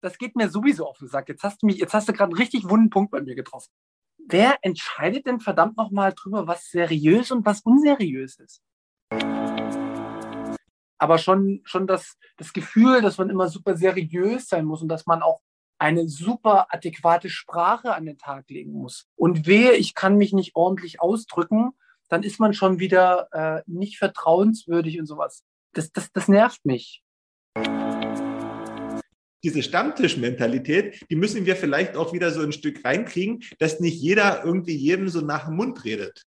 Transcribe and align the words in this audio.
das 0.00 0.18
geht 0.18 0.36
mir 0.36 0.48
sowieso 0.48 0.86
auf 0.86 0.98
den 0.98 1.08
Sack. 1.08 1.28
Jetzt 1.28 1.42
hast 1.42 1.62
du 1.62 1.66
mich, 1.66 1.78
jetzt 1.78 1.94
hast 1.94 2.08
du 2.08 2.12
gerade 2.12 2.30
einen 2.30 2.38
richtig 2.38 2.68
wunden 2.68 2.90
Punkt 2.90 3.10
bei 3.10 3.20
mir 3.20 3.34
getroffen. 3.34 3.70
Wer 4.18 4.58
entscheidet 4.62 5.26
denn 5.26 5.40
verdammt 5.40 5.76
nochmal 5.76 6.12
drüber, 6.14 6.46
was 6.46 6.70
seriös 6.70 7.30
und 7.30 7.44
was 7.44 7.60
unseriös 7.60 8.38
ist? 8.38 8.62
Aber 10.98 11.18
schon, 11.18 11.62
schon 11.64 11.86
das, 11.86 12.18
das 12.36 12.52
Gefühl, 12.52 13.00
dass 13.00 13.18
man 13.18 13.30
immer 13.30 13.48
super 13.48 13.76
seriös 13.76 14.48
sein 14.48 14.66
muss 14.66 14.82
und 14.82 14.88
dass 14.88 15.06
man 15.06 15.22
auch 15.22 15.40
eine 15.78 16.06
super 16.08 16.66
adäquate 16.70 17.30
Sprache 17.30 17.94
an 17.94 18.04
den 18.04 18.18
Tag 18.18 18.50
legen 18.50 18.72
muss. 18.72 19.08
Und 19.16 19.46
wehe, 19.46 19.72
ich 19.72 19.94
kann 19.94 20.16
mich 20.16 20.34
nicht 20.34 20.54
ordentlich 20.54 21.00
ausdrücken, 21.00 21.70
dann 22.08 22.22
ist 22.22 22.38
man 22.38 22.52
schon 22.52 22.78
wieder 22.78 23.28
äh, 23.32 23.62
nicht 23.66 23.96
vertrauenswürdig 23.96 25.00
und 25.00 25.06
sowas. 25.06 25.42
Das, 25.72 25.90
das, 25.90 26.12
das 26.12 26.28
nervt 26.28 26.64
mich 26.66 27.02
diese 29.42 29.62
Stammtischmentalität, 29.62 31.06
die 31.10 31.16
müssen 31.16 31.46
wir 31.46 31.56
vielleicht 31.56 31.96
auch 31.96 32.12
wieder 32.12 32.30
so 32.30 32.42
ein 32.42 32.52
Stück 32.52 32.84
reinkriegen, 32.84 33.42
dass 33.58 33.80
nicht 33.80 34.00
jeder 34.00 34.44
irgendwie 34.44 34.76
jedem 34.76 35.08
so 35.08 35.20
nach 35.20 35.46
dem 35.46 35.56
Mund 35.56 35.84
redet. 35.84 36.22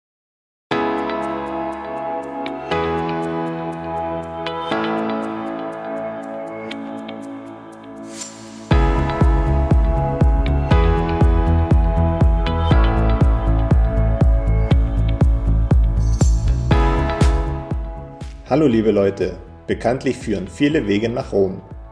Hallo 18.50 18.68
liebe 18.68 18.92
Leute, 18.92 19.38
bekanntlich 19.66 20.18
führen 20.18 20.46
viele 20.46 20.86
Wege 20.86 21.08
nach 21.08 21.32
Rom. 21.32 21.62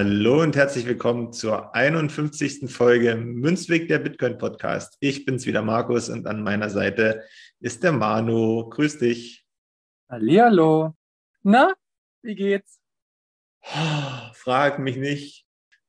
Hallo 0.00 0.42
und 0.42 0.54
herzlich 0.54 0.86
willkommen 0.86 1.32
zur 1.32 1.74
51. 1.74 2.70
Folge 2.70 3.16
Münzweg 3.16 3.88
der 3.88 3.98
Bitcoin 3.98 4.38
Podcast. 4.38 4.96
Ich 5.00 5.24
bin's 5.24 5.44
wieder 5.44 5.60
Markus 5.60 6.08
und 6.08 6.28
an 6.28 6.44
meiner 6.44 6.70
Seite 6.70 7.24
ist 7.58 7.82
der 7.82 7.90
Manu. 7.90 8.68
Grüß 8.68 8.98
dich. 8.98 9.44
Hallihallo. 10.08 10.94
Na, 11.42 11.74
wie 12.22 12.36
geht's? 12.36 12.78
Frag 14.34 14.78
mich 14.78 14.98
nicht. 14.98 15.46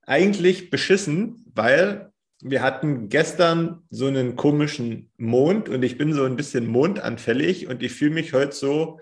Eigentlich 0.07 0.71
beschissen, 0.71 1.45
weil 1.53 2.11
wir 2.41 2.63
hatten 2.63 3.09
gestern 3.09 3.83
so 3.91 4.07
einen 4.07 4.35
komischen 4.35 5.11
Mond 5.17 5.69
und 5.69 5.83
ich 5.83 5.99
bin 5.99 6.13
so 6.13 6.23
ein 6.23 6.35
bisschen 6.35 6.65
mondanfällig 6.65 7.67
und 7.67 7.83
ich 7.83 7.91
fühle 7.91 8.15
mich 8.15 8.33
heute 8.33 8.53
so 8.53 8.99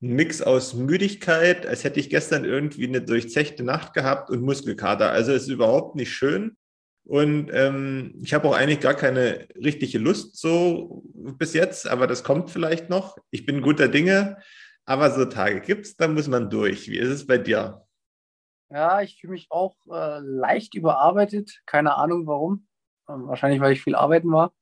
Mix 0.00 0.42
aus 0.42 0.74
Müdigkeit, 0.74 1.66
als 1.66 1.84
hätte 1.84 2.00
ich 2.00 2.10
gestern 2.10 2.44
irgendwie 2.44 2.86
eine 2.86 3.00
durchzechte 3.00 3.64
Nacht 3.64 3.94
gehabt 3.94 4.30
und 4.30 4.42
Muskelkater. 4.42 5.10
Also 5.10 5.32
es 5.32 5.44
ist 5.44 5.48
überhaupt 5.48 5.96
nicht 5.96 6.12
schön. 6.12 6.56
Und 7.04 7.50
ähm, 7.52 8.14
ich 8.20 8.34
habe 8.34 8.48
auch 8.48 8.54
eigentlich 8.54 8.80
gar 8.80 8.94
keine 8.94 9.48
richtige 9.54 9.98
Lust 9.98 10.36
so 10.36 11.04
bis 11.14 11.54
jetzt, 11.54 11.86
aber 11.86 12.08
das 12.08 12.24
kommt 12.24 12.50
vielleicht 12.50 12.90
noch. 12.90 13.16
Ich 13.30 13.46
bin 13.46 13.62
guter 13.62 13.86
Dinge, 13.86 14.38
aber 14.84 15.10
so 15.12 15.24
Tage 15.24 15.60
gibt 15.60 15.86
es, 15.86 15.96
da 15.96 16.08
muss 16.08 16.26
man 16.26 16.50
durch. 16.50 16.88
Wie 16.88 16.98
ist 16.98 17.10
es 17.10 17.26
bei 17.26 17.38
dir? 17.38 17.86
Ja, 18.70 19.00
ich 19.02 19.20
fühle 19.20 19.34
mich 19.34 19.46
auch 19.50 19.76
äh, 19.88 20.18
leicht 20.18 20.74
überarbeitet. 20.74 21.60
Keine 21.64 21.94
Ahnung 21.94 22.26
warum. 22.26 22.66
Ähm, 23.08 23.28
wahrscheinlich, 23.28 23.60
weil 23.60 23.72
ich 23.72 23.82
viel 23.82 23.94
arbeiten 23.94 24.32
war. 24.32 24.52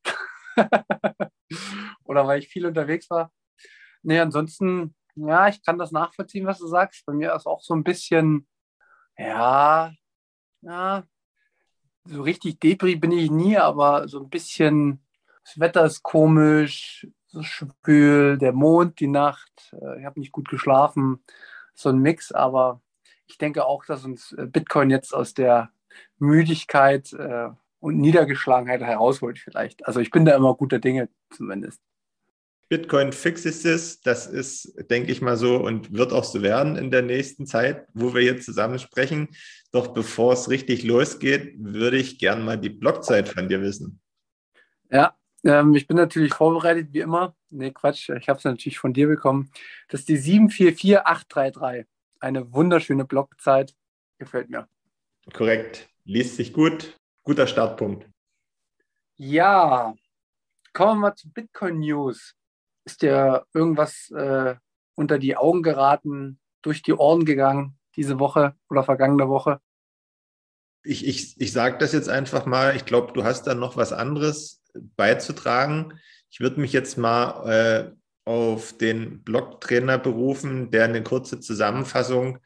Oder 2.04 2.26
weil 2.26 2.40
ich 2.40 2.48
viel 2.48 2.66
unterwegs 2.66 3.08
war. 3.08 3.32
Nee, 4.02 4.18
ansonsten 4.18 4.94
ja, 5.16 5.48
ich 5.48 5.62
kann 5.64 5.78
das 5.78 5.92
nachvollziehen, 5.92 6.46
was 6.46 6.58
du 6.58 6.66
sagst. 6.66 7.04
Bei 7.06 7.12
mir 7.12 7.34
ist 7.34 7.46
auch 7.46 7.62
so 7.62 7.74
ein 7.74 7.84
bisschen, 7.84 8.46
ja, 9.16 9.92
ja, 10.62 11.04
so 12.06 12.22
richtig 12.22 12.60
Depri 12.60 12.96
bin 12.96 13.12
ich 13.12 13.30
nie, 13.30 13.56
aber 13.56 14.08
so 14.08 14.20
ein 14.20 14.28
bisschen, 14.28 15.04
das 15.44 15.58
Wetter 15.58 15.84
ist 15.84 16.02
komisch, 16.02 17.06
so 17.26 17.42
schwül, 17.42 18.38
der 18.38 18.52
Mond, 18.52 19.00
die 19.00 19.08
Nacht, 19.08 19.72
äh, 19.72 20.00
ich 20.00 20.04
habe 20.04 20.20
nicht 20.20 20.32
gut 20.32 20.48
geschlafen, 20.48 21.24
so 21.74 21.88
ein 21.88 21.98
Mix, 21.98 22.32
aber 22.32 22.80
ich 23.26 23.38
denke 23.38 23.64
auch, 23.64 23.84
dass 23.84 24.04
uns 24.04 24.32
äh, 24.32 24.46
Bitcoin 24.46 24.90
jetzt 24.90 25.14
aus 25.14 25.34
der 25.34 25.70
Müdigkeit 26.18 27.12
äh, 27.14 27.50
und 27.80 27.98
Niedergeschlagenheit 27.98 28.80
herausholt 28.82 29.38
vielleicht. 29.38 29.86
Also 29.86 30.00
ich 30.00 30.10
bin 30.10 30.24
da 30.24 30.36
immer 30.36 30.54
guter 30.54 30.78
Dinge 30.78 31.08
zumindest. 31.30 31.80
Bitcoin 32.74 33.12
fixes 33.12 33.64
es. 33.64 34.00
Das 34.00 34.26
ist, 34.26 34.74
denke 34.90 35.12
ich 35.12 35.22
mal 35.22 35.36
so 35.36 35.58
und 35.58 35.92
wird 35.92 36.12
auch 36.12 36.24
so 36.24 36.42
werden 36.42 36.74
in 36.74 36.90
der 36.90 37.02
nächsten 37.02 37.46
Zeit, 37.46 37.86
wo 37.94 38.14
wir 38.14 38.22
jetzt 38.22 38.44
zusammen 38.44 38.80
sprechen. 38.80 39.28
Doch 39.70 39.94
bevor 39.94 40.32
es 40.32 40.50
richtig 40.50 40.82
losgeht, 40.82 41.54
würde 41.56 41.98
ich 41.98 42.18
gerne 42.18 42.42
mal 42.42 42.58
die 42.58 42.70
Blockzeit 42.70 43.28
von 43.28 43.48
dir 43.48 43.60
wissen. 43.60 44.00
Ja, 44.90 45.16
ähm, 45.44 45.76
ich 45.76 45.86
bin 45.86 45.96
natürlich 45.96 46.34
vorbereitet, 46.34 46.88
wie 46.90 46.98
immer. 46.98 47.36
Nee, 47.48 47.70
Quatsch, 47.70 48.08
ich 48.08 48.28
habe 48.28 48.38
es 48.38 48.44
natürlich 48.44 48.80
von 48.80 48.92
dir 48.92 49.06
bekommen. 49.06 49.52
Das 49.86 50.00
ist 50.00 50.08
die 50.08 50.16
744833. 50.16 51.86
Eine 52.18 52.52
wunderschöne 52.52 53.04
Blockzeit. 53.04 53.72
Gefällt 54.18 54.50
mir. 54.50 54.66
Korrekt. 55.32 55.88
Liest 56.02 56.34
sich 56.34 56.52
gut. 56.52 56.98
Guter 57.22 57.46
Startpunkt. 57.46 58.10
Ja, 59.14 59.94
kommen 60.72 60.96
wir 60.96 61.10
mal 61.10 61.14
zu 61.14 61.30
Bitcoin 61.30 61.78
News. 61.78 62.34
Ist 62.84 63.02
dir 63.02 63.46
irgendwas 63.54 64.10
äh, 64.10 64.54
unter 64.94 65.18
die 65.18 65.36
Augen 65.36 65.62
geraten, 65.62 66.38
durch 66.62 66.82
die 66.82 66.94
Ohren 66.94 67.24
gegangen 67.24 67.78
diese 67.96 68.18
Woche 68.18 68.54
oder 68.68 68.82
vergangene 68.82 69.28
Woche? 69.28 69.60
Ich, 70.82 71.06
ich, 71.06 71.40
ich 71.40 71.52
sage 71.52 71.78
das 71.78 71.92
jetzt 71.92 72.08
einfach 72.08 72.46
mal. 72.46 72.76
Ich 72.76 72.84
glaube, 72.84 73.12
du 73.12 73.24
hast 73.24 73.46
da 73.46 73.54
noch 73.54 73.76
was 73.76 73.92
anderes 73.92 74.62
beizutragen. 74.96 75.98
Ich 76.30 76.40
würde 76.40 76.60
mich 76.60 76.72
jetzt 76.72 76.98
mal 76.98 77.48
äh, 77.48 77.92
auf 78.28 78.76
den 78.76 79.22
Blog-Trainer 79.22 79.98
berufen, 79.98 80.70
der 80.70 80.84
eine 80.84 81.02
kurze 81.02 81.40
Zusammenfassung 81.40 82.38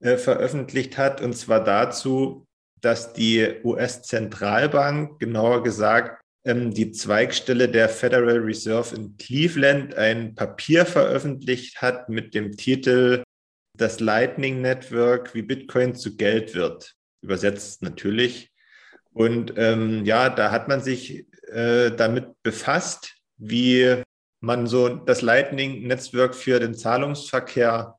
äh, 0.00 0.16
veröffentlicht 0.16 0.98
hat, 0.98 1.20
und 1.20 1.34
zwar 1.34 1.64
dazu, 1.64 2.46
dass 2.80 3.12
die 3.12 3.60
US-Zentralbank, 3.64 5.18
genauer 5.18 5.62
gesagt 5.62 6.19
die 6.44 6.90
Zweigstelle 6.92 7.68
der 7.68 7.88
Federal 7.88 8.38
Reserve 8.38 8.96
in 8.96 9.16
Cleveland 9.18 9.94
ein 9.96 10.34
Papier 10.34 10.86
veröffentlicht 10.86 11.82
hat 11.82 12.08
mit 12.08 12.34
dem 12.34 12.56
Titel 12.56 13.22
Das 13.76 14.00
Lightning 14.00 14.62
Network, 14.62 15.34
wie 15.34 15.42
Bitcoin 15.42 15.94
zu 15.94 16.16
Geld 16.16 16.54
wird. 16.54 16.94
Übersetzt 17.22 17.82
natürlich. 17.82 18.50
Und 19.12 19.52
ähm, 19.56 20.04
ja, 20.06 20.30
da 20.30 20.50
hat 20.50 20.68
man 20.68 20.80
sich 20.80 21.26
äh, 21.48 21.90
damit 21.90 22.42
befasst, 22.42 23.16
wie 23.36 24.02
man 24.40 24.66
so 24.66 24.88
das 24.88 25.20
Lightning-Netzwerk 25.20 26.34
für 26.34 26.58
den 26.58 26.74
Zahlungsverkehr 26.74 27.98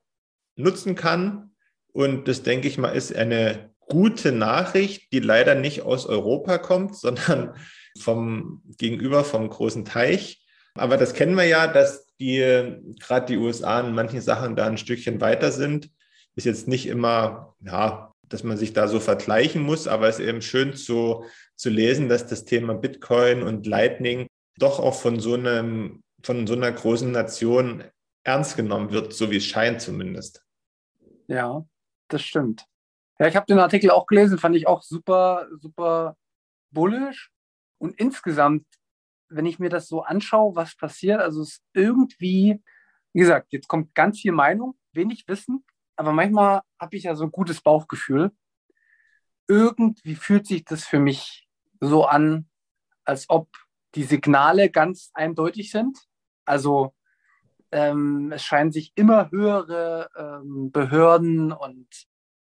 nutzen 0.56 0.96
kann. 0.96 1.52
Und 1.94 2.28
das, 2.28 2.42
denke 2.42 2.68
ich 2.68 2.78
mal, 2.78 2.92
ist 2.92 3.16
eine 3.16 3.72
gute 3.80 4.32
Nachricht, 4.32 5.12
die 5.12 5.20
leider 5.20 5.54
nicht 5.54 5.82
aus 5.82 6.06
Europa 6.08 6.58
kommt, 6.58 6.96
sondern 6.98 7.54
vom 8.00 8.62
Gegenüber 8.78 9.24
vom 9.24 9.50
großen 9.50 9.86
Teich. 9.86 10.46
Aber 10.76 10.98
das 10.98 11.14
kennen 11.14 11.36
wir 11.36 11.46
ja, 11.46 11.68
dass 11.68 12.08
die, 12.20 12.40
gerade 13.00 13.26
die 13.26 13.38
USA 13.38 13.82
in 13.82 13.94
manchen 13.94 14.22
Sachen 14.22 14.56
da 14.56 14.68
ein 14.68 14.78
Stückchen 14.78 15.20
weiter 15.22 15.52
sind. 15.52 15.90
Ist 16.36 16.46
jetzt 16.46 16.68
nicht 16.68 16.88
immer, 16.88 17.56
ja, 17.60 18.14
dass 18.30 18.44
man 18.44 18.58
sich 18.58 18.74
da 18.74 18.88
so 18.88 19.00
vergleichen 19.00 19.62
muss, 19.62 19.88
aber 19.88 20.08
es 20.08 20.20
ist 20.20 20.28
eben 20.28 20.42
schön 20.42 20.76
zu, 20.76 21.26
zu 21.56 21.70
lesen, 21.70 22.08
dass 22.08 22.28
das 22.28 22.46
Thema 22.46 22.74
Bitcoin 22.74 23.44
und 23.44 23.68
Lightning 23.68 24.28
doch 24.58 24.80
auch 24.80 24.94
von 24.94 25.20
so 25.20 25.34
einem, 25.34 26.04
von 26.24 26.48
so 26.48 26.54
einer 26.54 26.72
großen 26.72 27.12
Nation 27.12 27.84
ernst 28.24 28.56
genommen 28.56 28.92
wird, 28.92 29.14
so 29.14 29.32
wie 29.32 29.38
es 29.38 29.46
scheint 29.46 29.82
zumindest. 29.82 30.44
Ja, 31.28 31.66
das 32.08 32.22
stimmt. 32.22 32.66
Ja, 33.20 33.28
ich 33.28 33.36
habe 33.36 33.46
den 33.46 33.60
Artikel 33.60 33.92
auch 33.92 34.06
gelesen, 34.06 34.38
fand 34.38 34.56
ich 34.56 34.68
auch 34.68 34.82
super, 34.82 35.48
super 35.60 36.16
bullisch. 36.72 37.32
Und 37.82 38.00
insgesamt 38.00 38.66
wenn 39.32 39.46
ich 39.46 39.60
mir 39.60 39.70
das 39.70 39.88
so 39.88 40.04
anschaue, 40.04 40.56
was 40.56 40.76
passiert, 40.76 41.22
also 41.22 41.42
es 41.42 41.50
ist 41.50 41.64
irgendwie, 41.74 42.62
wie 43.14 43.20
gesagt, 43.20 43.48
jetzt 43.52 43.68
kommt 43.68 43.96
ganz 43.96 44.20
viel 44.20 44.34
Meinung, 44.34 44.78
wenig 44.92 45.28
Wissen, 45.28 45.64
aber 45.96 46.12
manchmal 46.12 46.62
habe 46.80 46.96
ich 46.96 47.04
ja 47.04 47.16
so 47.16 47.24
ein 47.24 47.32
gutes 47.32 47.62
Bauchgefühl. 47.62 48.32
Irgendwie 49.48 50.16
fühlt 50.16 50.48
sich 50.48 50.66
das 50.66 50.84
für 50.84 51.00
mich 51.00 51.48
so 51.80 52.06
an, 52.06 52.50
als 53.06 53.30
ob 53.30 53.50
die 53.96 54.04
Signale 54.04 54.70
ganz 54.70 55.12
eindeutig 55.14 55.72
sind. 55.72 55.98
Also 56.46 56.94
ähm, 57.72 58.32
es 58.32 58.44
scheinen 58.44 58.72
sich 58.72 58.94
immer 58.96 59.32
höhere 59.32 60.10
ähm, 60.16 60.72
Behörden 60.72 61.52
und 61.52 61.88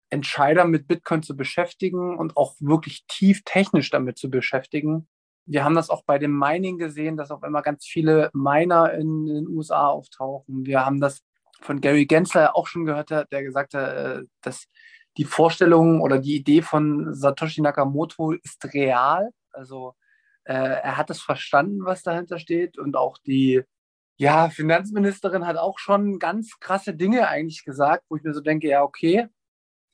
Entscheider 0.09 0.65
mit 0.65 0.87
Bitcoin 0.87 1.21
zu 1.21 1.35
beschäftigen 1.35 2.17
und 2.17 2.37
auch 2.37 2.55
wirklich 2.59 3.05
tief 3.07 3.41
technisch 3.43 3.89
damit 3.89 4.17
zu 4.17 4.29
beschäftigen. 4.29 5.07
Wir 5.47 5.63
haben 5.63 5.75
das 5.75 5.89
auch 5.89 6.03
bei 6.03 6.19
dem 6.19 6.37
Mining 6.37 6.77
gesehen, 6.77 7.17
dass 7.17 7.31
auf 7.31 7.43
einmal 7.43 7.61
ganz 7.61 7.85
viele 7.85 8.29
Miner 8.33 8.93
in 8.93 9.25
den 9.25 9.47
USA 9.47 9.87
auftauchen. 9.87 10.65
Wir 10.65 10.85
haben 10.85 10.99
das 10.99 11.21
von 11.61 11.81
Gary 11.81 12.05
Gensler 12.05 12.55
auch 12.55 12.67
schon 12.67 12.85
gehört, 12.85 13.09
der 13.09 13.43
gesagt 13.43 13.73
hat, 13.73 13.93
äh, 13.93 14.23
dass 14.41 14.67
die 15.17 15.23
Vorstellung 15.23 16.01
oder 16.01 16.19
die 16.19 16.35
Idee 16.35 16.61
von 16.61 17.13
Satoshi 17.13 17.61
Nakamoto 17.61 18.33
ist 18.33 18.73
real. 18.73 19.31
Also 19.51 19.95
äh, 20.43 20.53
er 20.53 20.97
hat 20.97 21.09
es 21.09 21.21
verstanden, 21.21 21.85
was 21.85 22.03
dahinter 22.03 22.39
steht 22.39 22.77
und 22.77 22.95
auch 22.95 23.17
die 23.17 23.63
ja, 24.17 24.49
Finanzministerin 24.49 25.45
hat 25.45 25.57
auch 25.57 25.77
schon 25.79 26.19
ganz 26.19 26.59
krasse 26.59 26.95
Dinge 26.95 27.27
eigentlich 27.27 27.63
gesagt, 27.63 28.03
wo 28.09 28.15
ich 28.15 28.23
mir 28.23 28.33
so 28.33 28.41
denke, 28.41 28.67
ja, 28.67 28.83
okay, 28.83 29.27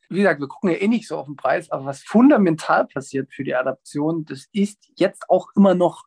wie 0.10 0.18
gesagt, 0.18 0.40
wir 0.40 0.48
gucken 0.48 0.72
ja 0.72 0.78
eh 0.78 0.88
nicht 0.88 1.08
so 1.08 1.18
auf 1.18 1.26
den 1.26 1.36
Preis, 1.36 1.70
aber 1.72 1.86
was 1.86 2.04
fundamental 2.04 2.88
passiert 2.88 3.34
für 3.34 3.44
die 3.44 3.56
Adaption, 3.56 4.26
das 4.26 4.48
ist 4.52 4.90
jetzt 4.96 5.30
auch 5.30 5.48
immer 5.56 5.76
noch 5.76 6.04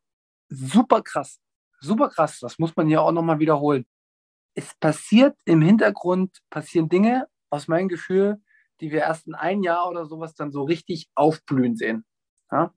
super 0.49 1.03
krass. 1.03 1.41
Super 1.81 2.09
krass, 2.09 2.39
das 2.41 2.59
muss 2.59 2.75
man 2.77 2.87
hier 2.89 3.03
auch 3.03 3.13
nochmal 3.13 3.39
wiederholen. 3.39 3.87
Es 4.55 4.75
passiert 4.75 5.37
im 5.45 5.61
Hintergrund, 5.61 6.39
passieren 6.51 6.89
Dinge, 6.89 7.27
aus 7.51 7.69
meinem 7.69 7.89
Gefühl, 7.89 8.41
die 8.81 8.91
wir 8.91 9.01
erst 9.01 9.27
in 9.27 9.35
ein 9.35 9.63
Jahr 9.63 9.89
oder 9.89 10.07
sowas 10.07 10.35
dann 10.35 10.53
so 10.53 10.63
richtig 10.65 11.09
aufblühen 11.15 11.77
sehen. 11.77 12.05
Ja? 12.51 12.73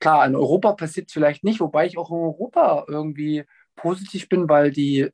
Klar, 0.00 0.26
in 0.26 0.36
Europa 0.36 0.72
passiert 0.72 1.08
es 1.08 1.12
vielleicht 1.12 1.44
nicht, 1.44 1.60
wobei 1.60 1.86
ich 1.86 1.96
auch 1.98 2.10
in 2.10 2.16
Europa 2.16 2.84
irgendwie 2.88 3.44
positiv 3.76 4.28
bin, 4.28 4.48
weil 4.48 4.70
die 4.70 5.10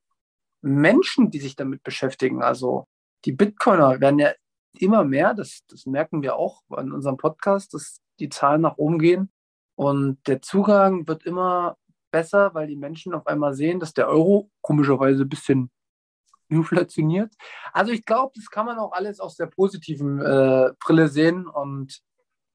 Menschen, 0.63 1.31
die 1.31 1.41
sich 1.41 1.57
damit 1.57 1.83
beschäftigen, 1.83 2.43
also 2.43 2.87
die 3.25 3.33
Bitcoiner 3.33 4.01
werden 4.01 4.19
ja 4.19 4.33
immer 4.79 5.05
mehr, 5.05 5.35
das, 5.35 5.61
das 5.69 5.87
merken 5.87 6.23
wir 6.23 6.37
auch 6.37 6.63
in 6.79 6.93
unserem 6.93 7.17
Podcast, 7.17 7.75
dass 7.75 8.01
die 8.19 8.29
Zahlen 8.29 8.61
nach 8.61 8.77
oben 8.77 8.99
gehen. 8.99 9.33
Und 9.75 10.19
der 10.27 10.43
Zugang 10.43 11.09
wird 11.09 11.25
immer 11.25 11.77
besser, 12.11 12.55
weil 12.55 12.67
die 12.67 12.77
Menschen 12.77 13.15
auf 13.15 13.27
einmal 13.27 13.55
sehen, 13.55 13.81
dass 13.81 13.95
der 13.95 14.09
Euro 14.09 14.51
komischerweise 14.61 15.23
ein 15.23 15.29
bisschen 15.29 15.71
inflationiert. 16.49 17.33
Also 17.73 17.93
ich 17.93 18.05
glaube, 18.05 18.33
das 18.35 18.51
kann 18.51 18.67
man 18.67 18.79
auch 18.79 18.93
alles 18.93 19.21
aus 19.21 19.37
der 19.37 19.47
positiven 19.47 20.21
äh, 20.21 20.73
Brille 20.81 21.09
sehen 21.09 21.47
und 21.47 22.01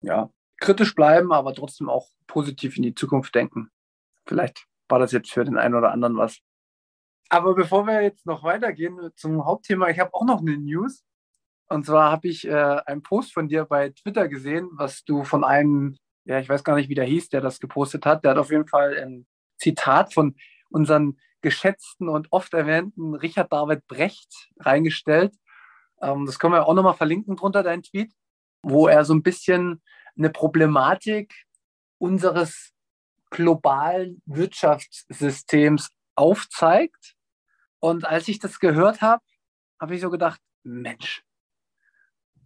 ja, 0.01 0.29
kritisch 0.59 0.94
bleiben, 0.94 1.31
aber 1.31 1.53
trotzdem 1.53 1.89
auch 1.89 2.09
positiv 2.27 2.77
in 2.77 2.83
die 2.83 2.95
Zukunft 2.95 3.33
denken. 3.33 3.69
Vielleicht 4.27 4.65
war 4.89 5.00
das 5.00 5.11
jetzt 5.11 5.31
für 5.31 5.45
den 5.45 5.57
einen 5.57 5.75
oder 5.75 5.91
anderen 5.91 6.18
was. 6.18 6.39
Aber 7.29 7.56
bevor 7.56 7.88
wir 7.88 8.01
jetzt 8.01 8.25
noch 8.25 8.44
weitergehen 8.44 9.00
zum 9.15 9.45
Hauptthema, 9.45 9.89
ich 9.89 10.00
habe 10.00 10.13
auch 10.13 10.25
noch 10.25 10.41
eine 10.41 10.57
News. 10.57 11.03
Und 11.67 11.85
zwar 11.85 12.12
habe 12.12 12.27
ich 12.27 12.47
äh, 12.47 12.51
einen 12.85 13.01
Post 13.01 13.33
von 13.33 13.47
dir 13.47 13.65
bei 13.65 13.89
Twitter 13.89 14.27
gesehen, 14.27 14.69
was 14.73 15.03
du 15.03 15.23
von 15.23 15.44
einem, 15.44 15.97
ja, 16.25 16.39
ich 16.39 16.50
weiß 16.50 16.63
gar 16.63 16.75
nicht, 16.75 16.89
wie 16.89 16.95
der 16.95 17.06
hieß, 17.06 17.29
der 17.29 17.41
das 17.41 17.59
gepostet 17.59 18.06
hat. 18.06 18.23
Der 18.23 18.31
hat 18.31 18.38
auf 18.38 18.51
jeden 18.51 18.67
Fall 18.67 18.95
ein 18.97 19.25
Zitat 19.57 20.13
von 20.13 20.35
unseren 20.69 21.17
geschätzten 21.41 22.09
und 22.09 22.27
oft 22.31 22.53
erwähnten 22.53 23.15
Richard 23.15 23.51
David 23.51 23.85
Brecht 23.88 24.50
reingestellt. 24.59 25.35
Ähm, 26.01 26.25
das 26.25 26.39
können 26.39 26.53
wir 26.53 26.67
auch 26.67 26.73
nochmal 26.73 26.95
verlinken 26.95 27.35
drunter, 27.35 27.63
dein 27.63 27.83
Tweet, 27.83 28.13
wo 28.61 28.88
er 28.88 29.06
so 29.06 29.13
ein 29.13 29.23
bisschen 29.23 29.81
eine 30.18 30.29
Problematik 30.29 31.33
unseres 31.97 32.73
globalen 33.29 34.21
Wirtschaftssystems 34.25 35.89
aufzeigt. 36.15 37.15
Und 37.79 38.06
als 38.06 38.27
ich 38.27 38.39
das 38.39 38.59
gehört 38.59 39.01
habe, 39.01 39.23
habe 39.79 39.95
ich 39.95 40.01
so 40.01 40.09
gedacht, 40.09 40.41
Mensch, 40.63 41.23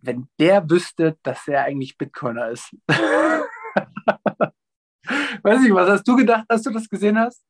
wenn 0.01 0.27
der 0.39 0.69
wüsste, 0.69 1.17
dass 1.23 1.47
er 1.47 1.63
eigentlich 1.63 1.97
Bitcoiner 1.97 2.49
ist. 2.49 2.75
Weiß 5.43 5.63
ich, 5.65 5.73
was 5.73 5.89
hast 5.89 6.07
du 6.07 6.15
gedacht, 6.15 6.45
als 6.47 6.63
du 6.63 6.71
das 6.71 6.89
gesehen 6.89 7.17
hast? 7.17 7.41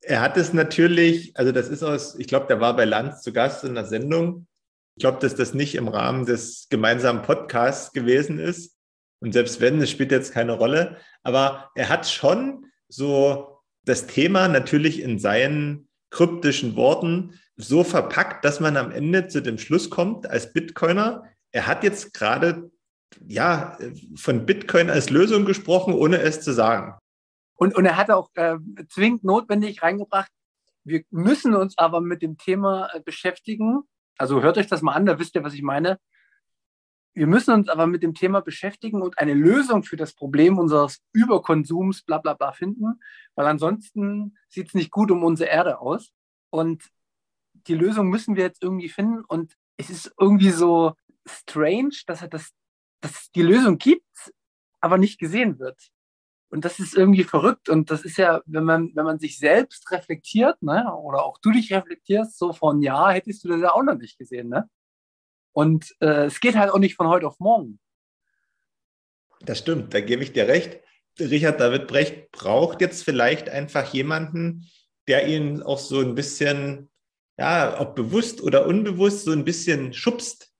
Er 0.00 0.20
hat 0.20 0.36
es 0.36 0.52
natürlich, 0.52 1.36
also 1.36 1.52
das 1.52 1.68
ist 1.68 1.82
aus, 1.82 2.18
ich 2.18 2.26
glaube, 2.26 2.46
der 2.46 2.60
war 2.60 2.76
bei 2.76 2.84
Lanz 2.84 3.22
zu 3.22 3.32
Gast 3.32 3.64
in 3.64 3.74
der 3.74 3.86
Sendung. 3.86 4.46
Ich 4.96 5.00
glaube, 5.00 5.18
dass 5.18 5.34
das 5.34 5.54
nicht 5.54 5.74
im 5.74 5.88
Rahmen 5.88 6.26
des 6.26 6.66
gemeinsamen 6.68 7.22
Podcasts 7.22 7.92
gewesen 7.92 8.38
ist. 8.38 8.76
Und 9.20 9.32
selbst 9.32 9.60
wenn, 9.60 9.80
es 9.80 9.90
spielt 9.90 10.12
jetzt 10.12 10.32
keine 10.32 10.52
Rolle. 10.52 10.98
Aber 11.22 11.70
er 11.74 11.88
hat 11.88 12.06
schon 12.06 12.66
so 12.88 13.62
das 13.84 14.06
Thema 14.06 14.48
natürlich 14.48 15.00
in 15.00 15.18
seinen 15.18 15.88
kryptischen 16.10 16.76
Worten 16.76 17.40
so 17.56 17.84
verpackt, 17.84 18.44
dass 18.44 18.60
man 18.60 18.76
am 18.76 18.90
Ende 18.90 19.28
zu 19.28 19.40
dem 19.40 19.58
Schluss 19.58 19.90
kommt, 19.90 20.28
als 20.28 20.52
Bitcoiner, 20.52 21.24
er 21.54 21.68
hat 21.68 21.84
jetzt 21.84 22.12
gerade 22.12 22.70
ja 23.26 23.78
von 24.16 24.44
Bitcoin 24.44 24.90
als 24.90 25.08
Lösung 25.08 25.44
gesprochen, 25.44 25.94
ohne 25.94 26.18
es 26.18 26.40
zu 26.40 26.52
sagen. 26.52 26.98
Und, 27.54 27.76
und 27.76 27.86
er 27.86 27.96
hat 27.96 28.10
auch 28.10 28.28
äh, 28.34 28.56
zwingend 28.88 29.22
notwendig 29.22 29.82
reingebracht, 29.82 30.30
wir 30.82 31.02
müssen 31.10 31.54
uns 31.54 31.78
aber 31.78 32.00
mit 32.00 32.20
dem 32.20 32.36
Thema 32.36 32.90
äh, 32.92 33.00
beschäftigen. 33.00 33.84
Also 34.18 34.42
hört 34.42 34.58
euch 34.58 34.66
das 34.66 34.82
mal 34.82 34.92
an, 34.92 35.06
da 35.06 35.18
wisst 35.18 35.34
ihr, 35.36 35.44
was 35.44 35.54
ich 35.54 35.62
meine. 35.62 35.98
Wir 37.14 37.28
müssen 37.28 37.54
uns 37.54 37.68
aber 37.68 37.86
mit 37.86 38.02
dem 38.02 38.14
Thema 38.14 38.40
beschäftigen 38.42 39.00
und 39.00 39.18
eine 39.18 39.34
Lösung 39.34 39.84
für 39.84 39.96
das 39.96 40.12
Problem 40.12 40.58
unseres 40.58 41.00
Überkonsums, 41.12 42.02
bla 42.02 42.18
bla 42.18 42.34
bla, 42.34 42.50
finden, 42.50 43.00
weil 43.36 43.46
ansonsten 43.46 44.36
sieht 44.48 44.68
es 44.68 44.74
nicht 44.74 44.90
gut 44.90 45.12
um 45.12 45.22
unsere 45.22 45.48
Erde 45.48 45.78
aus. 45.78 46.10
Und 46.50 46.90
die 47.52 47.76
Lösung 47.76 48.08
müssen 48.08 48.34
wir 48.34 48.42
jetzt 48.42 48.62
irgendwie 48.62 48.88
finden. 48.88 49.24
Und 49.24 49.54
es 49.76 49.90
ist 49.90 50.12
irgendwie 50.18 50.50
so, 50.50 50.94
strange, 51.26 51.96
dass 52.06 52.22
er 52.22 52.28
das, 52.28 52.50
dass 53.00 53.30
die 53.32 53.42
Lösung 53.42 53.78
gibt, 53.78 54.32
aber 54.80 54.98
nicht 54.98 55.18
gesehen 55.18 55.58
wird. 55.58 55.90
Und 56.50 56.64
das 56.64 56.78
ist 56.78 56.94
irgendwie 56.94 57.24
verrückt. 57.24 57.68
Und 57.68 57.90
das 57.90 58.04
ist 58.04 58.16
ja, 58.16 58.42
wenn 58.46 58.64
man, 58.64 58.94
wenn 58.94 59.04
man 59.04 59.18
sich 59.18 59.38
selbst 59.38 59.90
reflektiert, 59.90 60.62
ne, 60.62 60.94
oder 60.94 61.24
auch 61.24 61.38
du 61.38 61.50
dich 61.50 61.72
reflektierst, 61.72 62.38
so 62.38 62.52
von 62.52 62.80
ja, 62.80 63.10
hättest 63.10 63.44
du 63.44 63.48
das 63.48 63.60
ja 63.60 63.72
auch 63.72 63.82
noch 63.82 63.96
nicht 63.96 64.18
gesehen, 64.18 64.48
ne? 64.48 64.68
Und 65.52 65.94
äh, 66.00 66.26
es 66.26 66.40
geht 66.40 66.56
halt 66.56 66.70
auch 66.70 66.78
nicht 66.78 66.96
von 66.96 67.08
heute 67.08 67.26
auf 67.26 67.38
morgen. 67.38 67.78
Das 69.40 69.58
stimmt, 69.58 69.94
da 69.94 70.00
gebe 70.00 70.22
ich 70.22 70.32
dir 70.32 70.48
recht. 70.48 70.80
Richard 71.18 71.60
David 71.60 71.86
Brecht 71.86 72.32
braucht 72.32 72.80
jetzt 72.80 73.04
vielleicht 73.04 73.48
einfach 73.48 73.92
jemanden, 73.92 74.68
der 75.06 75.28
ihn 75.28 75.62
auch 75.62 75.78
so 75.78 76.00
ein 76.00 76.14
bisschen, 76.14 76.90
ja, 77.38 77.80
ob 77.80 77.94
bewusst 77.94 78.42
oder 78.42 78.66
unbewusst, 78.66 79.24
so 79.24 79.32
ein 79.32 79.44
bisschen 79.44 79.92
schubst 79.92 80.53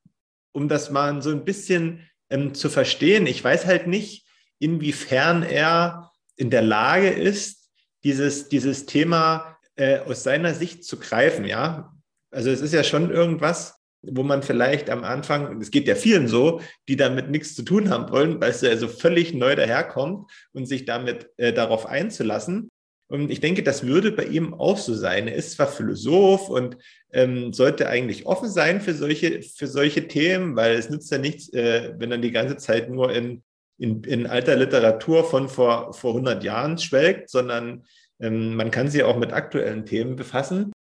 um 0.54 0.68
das 0.68 0.90
mal 0.90 1.20
so 1.20 1.30
ein 1.30 1.44
bisschen 1.44 2.08
ähm, 2.30 2.54
zu 2.54 2.70
verstehen. 2.70 3.26
Ich 3.26 3.42
weiß 3.42 3.66
halt 3.66 3.86
nicht, 3.86 4.26
inwiefern 4.58 5.42
er 5.42 6.12
in 6.36 6.50
der 6.50 6.62
Lage 6.62 7.10
ist, 7.10 7.68
dieses, 8.04 8.48
dieses 8.48 8.86
Thema 8.86 9.58
äh, 9.76 9.98
aus 10.00 10.22
seiner 10.22 10.54
Sicht 10.54 10.84
zu 10.84 10.98
greifen, 10.98 11.44
ja. 11.44 11.92
Also 12.30 12.50
es 12.50 12.60
ist 12.60 12.72
ja 12.72 12.84
schon 12.84 13.10
irgendwas, 13.10 13.74
wo 14.02 14.22
man 14.22 14.42
vielleicht 14.42 14.90
am 14.90 15.04
Anfang, 15.04 15.60
es 15.60 15.70
geht 15.70 15.88
ja 15.88 15.94
vielen 15.94 16.28
so, 16.28 16.60
die 16.88 16.96
damit 16.96 17.30
nichts 17.30 17.54
zu 17.54 17.62
tun 17.62 17.90
haben 17.90 18.10
wollen, 18.10 18.40
weil 18.40 18.50
es 18.50 18.60
ja 18.60 18.76
so 18.76 18.88
völlig 18.88 19.34
neu 19.34 19.56
daherkommt 19.56 20.30
und 20.52 20.66
sich 20.66 20.84
damit 20.84 21.30
äh, 21.36 21.52
darauf 21.52 21.86
einzulassen. 21.86 22.70
Und 23.08 23.30
ich 23.30 23.40
denke, 23.40 23.62
das 23.62 23.86
würde 23.86 24.12
bei 24.12 24.24
ihm 24.24 24.54
auch 24.54 24.78
so 24.78 24.94
sein. 24.94 25.28
Er 25.28 25.34
ist 25.34 25.52
zwar 25.52 25.66
Philosoph 25.66 26.48
und 26.48 26.78
ähm, 27.12 27.52
sollte 27.52 27.88
eigentlich 27.88 28.26
offen 28.26 28.48
sein 28.48 28.80
für 28.80 28.94
solche, 28.94 29.42
für 29.42 29.66
solche 29.66 30.08
Themen, 30.08 30.56
weil 30.56 30.74
es 30.74 30.88
nützt 30.88 31.10
ja 31.12 31.18
nichts, 31.18 31.52
äh, 31.52 31.94
wenn 31.98 32.10
er 32.10 32.18
die 32.18 32.32
ganze 32.32 32.56
Zeit 32.56 32.90
nur 32.90 33.12
in, 33.12 33.42
in, 33.78 34.02
in 34.04 34.26
alter 34.26 34.56
Literatur 34.56 35.24
von 35.24 35.48
vor, 35.48 35.92
vor 35.92 36.12
100 36.12 36.42
Jahren 36.42 36.78
schwelgt, 36.78 37.28
sondern 37.28 37.84
ähm, 38.20 38.56
man 38.56 38.70
kann 38.70 38.88
sich 38.88 39.02
auch 39.02 39.18
mit 39.18 39.32
aktuellen 39.32 39.84
Themen 39.84 40.16
befassen. 40.16 40.72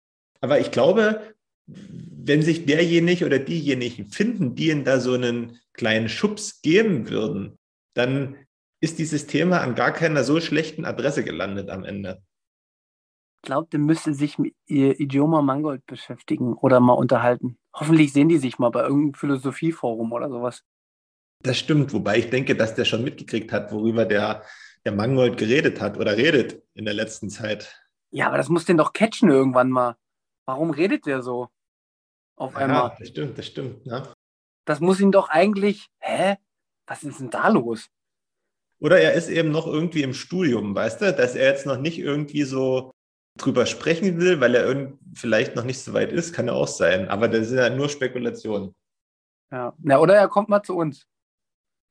Aber 0.40 0.60
ich 0.60 0.70
glaube, 0.70 1.34
wenn 1.66 2.42
sich 2.42 2.66
derjenige 2.66 3.26
oder 3.26 3.38
diejenigen 3.38 4.06
finden, 4.06 4.54
die 4.54 4.70
ihm 4.70 4.84
da 4.84 5.00
so 5.00 5.14
einen 5.14 5.58
kleinen 5.72 6.08
Schubs 6.08 6.60
geben 6.62 7.08
würden, 7.08 7.58
dann 7.94 8.36
ist 8.82 8.98
dieses 8.98 9.26
Thema 9.26 9.60
an 9.60 9.74
gar 9.74 9.92
keiner 9.92 10.24
so 10.24 10.40
schlechten 10.40 10.84
Adresse 10.84 11.24
gelandet 11.24 11.70
am 11.70 11.84
Ende. 11.84 12.22
Ich 13.42 13.46
glaube, 13.46 13.68
der 13.70 13.80
müsste 13.80 14.12
sich 14.12 14.38
mit 14.38 14.54
ihr 14.66 15.00
Idioma 15.00 15.40
Mangold 15.40 15.86
beschäftigen 15.86 16.54
oder 16.54 16.80
mal 16.80 16.92
unterhalten. 16.92 17.58
Hoffentlich 17.74 18.12
sehen 18.12 18.28
die 18.28 18.38
sich 18.38 18.58
mal 18.58 18.70
bei 18.70 18.82
irgendeinem 18.82 19.14
Philosophieforum 19.14 20.12
oder 20.12 20.28
sowas. 20.28 20.62
Das 21.42 21.58
stimmt, 21.58 21.92
wobei 21.92 22.18
ich 22.18 22.30
denke, 22.30 22.54
dass 22.54 22.74
der 22.74 22.84
schon 22.84 23.02
mitgekriegt 23.02 23.50
hat, 23.50 23.72
worüber 23.72 24.04
der 24.04 24.44
der 24.84 24.92
Mangold 24.92 25.38
geredet 25.38 25.80
hat 25.80 25.96
oder 25.96 26.16
redet 26.16 26.62
in 26.74 26.84
der 26.84 26.94
letzten 26.94 27.30
Zeit. 27.30 27.80
Ja, 28.10 28.28
aber 28.28 28.36
das 28.36 28.48
muss 28.48 28.64
den 28.64 28.76
doch 28.76 28.92
catchen 28.92 29.30
irgendwann 29.30 29.70
mal. 29.70 29.96
Warum 30.44 30.70
redet 30.70 31.06
der 31.06 31.22
so? 31.22 31.48
Auf 32.36 32.56
einmal. 32.56 32.90
Ja, 32.90 32.96
das 32.98 33.08
stimmt, 33.08 33.38
das 33.38 33.46
stimmt. 33.46 33.86
Ja. 33.86 34.12
Das 34.64 34.80
muss 34.80 35.00
ihn 35.00 35.12
doch 35.12 35.28
eigentlich. 35.28 35.88
Hä? 35.98 36.36
Was 36.86 37.04
ist 37.04 37.20
denn 37.20 37.30
da 37.30 37.48
los? 37.48 37.88
Oder 38.82 39.00
er 39.00 39.12
ist 39.12 39.28
eben 39.28 39.52
noch 39.52 39.68
irgendwie 39.68 40.02
im 40.02 40.12
Studium, 40.12 40.74
weißt 40.74 41.02
du, 41.02 41.12
dass 41.12 41.36
er 41.36 41.46
jetzt 41.46 41.66
noch 41.66 41.78
nicht 41.78 42.00
irgendwie 42.00 42.42
so 42.42 42.90
drüber 43.38 43.64
sprechen 43.64 44.20
will, 44.20 44.40
weil 44.40 44.56
er 44.56 44.92
vielleicht 45.14 45.54
noch 45.54 45.62
nicht 45.62 45.78
so 45.80 45.92
weit 45.92 46.10
ist, 46.10 46.32
kann 46.32 46.48
ja 46.48 46.52
auch 46.52 46.66
sein. 46.66 47.08
Aber 47.08 47.28
das 47.28 47.48
sind 47.48 47.58
ja 47.58 47.70
nur 47.70 47.88
Spekulationen. 47.88 48.74
Ja. 49.52 49.72
ja, 49.84 49.98
oder 50.00 50.16
er 50.16 50.26
kommt 50.26 50.48
mal 50.48 50.64
zu 50.64 50.76
uns. 50.76 51.06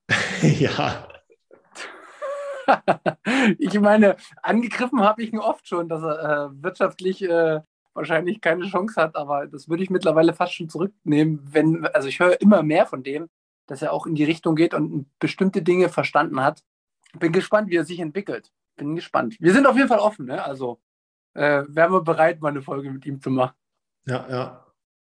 ja. 0.42 1.08
ich 3.58 3.80
meine, 3.80 4.18
angegriffen 4.44 5.02
habe 5.02 5.24
ich 5.24 5.32
ihn 5.32 5.40
oft 5.40 5.66
schon, 5.66 5.88
dass 5.88 6.04
er 6.04 6.50
äh, 6.52 6.64
wirtschaftlich 6.64 7.24
äh, 7.24 7.62
wahrscheinlich 7.94 8.42
keine 8.42 8.66
Chance 8.68 9.02
hat, 9.02 9.16
aber 9.16 9.48
das 9.48 9.70
würde 9.70 9.84
ich 9.84 9.90
mittlerweile 9.90 10.34
fast 10.34 10.56
schon 10.56 10.68
zurücknehmen, 10.68 11.40
wenn, 11.54 11.86
also 11.86 12.10
ich 12.10 12.20
höre 12.20 12.42
immer 12.42 12.64
mehr 12.64 12.86
von 12.86 13.02
dem, 13.02 13.30
dass 13.68 13.82
er 13.82 13.94
auch 13.94 14.06
in 14.06 14.16
die 14.16 14.26
Richtung 14.26 14.56
geht 14.56 14.74
und 14.74 15.08
bestimmte 15.20 15.62
Dinge 15.62 15.88
verstanden 15.88 16.44
hat. 16.44 16.64
Bin 17.20 17.32
gespannt, 17.32 17.70
wie 17.70 17.76
er 17.76 17.86
sich 17.86 18.00
entwickelt. 18.00 18.52
Bin 18.76 18.96
gespannt. 18.96 19.38
Wir 19.40 19.54
sind 19.54 19.66
auf 19.66 19.76
jeden 19.76 19.88
Fall 19.88 20.00
offen, 20.00 20.26
ne? 20.26 20.44
Also 20.44 20.82
äh, 21.34 21.64
wären 21.68 21.92
wir 21.92 22.02
bereit, 22.02 22.42
mal 22.42 22.50
eine 22.50 22.62
Folge 22.62 22.92
mit 22.92 23.06
ihm 23.06 23.22
zu 23.22 23.30
machen. 23.30 23.56
Ja, 24.06 24.28
ja. 24.30 24.66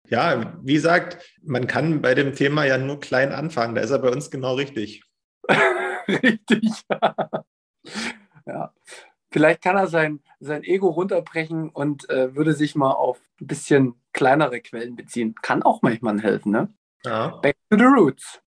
Ja, 0.09 0.59
wie 0.62 0.73
gesagt, 0.73 1.17
man 1.41 1.65
kann 1.65 2.01
bei 2.01 2.13
dem 2.13 2.35
Thema 2.35 2.65
ja 2.65 2.77
nur 2.77 3.00
klein 3.00 3.31
anfangen. 3.31 3.73
Da 3.73 3.81
ist 3.81 3.91
er 3.91 4.00
bei 4.00 4.09
uns 4.09 4.29
genau 4.29 4.55
richtig. 4.55 5.03
richtig. 6.07 6.71
ja. 8.45 8.73
Vielleicht 9.31 9.63
kann 9.63 9.77
er 9.77 9.88
sein, 9.88 10.21
sein 10.39 10.63
Ego 10.63 10.89
runterbrechen 10.89 11.69
und 11.69 12.07
äh, 12.09 12.35
würde 12.35 12.53
sich 12.53 12.75
mal 12.75 12.91
auf 12.91 13.19
ein 13.41 13.47
bisschen 13.47 13.95
kleinere 14.12 14.62
Quellen 14.62 14.95
beziehen. 14.95 15.33
Kann 15.41 15.63
auch 15.63 15.81
manchmal 15.81 16.21
helfen, 16.21 16.51
ne? 16.51 16.71
Ja. 17.03 17.38
Back 17.38 17.57
to 17.69 17.77
the 17.77 17.85
roots. 17.85 18.41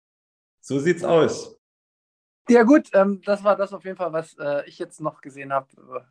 So 0.61 0.79
sieht's 0.79 1.03
aus. 1.03 1.56
Ja, 2.49 2.63
gut, 2.63 2.91
ähm, 2.93 3.21
das 3.25 3.43
war 3.43 3.57
das 3.57 3.73
auf 3.73 3.85
jeden 3.85 3.97
Fall, 3.97 4.13
was 4.13 4.37
äh, 4.39 4.63
ich 4.67 4.79
jetzt 4.79 5.01
noch 5.01 5.21
gesehen 5.21 5.53
habe. 5.53 5.67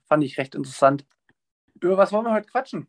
Fand 0.06 0.24
ich 0.24 0.38
recht 0.38 0.56
interessant. 0.56 1.06
Über 1.82 1.98
was 1.98 2.12
wollen 2.12 2.26
wir 2.26 2.34
heute 2.34 2.50
quatschen? 2.50 2.88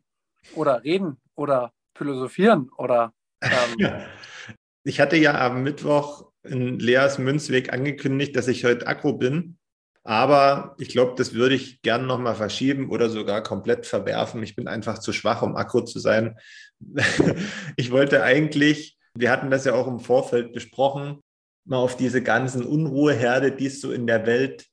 Oder 0.53 0.83
reden? 0.83 1.17
Oder 1.35 1.73
philosophieren? 1.95 2.69
Oder. 2.77 3.13
Ähm, 3.41 4.03
ich 4.83 4.99
hatte 4.99 5.15
ja 5.15 5.39
am 5.45 5.63
Mittwoch 5.63 6.31
in 6.43 6.79
Leas 6.79 7.19
Münzweg 7.19 7.71
angekündigt, 7.71 8.35
dass 8.35 8.47
ich 8.47 8.65
heute 8.65 8.87
Akku 8.87 9.13
bin. 9.13 9.57
Aber 10.03 10.75
ich 10.77 10.89
glaube, 10.89 11.15
das 11.17 11.33
würde 11.33 11.55
ich 11.55 11.81
gerne 11.81 12.05
nochmal 12.05 12.35
verschieben 12.35 12.89
oder 12.89 13.09
sogar 13.09 13.43
komplett 13.43 13.85
verwerfen. 13.85 14.41
Ich 14.41 14.55
bin 14.55 14.67
einfach 14.69 14.99
zu 14.99 15.11
schwach, 15.11 15.41
um 15.41 15.57
Akku 15.57 15.81
zu 15.81 15.99
sein. 15.99 16.37
ich 17.75 17.91
wollte 17.91 18.23
eigentlich, 18.23 18.97
wir 19.15 19.31
hatten 19.31 19.51
das 19.51 19.65
ja 19.65 19.73
auch 19.73 19.87
im 19.87 19.99
Vorfeld 19.99 20.53
besprochen, 20.53 21.21
mal 21.67 21.77
auf 21.77 21.97
diese 21.97 22.23
ganzen 22.23 22.63
Unruheherde, 22.63 23.51
die 23.51 23.67
es 23.67 23.81
so 23.81 23.91
in 23.91 24.07
der 24.07 24.25
Welt 24.25 24.65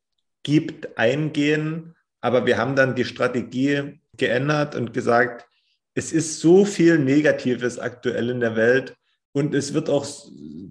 gibt, 0.43 0.97
eingehen. 0.97 1.95
Aber 2.21 2.47
wir 2.47 2.57
haben 2.57 2.77
dann 2.77 2.95
die 2.95 3.05
Strategie 3.05 4.01
geändert 4.17 4.75
und 4.75 4.93
gesagt, 4.93 5.47
es 5.95 6.13
ist 6.13 6.41
so 6.41 6.65
viel 6.65 6.99
Negatives 6.99 7.79
aktuell 7.79 8.31
in 8.31 8.41
der 8.41 8.57
Welt 8.57 8.95
und 9.33 9.55
es 9.55 9.75
wird 9.75 9.91
auch 9.91 10.07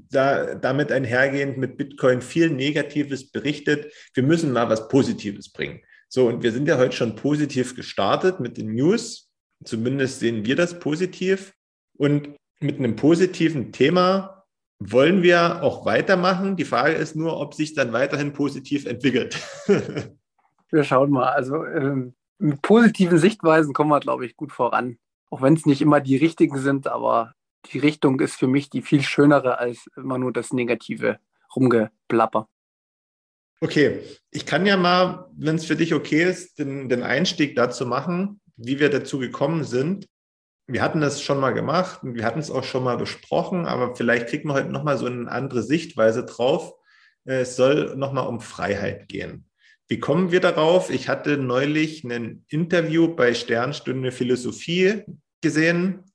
da, 0.09 0.55
damit 0.55 0.91
einhergehend 0.91 1.57
mit 1.57 1.77
Bitcoin 1.77 2.21
viel 2.21 2.49
Negatives 2.49 3.29
berichtet. 3.29 3.91
Wir 4.13 4.23
müssen 4.23 4.53
mal 4.53 4.69
was 4.69 4.87
Positives 4.87 5.51
bringen. 5.51 5.81
So, 6.07 6.27
und 6.27 6.43
wir 6.43 6.51
sind 6.51 6.67
ja 6.67 6.77
heute 6.77 6.95
schon 6.95 7.15
positiv 7.15 7.75
gestartet 7.75 8.39
mit 8.39 8.57
den 8.57 8.73
News. 8.73 9.29
Zumindest 9.65 10.19
sehen 10.19 10.45
wir 10.45 10.55
das 10.55 10.79
positiv. 10.79 11.53
Und 11.97 12.29
mit 12.59 12.79
einem 12.79 12.95
positiven 12.95 13.71
Thema 13.71 14.42
wollen 14.91 15.23
wir 15.23 15.63
auch 15.63 15.85
weitermachen. 15.85 16.55
Die 16.55 16.65
Frage 16.65 16.93
ist 16.93 17.15
nur, 17.15 17.39
ob 17.39 17.53
sich 17.53 17.73
dann 17.73 17.93
weiterhin 17.93 18.33
positiv 18.33 18.85
entwickelt. 18.85 19.37
wir 20.71 20.83
schauen 20.83 21.11
mal. 21.11 21.27
Also 21.27 21.63
ähm, 21.65 22.13
mit 22.39 22.61
positiven 22.61 23.17
Sichtweisen 23.17 23.73
kommen 23.73 23.89
wir, 23.89 23.99
glaube 23.99 24.25
ich, 24.25 24.35
gut 24.35 24.51
voran. 24.51 24.97
Auch 25.29 25.41
wenn 25.41 25.53
es 25.53 25.65
nicht 25.65 25.81
immer 25.81 26.01
die 26.01 26.17
richtigen 26.17 26.57
sind, 26.57 26.87
aber 26.87 27.33
die 27.71 27.79
Richtung 27.79 28.19
ist 28.19 28.35
für 28.35 28.47
mich 28.47 28.69
die 28.69 28.81
viel 28.81 29.01
schönere 29.01 29.57
als 29.57 29.87
immer 29.95 30.17
nur 30.17 30.33
das 30.33 30.51
negative 30.51 31.19
Rumgeplapper. 31.55 32.47
Okay, 33.61 34.01
ich 34.29 34.45
kann 34.45 34.65
ja 34.65 34.75
mal, 34.75 35.29
wenn 35.37 35.55
es 35.55 35.65
für 35.65 35.77
dich 35.77 35.93
okay 35.93 36.23
ist, 36.23 36.59
den, 36.59 36.89
den 36.89 37.01
Einstieg 37.01 37.55
dazu 37.55 37.85
machen, 37.85 38.41
wie 38.57 38.79
wir 38.79 38.89
dazu 38.89 39.19
gekommen 39.19 39.63
sind. 39.63 40.05
Wir 40.67 40.81
hatten 40.81 41.01
das 41.01 41.21
schon 41.21 41.39
mal 41.39 41.51
gemacht 41.51 42.03
und 42.03 42.15
wir 42.15 42.25
hatten 42.25 42.39
es 42.39 42.49
auch 42.49 42.63
schon 42.63 42.83
mal 42.83 42.97
besprochen, 42.97 43.65
aber 43.65 43.95
vielleicht 43.95 44.27
kriegen 44.27 44.47
wir 44.47 44.53
heute 44.53 44.69
nochmal 44.69 44.97
so 44.97 45.05
eine 45.05 45.29
andere 45.29 45.61
Sichtweise 45.61 46.25
drauf. 46.25 46.73
Es 47.25 47.55
soll 47.55 47.95
nochmal 47.95 48.27
um 48.27 48.39
Freiheit 48.39 49.09
gehen. 49.09 49.45
Wie 49.87 49.99
kommen 49.99 50.31
wir 50.31 50.39
darauf? 50.39 50.89
Ich 50.89 51.09
hatte 51.09 51.37
neulich 51.37 52.03
ein 52.03 52.45
Interview 52.47 53.13
bei 53.13 53.33
Sternstunde 53.33 54.11
Philosophie 54.11 55.03
gesehen. 55.41 56.05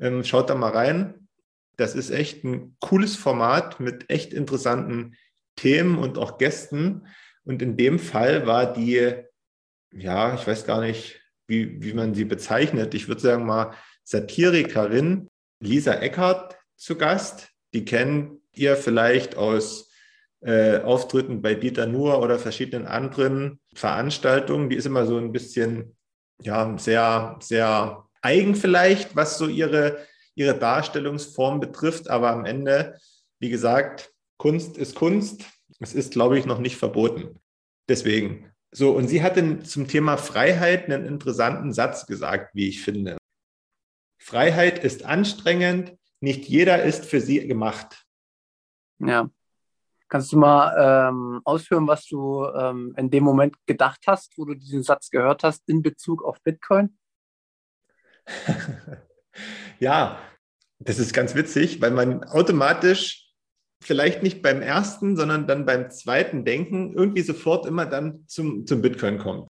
Ähm, 0.00 0.22
schaut 0.24 0.48
da 0.48 0.54
mal 0.54 0.70
rein. 0.70 1.28
Das 1.76 1.94
ist 1.94 2.10
echt 2.10 2.44
ein 2.44 2.76
cooles 2.80 3.16
Format 3.16 3.80
mit 3.80 4.10
echt 4.10 4.32
interessanten 4.32 5.16
Themen 5.56 5.98
und 5.98 6.18
auch 6.18 6.38
Gästen. 6.38 7.06
Und 7.44 7.62
in 7.62 7.76
dem 7.76 7.98
Fall 7.98 8.46
war 8.46 8.72
die, 8.72 9.14
ja, 9.92 10.34
ich 10.34 10.46
weiß 10.46 10.64
gar 10.64 10.80
nicht, 10.80 11.20
wie, 11.48 11.82
wie 11.82 11.94
man 11.94 12.14
sie 12.14 12.24
bezeichnet. 12.24 12.94
Ich 12.94 13.08
würde 13.08 13.20
sagen 13.20 13.46
mal 13.46 13.72
Satirikerin 14.04 15.28
Lisa 15.60 15.94
Eckert 15.94 16.56
zu 16.76 16.96
Gast. 16.96 17.48
Die 17.74 17.84
kennt 17.84 18.40
ihr 18.54 18.76
vielleicht 18.76 19.36
aus 19.36 19.90
äh, 20.40 20.78
Auftritten 20.78 21.42
bei 21.42 21.54
Dieter 21.54 21.86
Nuhr 21.86 22.22
oder 22.22 22.38
verschiedenen 22.38 22.86
anderen 22.86 23.60
Veranstaltungen. 23.74 24.70
Die 24.70 24.76
ist 24.76 24.86
immer 24.86 25.06
so 25.06 25.16
ein 25.16 25.32
bisschen, 25.32 25.96
ja, 26.40 26.76
sehr, 26.78 27.36
sehr 27.40 28.04
eigen 28.22 28.54
vielleicht, 28.54 29.16
was 29.16 29.38
so 29.38 29.48
ihre, 29.48 29.98
ihre 30.34 30.56
Darstellungsform 30.56 31.60
betrifft. 31.60 32.08
Aber 32.08 32.30
am 32.30 32.44
Ende, 32.44 32.98
wie 33.40 33.50
gesagt, 33.50 34.12
Kunst 34.36 34.78
ist 34.78 34.94
Kunst. 34.94 35.44
Es 35.80 35.94
ist, 35.94 36.12
glaube 36.12 36.38
ich, 36.38 36.46
noch 36.46 36.58
nicht 36.58 36.76
verboten. 36.76 37.40
Deswegen. 37.88 38.52
So, 38.70 38.92
und 38.92 39.08
sie 39.08 39.22
hatte 39.22 39.60
zum 39.60 39.88
Thema 39.88 40.16
Freiheit 40.16 40.84
einen 40.84 41.06
interessanten 41.06 41.72
Satz 41.72 42.06
gesagt, 42.06 42.54
wie 42.54 42.68
ich 42.68 42.82
finde. 42.82 43.16
Freiheit 44.18 44.84
ist 44.84 45.04
anstrengend, 45.04 45.96
nicht 46.20 46.46
jeder 46.46 46.82
ist 46.82 47.06
für 47.06 47.20
sie 47.20 47.46
gemacht. 47.46 48.04
Ja. 48.98 49.30
Kannst 50.08 50.32
du 50.32 50.38
mal 50.38 51.08
ähm, 51.08 51.40
ausführen, 51.44 51.86
was 51.86 52.06
du 52.06 52.46
ähm, 52.46 52.94
in 52.96 53.10
dem 53.10 53.24
Moment 53.24 53.54
gedacht 53.66 54.00
hast, 54.06 54.36
wo 54.38 54.46
du 54.46 54.54
diesen 54.54 54.82
Satz 54.82 55.10
gehört 55.10 55.44
hast 55.44 55.68
in 55.68 55.82
Bezug 55.82 56.24
auf 56.24 56.40
Bitcoin? 56.42 56.98
ja, 59.78 60.18
das 60.78 60.98
ist 60.98 61.12
ganz 61.12 61.34
witzig, 61.34 61.80
weil 61.80 61.90
man 61.90 62.24
automatisch 62.24 63.27
vielleicht 63.82 64.22
nicht 64.22 64.42
beim 64.42 64.62
ersten, 64.62 65.16
sondern 65.16 65.46
dann 65.46 65.66
beim 65.66 65.90
zweiten 65.90 66.44
Denken 66.44 66.94
irgendwie 66.94 67.22
sofort 67.22 67.66
immer 67.66 67.86
dann 67.86 68.24
zum, 68.26 68.66
zum 68.66 68.82
Bitcoin 68.82 69.18
kommt. 69.18 69.48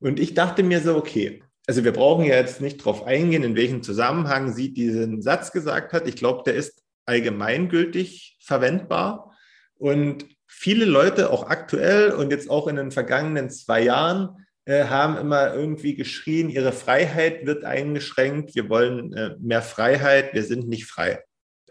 Und 0.00 0.18
ich 0.18 0.34
dachte 0.34 0.62
mir 0.62 0.80
so, 0.80 0.96
okay, 0.96 1.42
also 1.66 1.84
wir 1.84 1.92
brauchen 1.92 2.24
ja 2.24 2.34
jetzt 2.34 2.60
nicht 2.60 2.80
darauf 2.80 3.06
eingehen, 3.06 3.44
in 3.44 3.56
welchem 3.56 3.82
Zusammenhang 3.82 4.52
sie 4.52 4.72
diesen 4.72 5.22
Satz 5.22 5.52
gesagt 5.52 5.92
hat. 5.92 6.08
Ich 6.08 6.16
glaube, 6.16 6.42
der 6.44 6.54
ist 6.54 6.82
allgemeingültig 7.06 8.38
verwendbar. 8.40 9.36
Und 9.74 10.26
viele 10.46 10.84
Leute, 10.84 11.30
auch 11.30 11.48
aktuell 11.48 12.12
und 12.12 12.30
jetzt 12.30 12.50
auch 12.50 12.66
in 12.66 12.76
den 12.76 12.90
vergangenen 12.90 13.50
zwei 13.50 13.82
Jahren, 13.82 14.44
äh, 14.64 14.84
haben 14.84 15.16
immer 15.16 15.54
irgendwie 15.54 15.94
geschrien, 15.94 16.48
ihre 16.48 16.72
Freiheit 16.72 17.46
wird 17.46 17.64
eingeschränkt, 17.64 18.54
wir 18.54 18.68
wollen 18.68 19.12
äh, 19.12 19.36
mehr 19.40 19.62
Freiheit, 19.62 20.34
wir 20.34 20.44
sind 20.44 20.68
nicht 20.68 20.86
frei. 20.86 21.20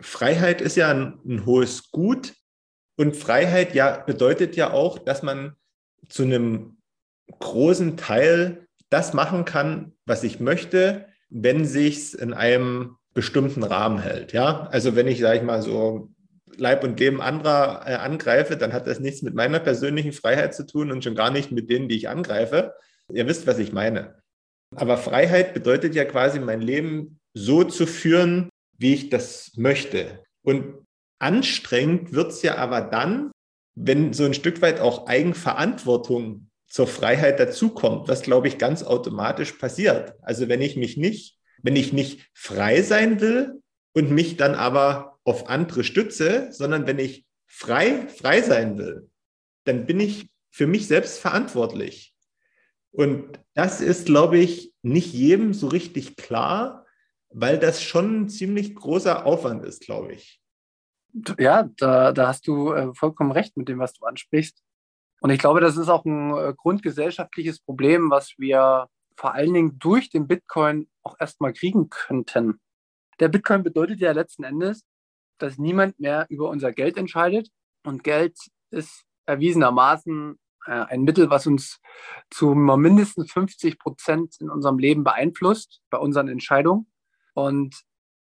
Freiheit 0.01 0.61
ist 0.61 0.75
ja 0.75 0.89
ein, 0.89 1.19
ein 1.25 1.45
hohes 1.45 1.91
Gut 1.91 2.33
und 2.97 3.15
Freiheit 3.15 3.73
ja 3.73 3.97
bedeutet 3.99 4.55
ja 4.55 4.71
auch, 4.71 4.99
dass 4.99 5.23
man 5.23 5.55
zu 6.09 6.23
einem 6.23 6.77
großen 7.39 7.97
Teil 7.97 8.67
das 8.89 9.13
machen 9.13 9.45
kann, 9.45 9.93
was 10.05 10.23
ich 10.23 10.39
möchte, 10.39 11.07
wenn 11.29 11.65
sich 11.65 12.17
in 12.17 12.33
einem 12.33 12.97
bestimmten 13.13 13.63
Rahmen 13.63 13.99
hält. 13.99 14.33
Ja, 14.33 14.67
also 14.71 14.95
wenn 14.95 15.07
ich, 15.07 15.19
sage 15.19 15.37
ich 15.37 15.43
mal, 15.43 15.61
so 15.61 16.11
Leib 16.57 16.83
und 16.83 16.99
Leben 16.99 17.21
anderer 17.21 17.83
äh, 17.85 17.95
angreife, 17.95 18.57
dann 18.57 18.73
hat 18.73 18.87
das 18.87 18.99
nichts 18.99 19.21
mit 19.21 19.33
meiner 19.33 19.59
persönlichen 19.59 20.11
Freiheit 20.11 20.53
zu 20.53 20.65
tun 20.65 20.91
und 20.91 21.03
schon 21.03 21.15
gar 21.15 21.31
nicht 21.31 21.51
mit 21.51 21.69
denen, 21.69 21.87
die 21.87 21.95
ich 21.95 22.09
angreife. 22.09 22.73
Ihr 23.11 23.27
wisst, 23.27 23.47
was 23.47 23.59
ich 23.59 23.71
meine. 23.71 24.15
Aber 24.75 24.97
Freiheit 24.97 25.53
bedeutet 25.53 25.95
ja 25.95 26.05
quasi, 26.05 26.39
mein 26.39 26.61
Leben 26.61 27.19
so 27.33 27.63
zu 27.63 27.85
führen, 27.85 28.49
wie 28.81 28.95
ich 28.95 29.09
das 29.09 29.51
möchte. 29.55 30.23
Und 30.41 30.85
anstrengend 31.19 32.13
wird 32.13 32.31
es 32.31 32.41
ja 32.41 32.55
aber 32.55 32.81
dann, 32.81 33.31
wenn 33.75 34.11
so 34.11 34.25
ein 34.25 34.33
Stück 34.33 34.61
weit 34.61 34.79
auch 34.79 35.07
Eigenverantwortung 35.07 36.49
zur 36.67 36.87
Freiheit 36.87 37.39
dazukommt, 37.39 38.07
was 38.07 38.23
glaube 38.23 38.47
ich 38.47 38.57
ganz 38.57 38.83
automatisch 38.83 39.53
passiert. 39.53 40.15
Also 40.21 40.49
wenn 40.49 40.61
ich 40.61 40.77
mich 40.77 40.97
nicht, 40.97 41.37
wenn 41.61 41.75
ich 41.75 41.93
nicht 41.93 42.27
frei 42.33 42.81
sein 42.81 43.21
will 43.21 43.61
und 43.93 44.09
mich 44.09 44.37
dann 44.37 44.55
aber 44.55 45.19
auf 45.23 45.47
andere 45.47 45.83
stütze, 45.83 46.51
sondern 46.51 46.87
wenn 46.87 46.97
ich 46.97 47.25
frei, 47.45 48.07
frei 48.07 48.41
sein 48.41 48.77
will, 48.77 49.09
dann 49.65 49.85
bin 49.85 49.99
ich 49.99 50.29
für 50.49 50.65
mich 50.65 50.87
selbst 50.87 51.19
verantwortlich. 51.19 52.15
Und 52.91 53.39
das 53.53 53.79
ist, 53.79 54.07
glaube 54.07 54.39
ich, 54.39 54.73
nicht 54.81 55.13
jedem 55.13 55.53
so 55.53 55.67
richtig 55.67 56.15
klar, 56.15 56.80
weil 57.33 57.59
das 57.59 57.81
schon 57.81 58.21
ein 58.21 58.29
ziemlich 58.29 58.75
großer 58.75 59.25
Aufwand 59.25 59.63
ist, 59.65 59.81
glaube 59.81 60.13
ich. 60.13 60.41
Ja, 61.37 61.69
da, 61.77 62.11
da 62.11 62.27
hast 62.27 62.47
du 62.47 62.71
äh, 62.71 62.93
vollkommen 62.93 63.31
recht 63.31 63.57
mit 63.57 63.67
dem, 63.67 63.79
was 63.79 63.93
du 63.93 64.05
ansprichst. 64.05 64.61
Und 65.21 65.29
ich 65.29 65.39
glaube, 65.39 65.61
das 65.61 65.77
ist 65.77 65.89
auch 65.89 66.05
ein 66.05 66.35
äh, 66.35 66.53
grundgesellschaftliches 66.55 67.59
Problem, 67.59 68.09
was 68.09 68.33
wir 68.37 68.87
vor 69.15 69.33
allen 69.33 69.53
Dingen 69.53 69.77
durch 69.77 70.09
den 70.09 70.27
Bitcoin 70.27 70.89
auch 71.03 71.15
erstmal 71.19 71.53
kriegen 71.53 71.89
könnten. 71.89 72.59
Der 73.19 73.27
Bitcoin 73.27 73.61
bedeutet 73.61 73.99
ja 73.99 74.13
letzten 74.13 74.43
Endes, 74.43 74.83
dass 75.37 75.57
niemand 75.57 75.99
mehr 75.99 76.25
über 76.29 76.49
unser 76.49 76.71
Geld 76.71 76.97
entscheidet. 76.97 77.49
Und 77.83 78.03
Geld 78.03 78.37
ist 78.71 79.03
erwiesenermaßen 79.25 80.39
äh, 80.65 80.71
ein 80.71 81.01
Mittel, 81.01 81.29
was 81.29 81.45
uns 81.45 81.79
zu 82.29 82.55
mindestens 82.55 83.31
50 83.31 83.79
Prozent 83.79 84.37
in 84.39 84.49
unserem 84.49 84.79
Leben 84.79 85.03
beeinflusst, 85.03 85.81
bei 85.89 85.97
unseren 85.97 86.27
Entscheidungen. 86.27 86.90
Und 87.33 87.81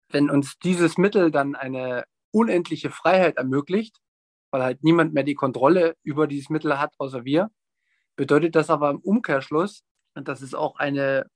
wenn 0.10 0.30
uns 0.30 0.58
dieses 0.60 0.98
Mittel 0.98 1.32
dann 1.32 1.56
eine 1.56 2.06
unendliche 2.32 2.90
Freiheit 2.90 3.38
ermöglicht, 3.38 3.98
weil 4.52 4.64
halt 4.64 4.84
niemand 4.84 5.14
mehr 5.14 5.24
die 5.24 5.36
Kontrolle 5.36 5.96
über 6.04 6.28
dieses 6.28 6.50
Mittel 6.50 6.80
hat, 6.80 6.94
außer 6.98 7.26
wir, 7.26 7.50
bedeutet 8.16 8.56
das 8.56 8.70
aber 8.70 8.90
im 8.90 9.00
Umkehrschluss, 9.00 9.84
dass 10.16 10.42
es 10.42 10.54
auch 10.54 10.78
eine 10.78 11.28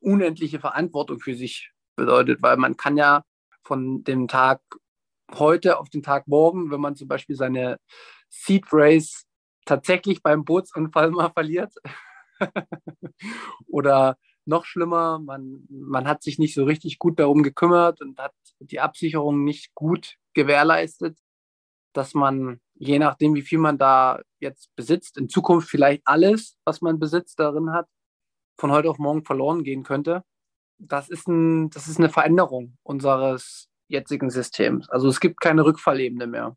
unendliche 0.00 0.60
Verantwortung 0.60 1.20
für 1.20 1.34
sich 1.34 1.70
bedeutet, 1.96 2.42
weil 2.42 2.56
man 2.56 2.76
kann 2.76 2.96
ja 2.96 3.22
von 3.62 4.02
dem 4.04 4.28
Tag 4.28 4.60
heute 5.34 5.78
auf 5.78 5.90
den 5.90 6.02
Tag 6.02 6.26
morgen, 6.26 6.70
wenn 6.70 6.80
man 6.80 6.96
zum 6.96 7.08
Beispiel 7.08 7.36
seine 7.36 7.78
Seed 8.28 8.66
Race 8.72 9.26
tatsächlich 9.64 10.22
beim 10.22 10.44
Bootsunfall 10.44 11.10
mal 11.10 11.30
verliert 11.30 11.74
oder 13.68 14.16
noch 14.50 14.66
schlimmer, 14.66 15.18
man, 15.18 15.66
man 15.70 16.06
hat 16.06 16.22
sich 16.22 16.38
nicht 16.38 16.54
so 16.54 16.64
richtig 16.64 16.98
gut 16.98 17.18
darum 17.18 17.42
gekümmert 17.42 18.02
und 18.02 18.18
hat 18.18 18.34
die 18.58 18.80
Absicherung 18.80 19.44
nicht 19.44 19.74
gut 19.74 20.16
gewährleistet, 20.34 21.16
dass 21.94 22.12
man, 22.12 22.60
je 22.74 22.98
nachdem, 22.98 23.34
wie 23.34 23.42
viel 23.42 23.58
man 23.58 23.78
da 23.78 24.20
jetzt 24.38 24.74
besitzt, 24.76 25.16
in 25.16 25.30
Zukunft 25.30 25.68
vielleicht 25.70 26.02
alles, 26.04 26.58
was 26.64 26.82
man 26.82 26.98
besitzt, 26.98 27.40
darin 27.40 27.72
hat, 27.72 27.88
von 28.58 28.70
heute 28.70 28.90
auf 28.90 28.98
morgen 28.98 29.24
verloren 29.24 29.64
gehen 29.64 29.82
könnte. 29.82 30.22
Das 30.78 31.08
ist, 31.08 31.28
ein, 31.28 31.70
das 31.70 31.88
ist 31.88 31.98
eine 31.98 32.10
Veränderung 32.10 32.76
unseres 32.82 33.68
jetzigen 33.88 34.30
Systems. 34.30 34.88
Also 34.90 35.08
es 35.08 35.20
gibt 35.20 35.40
keine 35.40 35.64
Rückfallebene 35.64 36.26
mehr. 36.26 36.56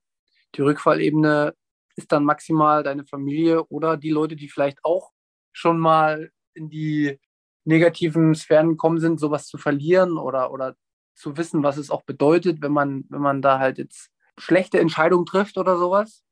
Die 0.56 0.62
Rückfallebene 0.62 1.56
ist 1.96 2.12
dann 2.12 2.26
maximal 2.26 2.84
deine 2.84 3.06
Familie 3.06 3.64
oder 3.66 3.98
die 3.98 4.12
Leute, 4.12 4.36
die 4.36 4.50
vielleicht 4.50 4.84
auch 4.84 5.12
schon 5.52 5.80
mal 5.80 6.32
in 6.54 6.70
die 6.70 7.20
negativen 7.66 8.36
Sphären 8.36 8.70
gekommen 8.70 9.00
sind, 9.00 9.20
sowas 9.20 9.48
zu 9.48 9.58
verlieren 9.58 10.18
oder, 10.18 10.52
oder 10.52 10.76
zu 11.16 11.38
wissen, 11.38 11.64
was 11.64 11.78
es 11.78 11.90
auch 11.90 12.04
bedeutet, 12.04 12.62
wenn 12.62 12.72
man, 12.72 13.06
wenn 13.10 13.22
man 13.22 13.42
da 13.42 13.60
halt 13.60 13.78
jetzt 13.78 14.10
schlechte 14.38 14.80
Entscheidungen 14.80 15.26
trifft 15.26 15.58
oder 15.58 15.78
sowas. 15.78 16.24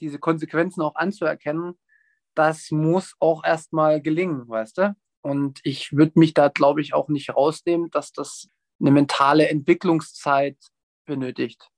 Diese 0.00 0.18
Konsequenzen 0.18 0.82
auch 0.82 0.96
anzuerkennen, 0.96 1.78
das 2.34 2.70
muss 2.70 3.14
auch 3.20 3.44
erstmal 3.44 4.02
gelingen, 4.02 4.48
weißt 4.48 4.78
du? 4.78 4.96
Und 5.22 5.60
ich 5.62 5.92
würde 5.92 6.18
mich 6.18 6.34
da, 6.34 6.48
glaube 6.48 6.80
ich, 6.80 6.92
auch 6.92 7.08
nicht 7.08 7.34
rausnehmen, 7.34 7.90
dass 7.90 8.12
das 8.12 8.48
eine 8.80 8.90
mentale 8.90 9.48
Entwicklungszeit 9.48 10.58
benötigt. 11.06 11.70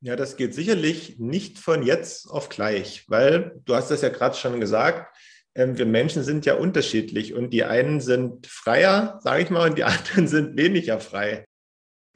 Ja, 0.00 0.14
das 0.14 0.36
geht 0.36 0.54
sicherlich 0.54 1.18
nicht 1.18 1.58
von 1.58 1.82
jetzt 1.82 2.30
auf 2.30 2.48
gleich, 2.48 3.08
weil 3.08 3.60
du 3.64 3.74
hast 3.74 3.90
das 3.90 4.02
ja 4.02 4.10
gerade 4.10 4.36
schon 4.36 4.60
gesagt, 4.60 5.16
wir 5.56 5.86
Menschen 5.86 6.22
sind 6.22 6.44
ja 6.44 6.54
unterschiedlich 6.54 7.34
und 7.34 7.50
die 7.50 7.64
einen 7.64 8.00
sind 8.00 8.46
freier, 8.46 9.18
sage 9.22 9.42
ich 9.42 9.50
mal, 9.50 9.68
und 9.68 9.78
die 9.78 9.84
anderen 9.84 10.28
sind 10.28 10.56
weniger 10.56 11.00
frei. 11.00 11.44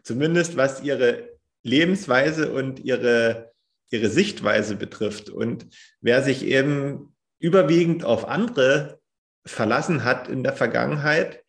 Zumindest 0.02 0.56
was 0.56 0.82
ihre 0.82 1.30
Lebensweise 1.62 2.52
und 2.52 2.80
ihre, 2.80 3.52
ihre 3.90 4.08
Sichtweise 4.08 4.76
betrifft. 4.76 5.30
Und 5.30 5.66
wer 6.00 6.22
sich 6.22 6.44
eben 6.44 7.14
überwiegend 7.38 8.04
auf 8.04 8.28
andere 8.28 9.00
verlassen 9.46 10.04
hat 10.04 10.28
in 10.28 10.42
der 10.42 10.52
Vergangenheit 10.52 11.42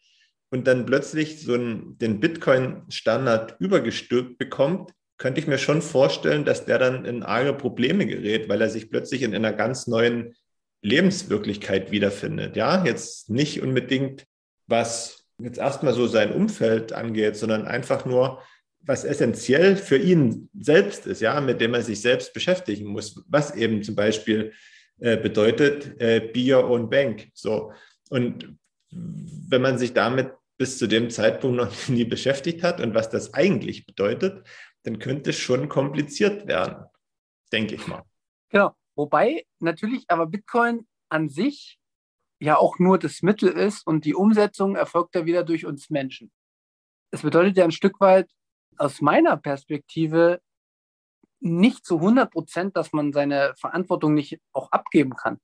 und 0.49 0.67
dann 0.67 0.85
plötzlich 0.85 1.41
so 1.43 1.53
einen, 1.53 1.97
den 1.97 2.19
Bitcoin-Standard 2.19 3.57
übergestülpt 3.59 4.37
bekommt, 4.37 4.91
könnte 5.17 5.39
ich 5.39 5.47
mir 5.47 5.57
schon 5.57 5.81
vorstellen, 5.81 6.45
dass 6.45 6.65
der 6.65 6.79
dann 6.79 7.05
in 7.05 7.21
arge 7.23 7.53
Probleme 7.53 8.05
gerät, 8.07 8.49
weil 8.49 8.61
er 8.61 8.69
sich 8.69 8.89
plötzlich 8.89 9.21
in 9.21 9.35
einer 9.35 9.53
ganz 9.53 9.87
neuen 9.87 10.33
Lebenswirklichkeit 10.81 11.91
wiederfindet. 11.91 12.55
Ja, 12.55 12.83
jetzt 12.83 13.29
nicht 13.29 13.61
unbedingt, 13.61 14.25
was 14.67 15.25
jetzt 15.37 15.59
erstmal 15.59 15.93
so 15.93 16.07
sein 16.07 16.31
Umfeld 16.31 16.93
angeht, 16.93 17.35
sondern 17.35 17.65
einfach 17.65 18.05
nur, 18.05 18.41
was 18.79 19.03
essentiell 19.03 19.75
für 19.75 19.97
ihn 19.97 20.49
selbst 20.59 21.05
ist, 21.05 21.21
ja, 21.21 21.39
mit 21.39 21.61
dem 21.61 21.73
er 21.73 21.83
sich 21.83 22.01
selbst 22.01 22.33
beschäftigen 22.33 22.87
muss, 22.87 23.23
was 23.27 23.55
eben 23.55 23.83
zum 23.83 23.95
Beispiel 23.95 24.53
äh, 24.99 25.17
bedeutet, 25.17 25.99
äh, 26.01 26.19
be 26.19 26.53
your 26.53 26.67
own 26.67 26.89
bank. 26.89 27.29
So. 27.33 27.73
Und 28.09 28.55
wenn 28.91 29.61
man 29.61 29.77
sich 29.77 29.93
damit 29.93 30.31
bis 30.57 30.77
zu 30.77 30.87
dem 30.87 31.09
Zeitpunkt 31.09 31.57
noch 31.57 31.71
nie 31.87 32.05
beschäftigt 32.05 32.63
hat 32.63 32.81
und 32.81 32.93
was 32.93 33.09
das 33.09 33.33
eigentlich 33.33 33.85
bedeutet, 33.85 34.47
dann 34.83 34.99
könnte 34.99 35.29
es 35.29 35.37
schon 35.37 35.69
kompliziert 35.69 36.47
werden, 36.47 36.85
denke 37.51 37.75
ich 37.75 37.85
mal. 37.87 38.03
Genau. 38.49 38.75
Wobei 39.01 39.47
natürlich 39.57 40.05
aber 40.09 40.27
Bitcoin 40.27 40.87
an 41.09 41.27
sich 41.27 41.79
ja 42.39 42.57
auch 42.57 42.77
nur 42.77 42.99
das 42.99 43.23
Mittel 43.23 43.49
ist 43.49 43.87
und 43.87 44.05
die 44.05 44.13
Umsetzung 44.13 44.75
erfolgt 44.75 45.15
ja 45.15 45.25
wieder 45.25 45.43
durch 45.43 45.65
uns 45.65 45.89
Menschen. 45.89 46.31
Es 47.09 47.23
bedeutet 47.23 47.57
ja 47.57 47.63
ein 47.63 47.71
Stück 47.71 47.99
weit 47.99 48.29
aus 48.77 49.01
meiner 49.01 49.37
Perspektive 49.37 50.39
nicht 51.39 51.83
zu 51.83 51.95
100 51.95 52.31
Prozent, 52.31 52.77
dass 52.77 52.93
man 52.93 53.11
seine 53.11 53.55
Verantwortung 53.57 54.13
nicht 54.13 54.39
auch 54.53 54.71
abgeben 54.71 55.15
kann. 55.15 55.39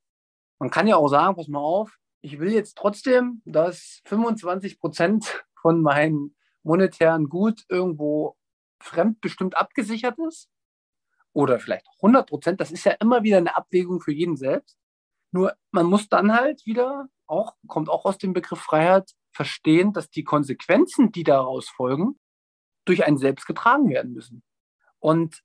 Man 0.60 0.70
kann 0.70 0.86
ja 0.86 0.98
auch 0.98 1.08
sagen, 1.08 1.36
pass 1.36 1.48
mal 1.48 1.58
auf, 1.58 1.98
ich 2.22 2.38
will 2.38 2.52
jetzt 2.52 2.78
trotzdem, 2.78 3.41
dass 3.43 4.04
25 4.06 4.80
Prozent 4.80 5.43
von 5.60 5.82
meinem 5.82 6.36
monetären 6.62 7.28
Gut 7.28 7.63
irgendwo 7.70 8.38
fremdbestimmt 8.84 9.58
abgesichert 9.58 10.20
ist 10.28 10.48
oder 11.38 11.60
vielleicht 11.60 11.86
100 11.97 12.28
Prozent. 12.28 12.60
Das 12.60 12.71
ist 12.71 12.84
ja 12.84 12.93
immer 12.93 13.21
wieder 13.21 13.38
eine 13.38 13.56
Abwägung 13.56 14.02
für 14.02 14.12
jeden 14.12 14.38
selbst. 14.38 14.76
Nur 15.32 15.56
man 15.69 15.86
muss 15.86 16.10
dann 16.10 16.34
halt 16.34 16.65
wieder 16.65 17.10
auch, 17.28 17.54
kommt 17.67 17.89
auch 17.89 18.06
aus 18.06 18.17
dem 18.17 18.34
Begriff 18.34 18.60
Freiheit, 18.60 19.12
verstehen, 19.32 19.93
dass 19.93 20.10
die 20.10 20.23
Konsequenzen, 20.23 21.12
die 21.12 21.23
daraus 21.23 21.69
folgen, 21.69 22.19
durch 22.86 23.06
einen 23.06 23.19
selbst 23.19 23.45
getragen 23.45 23.88
werden 23.88 24.13
müssen. 24.13 24.41
Und 24.97 25.43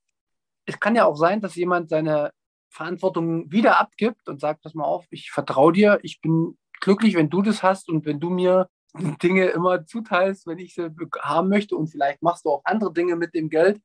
es 0.64 0.81
kann 0.81 0.96
ja 0.96 1.05
auch 1.05 1.16
sein, 1.16 1.42
dass 1.42 1.57
jemand 1.57 1.90
seine 1.90 2.33
Verantwortung 2.70 3.52
wieder 3.52 3.78
abgibt 3.78 4.31
und 4.31 4.40
sagt, 4.40 4.62
pass 4.62 4.72
mal 4.72 4.85
auf, 4.85 5.05
ich 5.11 5.31
vertraue 5.31 5.74
dir, 5.74 5.98
ich 6.02 6.22
bin 6.22 6.57
glücklich, 6.81 7.16
wenn 7.16 7.28
du 7.28 7.42
das 7.42 7.62
hast 7.62 7.90
und 7.90 8.07
wenn 8.07 8.18
du 8.18 8.31
mir 8.31 8.70
Dinge 9.22 9.48
immer 9.48 9.85
zuteilst, 9.85 10.46
wenn 10.46 10.59
ich 10.59 10.72
sie 10.72 10.88
haben 11.20 11.50
möchte 11.50 11.76
und 11.76 11.88
vielleicht 11.88 12.22
machst 12.22 12.46
du 12.46 12.50
auch 12.50 12.62
andere 12.64 12.94
Dinge 12.94 13.16
mit 13.16 13.35
dem 13.35 13.50
Geld, 13.50 13.83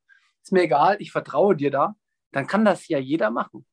ist 0.47 0.51
mir 0.53 0.63
egal, 0.63 0.95
ich 0.99 1.11
vertraue 1.11 1.55
dir 1.55 1.71
da, 1.71 1.95
dann 2.31 2.47
kann 2.47 2.63
das 2.63 2.87
ja 2.87 2.99
jeder 2.99 3.31
machen. 3.31 3.65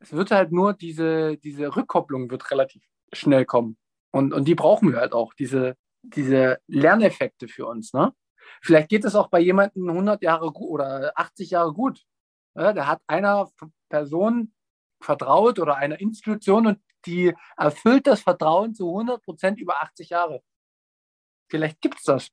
Es 0.00 0.12
wird 0.12 0.30
halt 0.30 0.50
nur 0.50 0.72
diese, 0.72 1.36
diese 1.36 1.74
Rückkopplung 1.76 2.30
wird 2.30 2.50
relativ 2.50 2.82
schnell 3.12 3.44
kommen. 3.44 3.76
Und, 4.10 4.32
und 4.32 4.46
die 4.46 4.56
brauchen 4.56 4.90
wir 4.90 4.98
halt 4.98 5.12
auch, 5.12 5.34
diese, 5.34 5.76
diese 6.02 6.58
Lerneffekte 6.66 7.46
für 7.46 7.66
uns. 7.66 7.92
Ne? 7.92 8.12
Vielleicht 8.60 8.88
geht 8.88 9.04
es 9.04 9.14
auch 9.14 9.28
bei 9.28 9.38
jemandem 9.38 9.88
100 9.88 10.22
Jahre 10.22 10.50
gut 10.52 10.70
oder 10.70 11.12
80 11.14 11.50
Jahre 11.50 11.72
gut. 11.72 12.02
Ja, 12.56 12.72
da 12.72 12.86
hat 12.88 13.02
einer 13.06 13.48
Person 13.88 14.52
vertraut 15.00 15.60
oder 15.60 15.76
einer 15.76 16.00
Institution 16.00 16.66
und 16.66 16.80
die 17.06 17.32
erfüllt 17.56 18.08
das 18.08 18.20
Vertrauen 18.22 18.74
zu 18.74 18.88
100 18.88 19.22
Prozent 19.22 19.60
über 19.60 19.80
80 19.80 20.10
Jahre. 20.10 20.42
Vielleicht 21.48 21.80
gibt 21.80 21.98
es 21.98 22.02
das. 22.02 22.28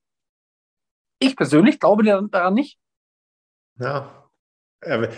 Ich 1.19 1.35
persönlich 1.35 1.79
glaube 1.79 2.03
daran 2.03 2.55
nicht. 2.55 2.79
Ja, 3.79 4.27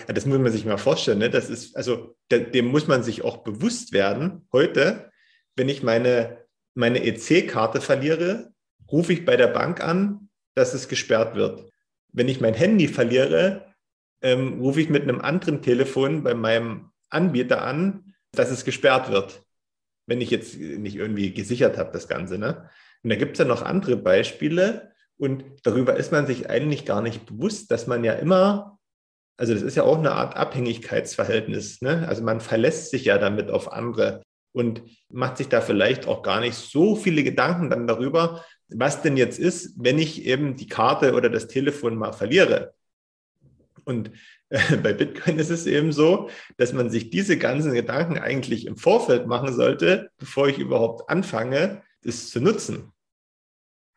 das 0.07 0.25
muss 0.25 0.39
man 0.39 0.51
sich 0.51 0.65
mal 0.65 0.77
vorstellen. 0.77 1.19
Ne? 1.19 1.29
Das 1.29 1.49
ist, 1.49 1.75
also, 1.75 2.15
dem 2.31 2.67
muss 2.67 2.87
man 2.87 3.03
sich 3.03 3.23
auch 3.23 3.37
bewusst 3.37 3.91
werden. 3.91 4.47
Heute, 4.53 5.11
wenn 5.55 5.69
ich 5.69 5.83
meine, 5.83 6.45
meine 6.75 7.03
EC-Karte 7.03 7.81
verliere, 7.81 8.53
rufe 8.91 9.13
ich 9.13 9.25
bei 9.25 9.35
der 9.35 9.47
Bank 9.47 9.83
an, 9.83 10.29
dass 10.55 10.73
es 10.73 10.87
gesperrt 10.87 11.35
wird. 11.35 11.69
Wenn 12.11 12.29
ich 12.29 12.41
mein 12.41 12.53
Handy 12.53 12.87
verliere, 12.87 13.73
ähm, 14.21 14.59
rufe 14.59 14.81
ich 14.81 14.89
mit 14.89 15.03
einem 15.03 15.21
anderen 15.21 15.61
Telefon 15.61 16.23
bei 16.23 16.33
meinem 16.33 16.91
Anbieter 17.09 17.61
an, 17.63 18.13
dass 18.31 18.51
es 18.51 18.65
gesperrt 18.65 19.11
wird, 19.11 19.43
wenn 20.05 20.21
ich 20.21 20.29
jetzt 20.29 20.57
nicht 20.57 20.95
irgendwie 20.95 21.33
gesichert 21.33 21.77
habe, 21.77 21.91
das 21.91 22.07
Ganze. 22.07 22.37
Ne? 22.37 22.69
Und 23.03 23.09
da 23.09 23.15
gibt 23.15 23.33
es 23.33 23.39
ja 23.39 23.45
noch 23.45 23.61
andere 23.61 23.97
Beispiele 23.97 24.91
und 25.19 25.43
darüber 25.63 25.97
ist 25.97 26.11
man 26.13 26.25
sich 26.25 26.49
eigentlich 26.49 26.85
gar 26.85 27.01
nicht 27.01 27.25
bewusst, 27.25 27.71
dass 27.71 27.87
man 27.87 28.05
ja 28.05 28.13
immer, 28.13 28.79
also 29.37 29.53
das 29.53 29.63
ist 29.63 29.75
ja 29.75 29.83
auch 29.83 29.97
eine 29.97 30.13
Art 30.13 30.37
Abhängigkeitsverhältnis. 30.37 31.81
Ne? 31.81 32.07
Also 32.07 32.23
man 32.23 32.39
verlässt 32.39 32.89
sich 32.89 33.05
ja 33.05 33.17
damit 33.17 33.51
auf 33.51 33.71
andere 33.71 34.23
und 34.53 34.81
macht 35.09 35.37
sich 35.37 35.49
da 35.49 35.59
vielleicht 35.59 36.07
auch 36.07 36.23
gar 36.23 36.39
nicht 36.39 36.55
so 36.55 36.95
viele 36.95 37.23
Gedanken 37.23 37.69
dann 37.69 37.85
darüber, 37.85 38.45
was 38.69 39.01
denn 39.01 39.17
jetzt 39.17 39.39
ist, 39.39 39.73
wenn 39.77 39.99
ich 39.99 40.25
eben 40.25 40.55
die 40.55 40.67
Karte 40.67 41.13
oder 41.13 41.29
das 41.29 41.47
Telefon 41.47 41.97
mal 41.97 42.13
verliere. 42.13 42.73
Und 43.83 44.11
äh, 44.47 44.77
bei 44.83 44.93
Bitcoin 44.93 45.37
ist 45.37 45.49
es 45.49 45.65
eben 45.65 45.91
so, 45.91 46.29
dass 46.55 46.71
man 46.71 46.89
sich 46.89 47.09
diese 47.09 47.37
ganzen 47.37 47.73
Gedanken 47.73 48.17
eigentlich 48.17 48.65
im 48.65 48.77
Vorfeld 48.77 49.27
machen 49.27 49.53
sollte, 49.53 50.11
bevor 50.17 50.47
ich 50.47 50.59
überhaupt 50.59 51.09
anfange, 51.09 51.81
es 52.01 52.29
zu 52.29 52.39
nutzen. 52.39 52.93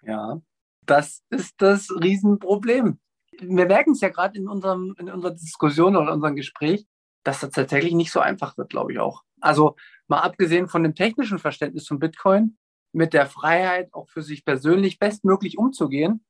Ja, 0.04 0.42
das 0.86 1.22
ist 1.30 1.54
das 1.58 1.90
Riesenproblem. 1.90 2.98
Wir 3.40 3.66
merken 3.66 3.92
es 3.92 4.00
ja 4.00 4.08
gerade 4.08 4.38
in, 4.38 4.44
in 4.44 5.10
unserer 5.10 5.32
Diskussion 5.32 5.96
oder 5.96 6.12
unserem 6.12 6.36
Gespräch, 6.36 6.86
dass 7.24 7.40
das 7.40 7.50
tatsächlich 7.50 7.94
nicht 7.94 8.12
so 8.12 8.20
einfach 8.20 8.58
wird, 8.58 8.70
glaube 8.70 8.92
ich 8.92 8.98
auch. 8.98 9.22
Also 9.40 9.76
mal 10.08 10.20
abgesehen 10.20 10.68
von 10.68 10.82
dem 10.82 10.94
technischen 10.94 11.38
Verständnis 11.38 11.86
von 11.86 11.98
Bitcoin, 11.98 12.58
mit 12.92 13.14
der 13.14 13.26
Freiheit 13.26 13.92
auch 13.94 14.08
für 14.08 14.22
sich 14.22 14.44
persönlich 14.44 14.98
bestmöglich 14.98 15.56
umzugehen, 15.56 16.24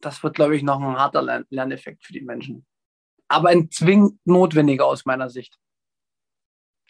das 0.00 0.22
wird, 0.22 0.34
glaube 0.34 0.56
ich, 0.56 0.62
noch 0.62 0.80
ein 0.80 0.98
harter 0.98 1.44
Lerneffekt 1.50 2.04
für 2.04 2.12
die 2.12 2.22
Menschen. 2.22 2.66
Aber 3.28 3.48
ein 3.48 3.70
zwingend 3.70 4.18
notwendiger 4.24 4.86
aus 4.86 5.04
meiner 5.04 5.28
Sicht. 5.28 5.58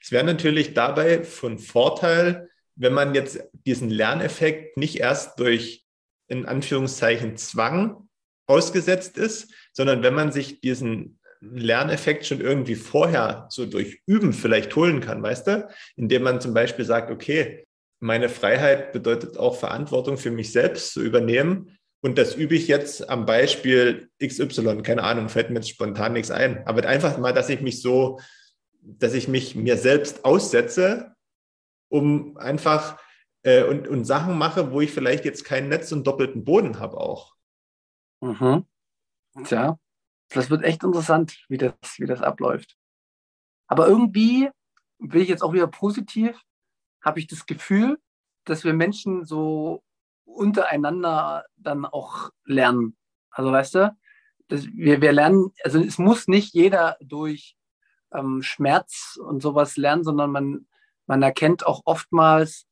Es 0.00 0.12
wäre 0.12 0.24
natürlich 0.24 0.74
dabei 0.74 1.24
von 1.24 1.58
Vorteil, 1.58 2.50
wenn 2.74 2.92
man 2.92 3.14
jetzt 3.14 3.42
diesen 3.64 3.90
Lerneffekt 3.90 4.76
nicht 4.76 4.96
erst 4.96 5.40
durch 5.40 5.85
in 6.28 6.46
Anführungszeichen 6.46 7.36
Zwang 7.36 8.08
ausgesetzt 8.46 9.18
ist, 9.18 9.52
sondern 9.72 10.02
wenn 10.02 10.14
man 10.14 10.32
sich 10.32 10.60
diesen 10.60 11.18
Lerneffekt 11.40 12.26
schon 12.26 12.40
irgendwie 12.40 12.74
vorher 12.74 13.46
so 13.50 13.66
durch 13.66 14.00
Üben 14.06 14.32
vielleicht 14.32 14.74
holen 14.76 15.00
kann, 15.00 15.22
weißt 15.22 15.46
du? 15.46 15.68
Indem 15.96 16.22
man 16.22 16.40
zum 16.40 16.54
Beispiel 16.54 16.84
sagt, 16.84 17.10
okay, 17.10 17.64
meine 18.00 18.28
Freiheit 18.28 18.92
bedeutet 18.92 19.36
auch 19.38 19.58
Verantwortung 19.58 20.18
für 20.18 20.30
mich 20.30 20.52
selbst 20.52 20.92
zu 20.92 21.02
übernehmen. 21.02 21.78
Und 22.02 22.18
das 22.18 22.34
übe 22.34 22.54
ich 22.54 22.68
jetzt 22.68 23.08
am 23.08 23.26
Beispiel 23.26 24.10
XY. 24.22 24.82
Keine 24.82 25.02
Ahnung, 25.02 25.28
fällt 25.28 25.50
mir 25.50 25.56
jetzt 25.56 25.70
spontan 25.70 26.12
nichts 26.12 26.30
ein. 26.30 26.66
Aber 26.66 26.86
einfach 26.86 27.18
mal, 27.18 27.32
dass 27.32 27.48
ich 27.48 27.60
mich 27.60 27.82
so, 27.82 28.20
dass 28.80 29.14
ich 29.14 29.28
mich 29.28 29.56
mir 29.56 29.76
selbst 29.76 30.24
aussetze, 30.24 31.14
um 31.88 32.36
einfach 32.36 32.98
äh, 33.46 33.62
und, 33.62 33.86
und 33.86 34.04
Sachen 34.04 34.36
mache, 34.36 34.72
wo 34.72 34.80
ich 34.80 34.90
vielleicht 34.90 35.24
jetzt 35.24 35.44
kein 35.44 35.68
Netz 35.68 35.92
und 35.92 36.06
doppelten 36.06 36.44
Boden 36.44 36.80
habe 36.80 36.98
auch. 36.98 37.36
Mhm. 38.20 38.66
Tja, 39.44 39.78
das 40.30 40.50
wird 40.50 40.64
echt 40.64 40.82
interessant, 40.82 41.44
wie 41.48 41.58
das, 41.58 41.74
wie 41.98 42.06
das 42.06 42.22
abläuft. 42.22 42.76
Aber 43.68 43.86
irgendwie 43.86 44.50
will 44.98 45.22
ich 45.22 45.28
jetzt 45.28 45.42
auch 45.42 45.52
wieder 45.52 45.68
positiv 45.68 46.40
habe 47.02 47.20
ich 47.20 47.28
das 47.28 47.46
Gefühl, 47.46 48.00
dass 48.44 48.64
wir 48.64 48.72
Menschen 48.72 49.24
so 49.24 49.84
untereinander 50.24 51.44
dann 51.56 51.84
auch 51.84 52.30
lernen. 52.44 52.96
Also 53.30 53.52
weißt 53.52 53.74
du, 53.76 53.96
wir, 54.48 55.00
wir 55.00 55.12
lernen, 55.12 55.52
also 55.62 55.78
es 55.78 55.98
muss 55.98 56.26
nicht 56.26 56.52
jeder 56.52 56.96
durch 57.00 57.56
ähm, 58.12 58.42
Schmerz 58.42 59.20
und 59.22 59.40
sowas 59.40 59.76
lernen, 59.76 60.02
sondern 60.02 60.32
man, 60.32 60.66
man 61.06 61.22
erkennt 61.22 61.64
auch 61.64 61.82
oftmals 61.84 62.66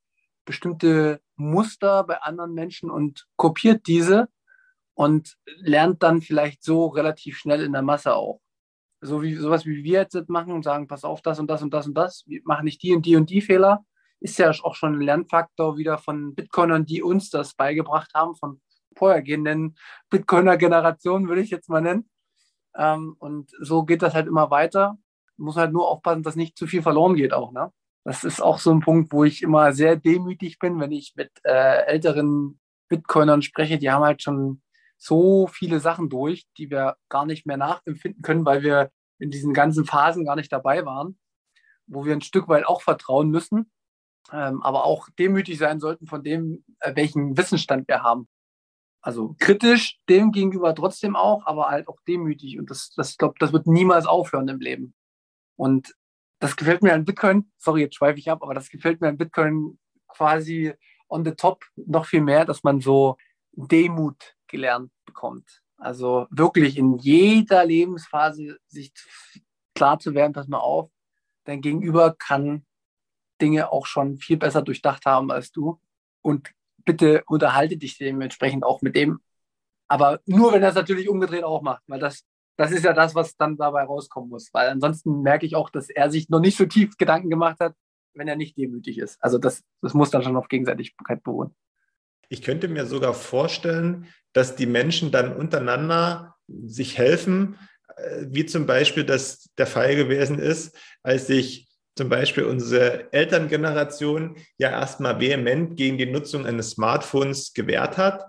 bestimmte 0.45 1.21
Muster 1.37 2.05
bei 2.05 2.21
anderen 2.21 2.55
Menschen 2.55 2.91
und 2.91 3.27
kopiert 3.37 3.87
diese 3.87 4.29
und 4.95 5.37
lernt 5.59 6.03
dann 6.03 6.23
vielleicht 6.23 6.63
so 6.63 6.87
relativ 6.87 7.39
schnell 7.39 7.63
in 7.63 7.73
der 7.73 7.83
Masse 7.83 8.15
auch. 8.15 8.41
So 9.01 9.23
wie 9.23 9.35
sowas 9.35 9.67
wie 9.67 9.85
wir 9.85 10.01
jetzt 10.01 10.29
machen 10.29 10.53
und 10.53 10.63
sagen, 10.63 10.87
pass 10.87 11.05
auf, 11.05 11.21
das 11.21 11.39
und 11.39 11.49
das 11.49 11.63
und 11.63 11.75
das 11.75 11.87
und 11.87 11.95
das, 11.95 12.25
wir 12.27 12.41
machen 12.45 12.65
nicht 12.65 12.83
die 12.83 12.95
und 12.95 13.05
die 13.05 13.17
und 13.17 13.29
die 13.29 13.43
Fehler, 13.43 13.85
ist 14.21 14.39
ja 14.39 14.51
auch 14.63 14.75
schon 14.75 14.95
ein 14.95 15.01
Lernfaktor 15.03 15.77
wieder 15.77 15.99
von 15.99 16.35
Bitcoinern, 16.35 16.87
die 16.87 17.03
uns 17.03 17.29
das 17.29 17.55
beigebracht 17.55 18.15
haben, 18.15 18.35
von 18.35 18.61
vorhergehenden 18.97 19.77
Bitcoiner-Generationen, 20.09 21.29
würde 21.29 21.43
ich 21.43 21.51
jetzt 21.51 21.69
mal 21.69 21.83
nennen. 21.83 22.09
Ähm, 22.77 23.17
und 23.19 23.51
so 23.61 23.85
geht 23.85 24.03
das 24.03 24.15
halt 24.15 24.27
immer 24.27 24.51
weiter. 24.51 24.97
Muss 25.37 25.57
halt 25.57 25.73
nur 25.73 25.89
aufpassen, 25.89 26.23
dass 26.23 26.37
nicht 26.37 26.57
zu 26.57 26.67
viel 26.67 26.81
verloren 26.83 27.15
geht 27.15 27.33
auch. 27.33 27.53
Ne? 27.53 27.73
Das 28.05 28.25
ist 28.25 28.41
auch 28.41 28.59
so 28.59 28.71
ein 28.71 28.81
Punkt, 28.81 29.13
wo 29.13 29.25
ich 29.25 29.43
immer 29.43 29.73
sehr 29.73 29.97
demütig 29.97 30.59
bin, 30.59 30.79
wenn 30.79 30.93
ich 30.93 31.15
mit 31.17 31.31
äh, 31.45 31.87
älteren 31.87 32.61
Bitcoinern 32.89 33.43
spreche. 33.43 33.79
Die 33.79 33.91
haben 33.91 34.05
halt 34.05 34.23
schon 34.23 34.63
so 34.99 35.47
viele 35.47 35.81
Sachen 35.81 36.11
durch, 36.11 36.47
die 36.59 36.71
wir 36.71 36.97
gar 37.09 37.27
nicht 37.27 37.47
mehr 37.47 37.57
nachempfinden 37.57 38.23
können, 38.23 38.45
weil 38.45 38.63
wir 38.63 38.91
in 39.19 39.31
diesen 39.31 39.55
ganzen 39.55 39.87
Phasen 39.87 40.25
gar 40.25 40.37
nicht 40.37 40.53
dabei 40.53 40.85
waren, 40.85 41.19
wo 41.87 42.05
wir 42.05 42.13
ein 42.13 42.21
Stück 42.21 42.49
weit 42.49 42.67
auch 42.67 42.83
vertrauen 42.83 43.31
müssen 43.31 43.71
ähm, 44.33 44.63
aber 44.63 44.85
auch 44.85 45.09
demütig 45.19 45.59
sein 45.59 45.81
sollten 45.81 46.07
von 46.07 46.23
dem, 46.23 46.65
äh, 46.81 46.95
welchen 46.97 47.37
Wissensstand 47.37 47.89
wir 47.89 48.03
haben. 48.03 48.29
Also 49.03 49.37
kritisch 49.39 50.01
dem 50.09 50.33
gegenüber 50.33 50.75
trotzdem 50.75 51.15
auch, 51.15 51.45
aber 51.47 51.69
halt 51.69 51.89
auch 51.89 52.01
demütig. 52.09 52.59
Und 52.59 52.71
das, 52.71 52.91
das 52.97 53.19
glaube, 53.19 53.35
das 53.39 53.53
wird 53.53 53.67
niemals 53.67 54.07
aufhören 54.07 54.49
im 54.49 54.61
Leben. 54.61 54.95
Und 55.57 55.95
das 56.39 56.57
gefällt 56.57 56.83
mir 56.83 56.95
an 56.95 57.05
Bitcoin, 57.05 57.51
sorry, 57.59 57.83
jetzt 57.83 57.97
schweife 57.97 58.19
ich 58.19 58.31
ab, 58.31 58.43
aber 58.43 58.55
das 58.55 58.69
gefällt 58.69 59.01
mir 59.01 59.09
an 59.09 59.19
Bitcoin 59.19 59.79
quasi 60.09 60.73
on 61.09 61.25
the 61.25 61.33
top 61.33 61.65
noch 61.77 62.07
viel 62.07 62.21
mehr, 62.21 62.45
dass 62.45 62.63
man 62.63 62.81
so 62.81 63.17
Demut 63.53 64.37
gelernt 64.47 64.91
bekommt. 65.05 65.63
Also 65.77 66.27
wirklich 66.31 66.77
in 66.79 66.99
jeder 66.99 67.65
Lebensphase 67.65 68.59
sich 68.67 68.93
klar 69.75 69.99
zu 69.99 70.15
werden, 70.15 70.33
pass 70.33 70.49
mal 70.49 70.59
auf, 70.59 70.91
dein 71.45 71.61
Gegenüber 71.61 72.15
kann 72.15 72.65
Dinge 73.41 73.73
auch 73.73 73.87
schon 73.87 74.19
viel 74.19 74.37
besser 74.37 74.63
durchdacht 74.63 75.07
haben 75.07 75.31
als 75.31 75.53
du. 75.53 75.81
Und 76.23 76.51
bitte 76.85 77.23
unterhalte 77.27 77.77
dich 77.77 77.99
dementsprechend 77.99 78.65
auch 78.65 78.83
mit 78.83 78.97
dem. 78.97 79.21
Aber 79.89 80.21
nur, 80.27 80.53
wenn 80.53 80.63
er 80.63 80.71
es 80.71 80.75
natürlich 80.75 81.09
umgedreht 81.09 81.45
auch 81.45 81.63
macht, 81.63 81.83
weil 81.87 82.01
das, 82.01 82.25
das 82.57 82.71
ist 82.71 82.85
ja 82.85 82.93
das, 82.93 83.15
was 83.15 83.37
dann 83.37 83.57
dabei 83.57 83.85
rauskommen 83.85 84.31
muss. 84.31 84.51
Weil 84.53 84.69
ansonsten 84.69 85.23
merke 85.23 85.47
ich 85.47 85.57
auch, 85.57 85.71
dass 85.71 85.91
er 85.91 86.11
sich 86.11 86.29
noch 86.29 86.41
nicht 86.41 86.57
so 86.57 86.67
tief 86.67 86.97
Gedanken 86.97 87.31
gemacht 87.31 87.59
hat, 87.61 87.75
wenn 88.15 88.29
er 88.29 88.37
nicht 88.37 88.57
demütig 88.57 88.99
ist. 88.99 89.23
Also 89.23 89.39
das, 89.39 89.63
das 89.83 89.95
muss 89.95 90.11
dann 90.11 90.23
schon 90.23 90.37
auf 90.37 90.49
Gegenseitigkeit 90.49 91.23
beruhen. 91.23 91.55
Ich 92.29 92.43
könnte 92.43 92.69
mir 92.69 92.87
sogar 92.87 93.15
vorstellen, 93.15 94.07
dass 94.33 94.57
die 94.57 94.67
Menschen 94.67 95.11
dann 95.11 95.37
untereinander 95.37 96.37
sich 96.47 96.99
helfen, 96.99 97.59
äh, 97.97 98.27
wie 98.29 98.47
zum 98.47 98.67
Beispiel 98.67 99.05
das 99.05 99.51
der 99.59 99.67
Fall 99.67 99.97
gewesen 99.97 100.39
ist, 100.39 100.77
als 101.03 101.27
sich 101.27 101.69
zum 101.97 102.09
Beispiel 102.09 102.45
unsere 102.45 103.13
Elterngeneration 103.13 104.37
ja 104.59 104.71
erstmal 104.71 105.21
vehement 105.21 105.77
gegen 105.77 105.97
die 105.97 106.11
Nutzung 106.11 106.45
eines 106.45 106.71
Smartphones 106.71 107.53
gewehrt 107.53 107.97
hat. 107.97 108.25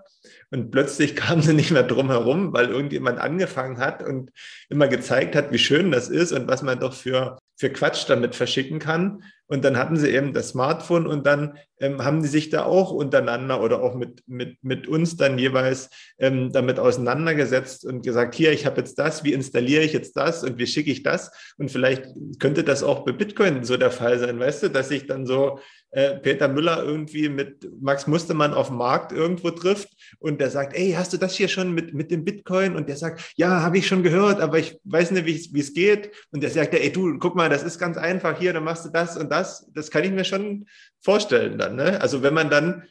Und 0.50 0.70
plötzlich 0.70 1.16
kamen 1.16 1.42
sie 1.42 1.54
nicht 1.54 1.70
mehr 1.70 1.82
drum 1.82 2.10
herum, 2.10 2.52
weil 2.52 2.68
irgendjemand 2.68 3.18
angefangen 3.18 3.78
hat 3.78 4.02
und 4.02 4.30
immer 4.68 4.88
gezeigt 4.88 5.34
hat, 5.34 5.52
wie 5.52 5.58
schön 5.58 5.90
das 5.90 6.08
ist 6.08 6.32
und 6.32 6.48
was 6.48 6.62
man 6.62 6.80
doch 6.80 6.94
für 6.94 7.38
für 7.56 7.70
Quatsch 7.70 8.04
damit 8.08 8.34
verschicken 8.34 8.78
kann. 8.78 9.22
Und 9.48 9.64
dann 9.64 9.78
hatten 9.78 9.96
sie 9.96 10.10
eben 10.10 10.32
das 10.32 10.50
Smartphone 10.50 11.06
und 11.06 11.24
dann 11.24 11.56
ähm, 11.78 12.04
haben 12.04 12.20
die 12.20 12.28
sich 12.28 12.50
da 12.50 12.64
auch 12.64 12.90
untereinander 12.90 13.62
oder 13.62 13.80
auch 13.80 13.94
mit, 13.94 14.24
mit, 14.26 14.58
mit 14.62 14.88
uns 14.88 15.16
dann 15.16 15.38
jeweils 15.38 15.88
ähm, 16.18 16.52
damit 16.52 16.80
auseinandergesetzt 16.80 17.84
und 17.84 18.02
gesagt, 18.02 18.34
hier, 18.34 18.52
ich 18.52 18.66
habe 18.66 18.78
jetzt 18.78 18.98
das, 18.98 19.22
wie 19.22 19.32
installiere 19.32 19.84
ich 19.84 19.92
jetzt 19.92 20.16
das 20.16 20.42
und 20.42 20.58
wie 20.58 20.66
schicke 20.66 20.90
ich 20.90 21.04
das? 21.04 21.30
Und 21.58 21.70
vielleicht 21.70 22.06
könnte 22.40 22.64
das 22.64 22.82
auch 22.82 23.04
bei 23.04 23.12
Bitcoin 23.12 23.62
so 23.62 23.76
der 23.76 23.92
Fall 23.92 24.18
sein, 24.18 24.38
weißt 24.38 24.64
du, 24.64 24.68
dass 24.68 24.90
ich 24.90 25.06
dann 25.06 25.26
so 25.26 25.60
äh, 25.96 26.18
Peter 26.18 26.46
Müller 26.46 26.84
irgendwie 26.84 27.30
mit 27.30 27.66
Max 27.80 28.06
Mustermann 28.06 28.52
auf 28.52 28.68
dem 28.68 28.76
Markt 28.76 29.12
irgendwo 29.12 29.50
trifft 29.50 29.88
und 30.18 30.42
der 30.42 30.50
sagt, 30.50 30.76
ey, 30.76 30.92
hast 30.92 31.14
du 31.14 31.16
das 31.16 31.34
hier 31.34 31.48
schon 31.48 31.72
mit, 31.72 31.94
mit 31.94 32.10
dem 32.10 32.22
Bitcoin? 32.22 32.76
Und 32.76 32.90
der 32.90 32.98
sagt, 32.98 33.32
ja, 33.36 33.62
habe 33.62 33.78
ich 33.78 33.86
schon 33.86 34.02
gehört, 34.02 34.38
aber 34.38 34.58
ich 34.58 34.78
weiß 34.84 35.12
nicht, 35.12 35.24
wie 35.24 35.58
es 35.58 35.72
geht. 35.72 36.10
Und 36.32 36.42
der 36.42 36.50
sagt, 36.50 36.74
ey, 36.74 36.92
du, 36.92 37.18
guck 37.18 37.34
mal, 37.34 37.48
das 37.48 37.62
ist 37.62 37.78
ganz 37.78 37.96
einfach 37.96 38.38
hier, 38.38 38.52
dann 38.52 38.64
machst 38.64 38.84
du 38.84 38.90
das 38.90 39.16
und 39.16 39.30
das. 39.30 39.70
Das 39.72 39.90
kann 39.90 40.04
ich 40.04 40.10
mir 40.10 40.26
schon 40.26 40.66
vorstellen 41.00 41.56
dann. 41.56 41.76
Ne? 41.76 41.98
Also 41.98 42.22
wenn 42.22 42.34
man 42.34 42.50
dann 42.50 42.82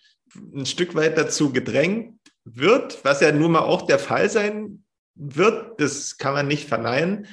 ein 0.55 0.65
Stück 0.65 0.95
weit 0.95 1.15
dazu 1.15 1.53
gedrängt 1.53 2.17
wird, 2.43 3.05
was 3.05 3.21
ja 3.21 3.31
nun 3.31 3.51
mal 3.51 3.59
auch 3.59 3.83
der 3.83 3.99
Fall 3.99 4.31
sein 4.31 4.83
wird, 5.13 5.79
das 5.79 6.17
kann 6.17 6.33
man 6.33 6.47
nicht 6.47 6.67
verneinen, 6.67 7.27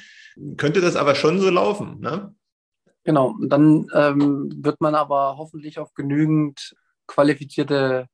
könnte 0.58 0.82
das 0.82 0.96
aber 0.96 1.14
schon 1.14 1.40
so 1.40 1.48
laufen. 1.48 1.98
Ne? 2.00 2.34
Genau, 3.04 3.36
dann 3.40 3.88
ähm, 3.94 4.50
wird 4.64 4.80
man 4.80 4.94
aber 4.94 5.36
hoffentlich 5.36 5.78
auf 5.78 5.92
genügend 5.94 6.74
qualifizierte 7.06 8.06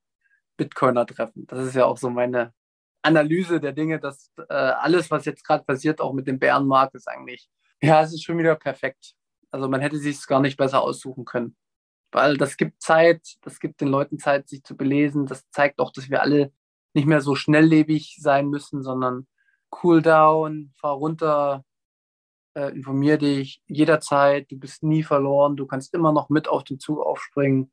Bitcoiner 0.57 1.07
treffen. 1.07 1.47
Das 1.47 1.67
ist 1.67 1.75
ja 1.75 1.85
auch 1.85 1.99
so 1.99 2.11
meine 2.11 2.55
Analyse 3.03 3.61
der 3.61 3.73
Dinge, 3.73 4.01
dass 4.01 4.33
äh, 4.49 4.55
alles, 4.55 5.11
was 5.11 5.25
jetzt 5.27 5.45
gerade 5.45 5.65
passiert, 5.65 6.01
auch 6.01 6.13
mit 6.13 6.27
dem 6.27 6.39
Bärenmarkt, 6.39 6.95
ist 6.95 7.09
eigentlich, 7.09 7.49
ja, 7.83 8.03
es 8.03 8.13
ist 8.13 8.25
schon 8.25 8.39
wieder 8.39 8.57
perfekt. 8.57 9.15
Also 9.51 9.69
man 9.69 9.81
hätte 9.81 9.99
sich 9.99 10.17
es 10.17 10.27
gar 10.27 10.41
nicht 10.41 10.57
besser 10.57 10.83
aussuchen 10.83 11.25
können. 11.25 11.57
Weil 12.11 12.39
das 12.39 12.57
gibt 12.57 12.83
Zeit, 12.83 13.37
das 13.43 13.61
gibt 13.61 13.81
den 13.81 13.89
Leuten 13.89 14.19
Zeit, 14.19 14.49
sich 14.49 14.65
zu 14.65 14.77
belesen. 14.77 15.27
Das 15.27 15.49
zeigt 15.51 15.79
auch, 15.81 15.93
dass 15.93 16.11
wir 16.11 16.23
alle 16.23 16.53
nicht 16.95 17.07
mehr 17.07 17.21
so 17.21 17.35
schnelllebig 17.35 18.17
sein 18.21 18.49
müssen, 18.49 18.83
sondern 18.83 19.27
cool 19.83 20.03
down, 20.03 20.73
fahr 20.81 20.95
runter, 20.95 21.65
äh, 22.59 22.71
informier 22.71 23.19
dich 23.19 23.63
jederzeit, 23.67 24.51
du 24.51 24.59
bist 24.59 24.83
nie 24.83 25.03
verloren, 25.03 25.57
du 25.57 25.67
kannst 25.67 25.95
immer 25.95 26.13
noch 26.13 26.29
mit 26.29 26.49
auf 26.49 26.65
den 26.65 26.81
Zug 26.81 27.01
aufspringen. 27.01 27.71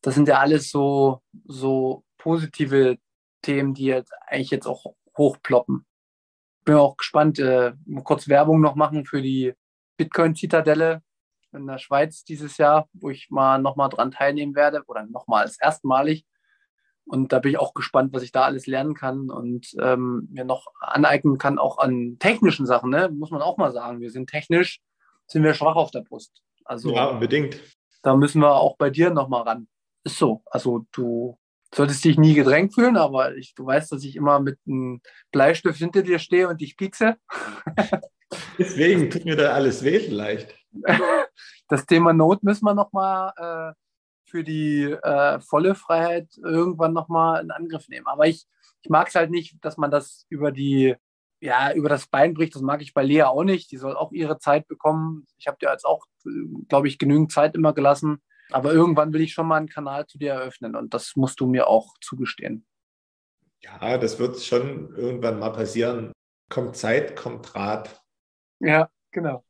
Das 0.00 0.14
sind 0.14 0.28
ja 0.28 0.38
alles 0.38 0.70
so, 0.70 1.22
so 1.44 2.04
positive 2.18 2.96
Themen, 3.42 3.74
die 3.74 3.84
jetzt 3.84 4.12
eigentlich 4.26 4.50
jetzt 4.50 4.66
auch 4.66 4.94
hochploppen. 5.16 5.84
Bin 6.64 6.76
auch 6.76 6.96
gespannt, 6.96 7.38
äh, 7.38 7.72
kurz 8.02 8.28
Werbung 8.28 8.60
noch 8.60 8.74
machen 8.74 9.04
für 9.04 9.20
die 9.20 9.52
Bitcoin-Zitadelle 9.98 11.02
in 11.52 11.66
der 11.66 11.78
Schweiz 11.78 12.24
dieses 12.24 12.56
Jahr, 12.56 12.88
wo 12.94 13.10
ich 13.10 13.28
mal 13.30 13.58
nochmal 13.58 13.90
dran 13.90 14.10
teilnehmen 14.10 14.54
werde 14.54 14.82
oder 14.86 15.04
nochmal 15.04 15.42
als 15.42 15.60
erstmalig. 15.60 16.24
Und 17.06 17.32
da 17.32 17.38
bin 17.38 17.52
ich 17.52 17.58
auch 17.58 17.74
gespannt, 17.74 18.12
was 18.14 18.22
ich 18.22 18.32
da 18.32 18.44
alles 18.44 18.66
lernen 18.66 18.94
kann 18.94 19.30
und 19.30 19.74
ähm, 19.80 20.28
mir 20.32 20.44
noch 20.44 20.68
aneignen 20.80 21.38
kann, 21.38 21.58
auch 21.58 21.78
an 21.78 22.16
technischen 22.18 22.66
Sachen. 22.66 22.90
Ne? 22.90 23.10
Muss 23.10 23.30
man 23.30 23.42
auch 23.42 23.58
mal 23.58 23.72
sagen. 23.72 24.00
Wir 24.00 24.10
sind 24.10 24.30
technisch, 24.30 24.80
sind 25.26 25.42
wir 25.42 25.54
schwach 25.54 25.76
auf 25.76 25.90
der 25.90 26.00
Brust. 26.00 26.42
Also, 26.64 26.94
ja, 26.94 27.06
unbedingt. 27.06 27.60
Da 28.02 28.16
müssen 28.16 28.40
wir 28.40 28.54
auch 28.54 28.76
bei 28.76 28.90
dir 28.90 29.10
nochmal 29.10 29.42
ran. 29.42 29.68
Ist 30.02 30.18
so. 30.18 30.42
Also 30.46 30.86
du 30.92 31.38
solltest 31.74 32.04
dich 32.04 32.18
nie 32.18 32.34
gedrängt 32.34 32.74
fühlen, 32.74 32.96
aber 32.96 33.34
ich, 33.36 33.54
du 33.54 33.66
weißt, 33.66 33.92
dass 33.92 34.04
ich 34.04 34.16
immer 34.16 34.40
mit 34.40 34.58
einem 34.66 35.00
Bleistift 35.32 35.78
hinter 35.78 36.02
dir 36.02 36.18
stehe 36.18 36.48
und 36.48 36.60
dich 36.60 36.76
piekse. 36.76 37.16
Deswegen 38.58 39.10
tut 39.10 39.24
mir 39.24 39.36
da 39.36 39.52
alles 39.52 39.84
weh 39.84 40.00
vielleicht. 40.00 40.54
Das 41.66 41.86
Thema 41.86 42.12
Not 42.12 42.42
müssen 42.42 42.66
wir 42.66 42.74
nochmal 42.74 43.32
äh, 43.38 43.72
für 44.34 44.42
die 44.42 44.82
äh, 44.82 45.38
volle 45.38 45.76
Freiheit 45.76 46.26
irgendwann 46.38 46.92
nochmal 46.92 47.40
in 47.40 47.52
Angriff 47.52 47.88
nehmen. 47.88 48.08
Aber 48.08 48.26
ich, 48.26 48.46
ich 48.82 48.90
mag 48.90 49.06
es 49.06 49.14
halt 49.14 49.30
nicht, 49.30 49.64
dass 49.64 49.76
man 49.76 49.92
das 49.92 50.26
über 50.28 50.50
die, 50.50 50.96
ja, 51.38 51.72
über 51.72 51.88
das 51.88 52.08
Bein 52.08 52.34
bricht. 52.34 52.56
Das 52.56 52.62
mag 52.62 52.82
ich 52.82 52.94
bei 52.94 53.04
Lea 53.04 53.22
auch 53.22 53.44
nicht. 53.44 53.70
Die 53.70 53.76
soll 53.76 53.94
auch 53.94 54.10
ihre 54.10 54.40
Zeit 54.40 54.66
bekommen. 54.66 55.28
Ich 55.38 55.46
habe 55.46 55.58
dir 55.58 55.70
jetzt 55.70 55.84
auch, 55.84 56.06
glaube 56.68 56.88
ich, 56.88 56.98
genügend 56.98 57.30
Zeit 57.30 57.54
immer 57.54 57.72
gelassen. 57.74 58.24
Aber 58.50 58.72
irgendwann 58.72 59.12
will 59.12 59.20
ich 59.20 59.32
schon 59.32 59.46
mal 59.46 59.58
einen 59.58 59.68
Kanal 59.68 60.04
zu 60.08 60.18
dir 60.18 60.32
eröffnen 60.32 60.74
und 60.74 60.94
das 60.94 61.14
musst 61.14 61.38
du 61.38 61.46
mir 61.46 61.68
auch 61.68 61.94
zugestehen. 62.00 62.66
Ja, 63.60 63.98
das 63.98 64.18
wird 64.18 64.40
schon 64.40 64.96
irgendwann 64.96 65.38
mal 65.38 65.50
passieren. 65.50 66.12
Kommt 66.50 66.74
Zeit, 66.74 67.14
kommt 67.14 67.54
Rat. 67.54 68.02
Ja, 68.58 68.90
genau. 69.12 69.44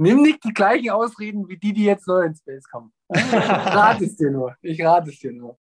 Nimm 0.00 0.22
nicht 0.22 0.42
die 0.44 0.54
gleichen 0.54 0.88
Ausreden 0.88 1.46
wie 1.50 1.58
die, 1.58 1.74
die 1.74 1.84
jetzt 1.84 2.08
neu 2.08 2.22
ins 2.22 2.38
Space 2.38 2.66
kommen. 2.70 2.90
Ich 3.14 3.32
rate 3.34 4.06
es 4.06 4.16
dir 4.16 4.30
nur. 4.30 4.56
Ich 4.62 4.82
rate 4.82 5.10
es 5.10 5.18
dir 5.18 5.30
nur. 5.30 5.58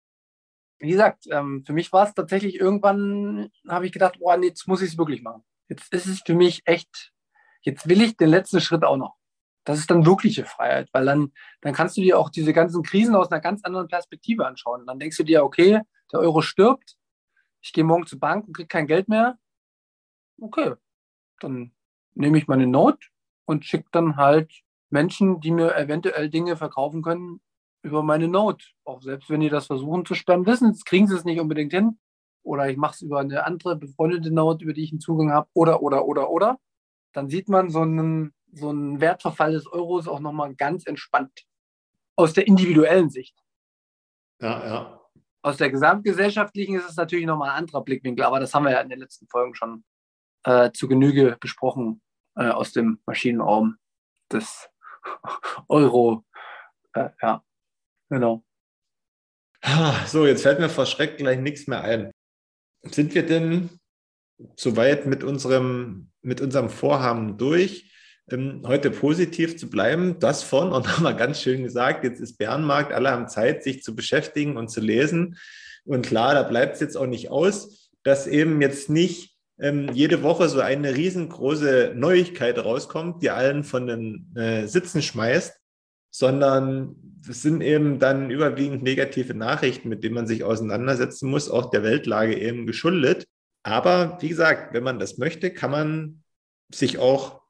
Wie 0.77 0.91
gesagt, 0.91 1.25
ähm, 1.29 1.61
für 1.65 1.73
mich 1.73 1.91
war 1.91 2.07
es 2.07 2.13
tatsächlich 2.13 2.55
irgendwann, 2.55 3.51
habe 3.67 3.85
ich 3.85 3.91
gedacht, 3.91 4.17
nee, 4.17 4.47
jetzt 4.47 4.65
muss 4.65 4.81
ich 4.81 4.93
es 4.93 4.97
wirklich 4.97 5.23
machen. 5.23 5.43
Jetzt 5.67 5.93
ist 5.93 6.05
es 6.05 6.21
für 6.21 6.35
mich 6.35 6.61
echt, 6.63 7.11
jetzt 7.63 7.89
will 7.89 8.01
ich 8.01 8.15
den 8.15 8.29
letzten 8.29 8.61
Schritt 8.61 8.85
auch 8.85 8.95
noch. 8.95 9.17
Das 9.65 9.77
ist 9.77 9.91
dann 9.91 10.05
wirkliche 10.05 10.45
Freiheit, 10.45 10.87
weil 10.93 11.05
dann, 11.05 11.33
dann 11.59 11.73
kannst 11.73 11.97
du 11.97 12.01
dir 12.01 12.17
auch 12.17 12.29
diese 12.29 12.53
ganzen 12.53 12.81
Krisen 12.81 13.17
aus 13.17 13.29
einer 13.29 13.41
ganz 13.41 13.65
anderen 13.65 13.89
Perspektive 13.89 14.47
anschauen. 14.47 14.87
Dann 14.87 14.99
denkst 14.99 15.17
du 15.17 15.23
dir, 15.23 15.43
okay, 15.43 15.81
der 16.13 16.21
Euro 16.21 16.41
stirbt, 16.41 16.95
ich 17.59 17.73
gehe 17.73 17.83
morgen 17.83 18.07
zur 18.07 18.21
Bank 18.21 18.47
und 18.47 18.53
kriege 18.53 18.69
kein 18.69 18.87
Geld 18.87 19.09
mehr. 19.09 19.37
Okay, 20.39 20.75
dann 21.41 21.73
nehme 22.13 22.37
ich 22.37 22.47
meine 22.47 22.67
Note 22.67 23.05
und 23.49 23.65
schicke 23.65 23.87
dann 23.91 24.15
halt 24.15 24.61
Menschen, 24.91 25.39
die 25.41 25.49
mir 25.49 25.75
eventuell 25.75 26.29
Dinge 26.29 26.55
verkaufen 26.55 27.01
können, 27.01 27.41
über 27.81 28.03
meine 28.03 28.27
Note. 28.27 28.63
Auch 28.85 29.01
selbst 29.01 29.27
wenn 29.31 29.39
die 29.39 29.49
das 29.49 29.65
versuchen 29.65 30.05
zu 30.05 30.13
sperren, 30.13 30.45
wissen, 30.45 30.77
kriegen 30.85 31.07
sie 31.07 31.15
es 31.15 31.25
nicht 31.25 31.39
unbedingt 31.39 31.73
hin. 31.73 31.97
Oder 32.43 32.69
ich 32.69 32.77
mache 32.77 32.93
es 32.93 33.01
über 33.01 33.21
eine 33.21 33.43
andere 33.45 33.75
befreundete 33.75 34.29
Note, 34.29 34.63
über 34.63 34.73
die 34.73 34.83
ich 34.83 34.91
einen 34.91 34.99
Zugang 34.99 35.31
habe. 35.31 35.49
Oder, 35.53 35.81
oder, 35.81 36.05
oder, 36.05 36.29
oder. 36.29 36.59
Dann 37.11 37.27
sieht 37.27 37.49
man 37.49 37.71
so 37.71 37.81
einen, 37.81 38.35
so 38.51 38.69
einen 38.69 39.01
Wertverfall 39.01 39.53
des 39.53 39.65
Euros 39.65 40.07
auch 40.07 40.19
nochmal 40.19 40.53
ganz 40.53 40.85
entspannt. 40.85 41.47
Aus 42.15 42.33
der 42.33 42.45
individuellen 42.45 43.09
Sicht. 43.09 43.35
Ja, 44.41 44.63
ja. 44.63 45.01
Aus 45.41 45.57
der 45.57 45.71
gesamtgesellschaftlichen 45.71 46.75
ist 46.75 46.87
es 46.87 46.97
natürlich 46.97 47.25
nochmal 47.25 47.49
ein 47.49 47.57
anderer 47.57 47.83
Blickwinkel, 47.83 48.25
aber 48.25 48.39
das 48.39 48.53
haben 48.53 48.65
wir 48.65 48.73
ja 48.73 48.81
in 48.81 48.89
den 48.89 48.99
letzten 48.99 49.25
Folgen 49.27 49.55
schon 49.55 49.83
äh, 50.43 50.71
zu 50.71 50.87
Genüge 50.87 51.35
besprochen 51.39 51.99
äh, 52.39 52.49
aus 52.49 52.71
dem 52.71 52.99
Maschinenraum 53.05 53.77
des 54.31 54.69
Euro. 55.67 56.23
Äh, 56.93 57.09
ja, 57.21 57.43
genau. 58.09 58.43
So, 60.07 60.25
jetzt 60.25 60.43
fällt 60.43 60.59
mir 60.59 60.69
vor 60.69 60.85
Schreck 60.85 61.17
gleich 61.17 61.39
nichts 61.39 61.67
mehr 61.67 61.81
ein. 61.81 62.11
Sind 62.83 63.13
wir 63.13 63.25
denn 63.25 63.69
soweit 64.55 65.05
mit 65.05 65.23
unserem, 65.23 66.11
mit 66.21 66.39
unserem 66.39 66.69
Vorhaben 66.69 67.37
durch, 67.37 67.91
ähm, 68.31 68.63
heute 68.65 68.89
positiv 68.89 69.57
zu 69.57 69.69
bleiben? 69.69 70.17
Das 70.19 70.43
von, 70.43 70.71
und 70.71 70.87
haben 70.95 71.03
wir 71.03 71.13
ganz 71.13 71.41
schön 71.41 71.63
gesagt, 71.63 72.05
jetzt 72.05 72.21
ist 72.21 72.37
Bärenmarkt, 72.37 72.93
alle 72.93 73.11
haben 73.11 73.27
Zeit, 73.27 73.63
sich 73.63 73.83
zu 73.83 73.95
beschäftigen 73.95 74.55
und 74.55 74.69
zu 74.69 74.79
lesen. 74.79 75.37
Und 75.83 76.05
klar, 76.05 76.35
da 76.35 76.43
bleibt 76.43 76.75
es 76.75 76.79
jetzt 76.79 76.95
auch 76.95 77.07
nicht 77.07 77.29
aus, 77.29 77.91
dass 78.03 78.27
eben 78.27 78.61
jetzt 78.61 78.89
nicht 78.89 79.38
ähm, 79.59 79.89
jede 79.93 80.23
Woche 80.23 80.47
so 80.47 80.61
eine 80.61 80.95
riesengroße 80.95 81.93
Neuigkeit 81.95 82.57
rauskommt, 82.57 83.21
die 83.21 83.29
allen 83.29 83.63
von 83.63 83.87
den 83.87 84.35
äh, 84.35 84.67
Sitzen 84.67 85.01
schmeißt, 85.01 85.59
sondern 86.11 86.95
es 87.27 87.41
sind 87.41 87.61
eben 87.61 87.99
dann 87.99 88.31
überwiegend 88.31 88.83
negative 88.83 89.33
Nachrichten, 89.33 89.89
mit 89.89 90.03
denen 90.03 90.15
man 90.15 90.27
sich 90.27 90.43
auseinandersetzen 90.43 91.29
muss, 91.29 91.49
auch 91.49 91.69
der 91.69 91.83
Weltlage 91.83 92.39
eben 92.39 92.65
geschuldet. 92.65 93.27
Aber 93.63 94.17
wie 94.21 94.29
gesagt, 94.29 94.73
wenn 94.73 94.83
man 94.83 94.99
das 94.99 95.17
möchte, 95.17 95.53
kann 95.53 95.71
man 95.71 96.23
sich 96.73 96.97
auch 96.97 97.41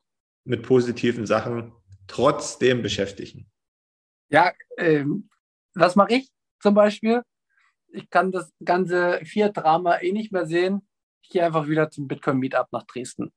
mit 0.44 0.64
positiven 0.64 1.28
Sachen 1.28 1.74
trotzdem 2.08 2.82
beschäftigen. 2.82 3.46
Ja, 4.30 4.52
ähm, 4.78 5.30
was 5.76 5.96
mache 5.96 6.16
ich 6.16 6.30
zum 6.60 6.74
Beispiel? 6.74 7.22
Ich 7.92 8.10
kann 8.10 8.32
das 8.32 8.52
ganze 8.64 9.20
Vier-Drama 9.24 10.00
eh 10.02 10.12
nicht 10.12 10.32
mehr 10.32 10.48
sehen 10.48 10.89
gehe 11.30 11.46
einfach 11.46 11.68
wieder 11.68 11.90
zum 11.90 12.08
Bitcoin 12.08 12.38
Meetup 12.38 12.68
nach 12.72 12.84
Dresden. 12.84 13.32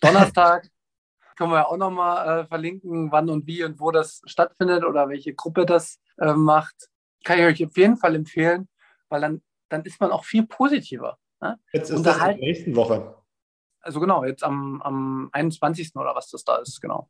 Donnerstag 0.00 0.68
können 1.36 1.50
wir 1.50 1.58
ja 1.58 1.66
auch 1.66 1.76
nochmal 1.76 2.40
äh, 2.40 2.46
verlinken, 2.46 3.12
wann 3.12 3.30
und 3.30 3.46
wie 3.46 3.62
und 3.62 3.78
wo 3.78 3.90
das 3.90 4.22
stattfindet 4.24 4.84
oder 4.84 5.08
welche 5.08 5.34
Gruppe 5.34 5.66
das 5.66 6.00
äh, 6.18 6.32
macht. 6.32 6.88
Kann 7.24 7.38
ich 7.38 7.44
euch 7.44 7.64
auf 7.64 7.76
jeden 7.76 7.96
Fall 7.96 8.14
empfehlen, 8.14 8.68
weil 9.08 9.20
dann, 9.20 9.42
dann 9.68 9.84
ist 9.84 10.00
man 10.00 10.10
auch 10.10 10.24
viel 10.24 10.46
positiver. 10.46 11.18
Ne? 11.40 11.58
Jetzt 11.72 11.90
ist 11.90 12.04
das 12.04 12.16
in 12.16 12.24
der 12.24 12.36
nächsten 12.36 12.74
Woche. 12.74 13.14
Also 13.80 14.00
genau, 14.00 14.24
jetzt 14.24 14.42
am, 14.42 14.82
am 14.82 15.28
21. 15.32 15.94
oder 15.94 16.14
was 16.14 16.30
das 16.30 16.44
da 16.44 16.56
ist, 16.56 16.80
genau. 16.80 17.08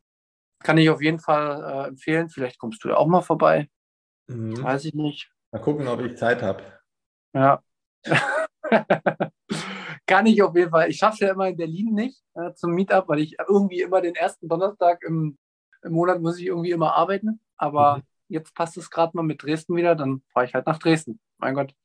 Kann 0.59 0.77
ich 0.77 0.89
auf 0.89 1.01
jeden 1.01 1.19
Fall 1.19 1.63
äh, 1.63 1.87
empfehlen. 1.87 2.29
Vielleicht 2.29 2.59
kommst 2.59 2.83
du 2.83 2.89
ja 2.89 2.97
auch 2.97 3.07
mal 3.07 3.21
vorbei. 3.21 3.69
Mhm. 4.27 4.61
Weiß 4.61 4.85
ich 4.85 4.93
nicht. 4.93 5.31
Mal 5.51 5.59
gucken, 5.59 5.87
ob 5.87 6.01
ich 6.01 6.17
Zeit 6.17 6.43
habe. 6.43 6.63
Ja. 7.33 7.63
Kann 10.09 10.25
ich 10.25 10.41
auf 10.41 10.55
jeden 10.55 10.71
Fall. 10.71 10.89
Ich 10.89 10.97
schaffe 10.97 11.13
es 11.13 11.19
ja 11.19 11.33
immer 11.33 11.49
in 11.49 11.55
Berlin 11.55 11.93
nicht 11.93 12.23
äh, 12.33 12.51
zum 12.55 12.71
Meetup, 12.71 13.07
weil 13.07 13.19
ich 13.19 13.37
irgendwie 13.47 13.81
immer 13.81 14.01
den 14.01 14.15
ersten 14.15 14.47
Donnerstag 14.47 15.03
im, 15.03 15.37
im 15.83 15.91
Monat 15.91 16.19
muss 16.19 16.39
ich 16.39 16.47
irgendwie 16.47 16.71
immer 16.71 16.95
arbeiten. 16.95 17.39
Aber 17.57 17.97
mhm. 17.97 18.03
jetzt 18.27 18.55
passt 18.55 18.75
es 18.77 18.89
gerade 18.89 19.15
mal 19.15 19.21
mit 19.21 19.43
Dresden 19.43 19.75
wieder, 19.75 19.93
dann 19.93 20.23
fahre 20.33 20.47
ich 20.47 20.55
halt 20.55 20.65
nach 20.65 20.79
Dresden. 20.79 21.19
Mein 21.37 21.53
Gott. 21.53 21.75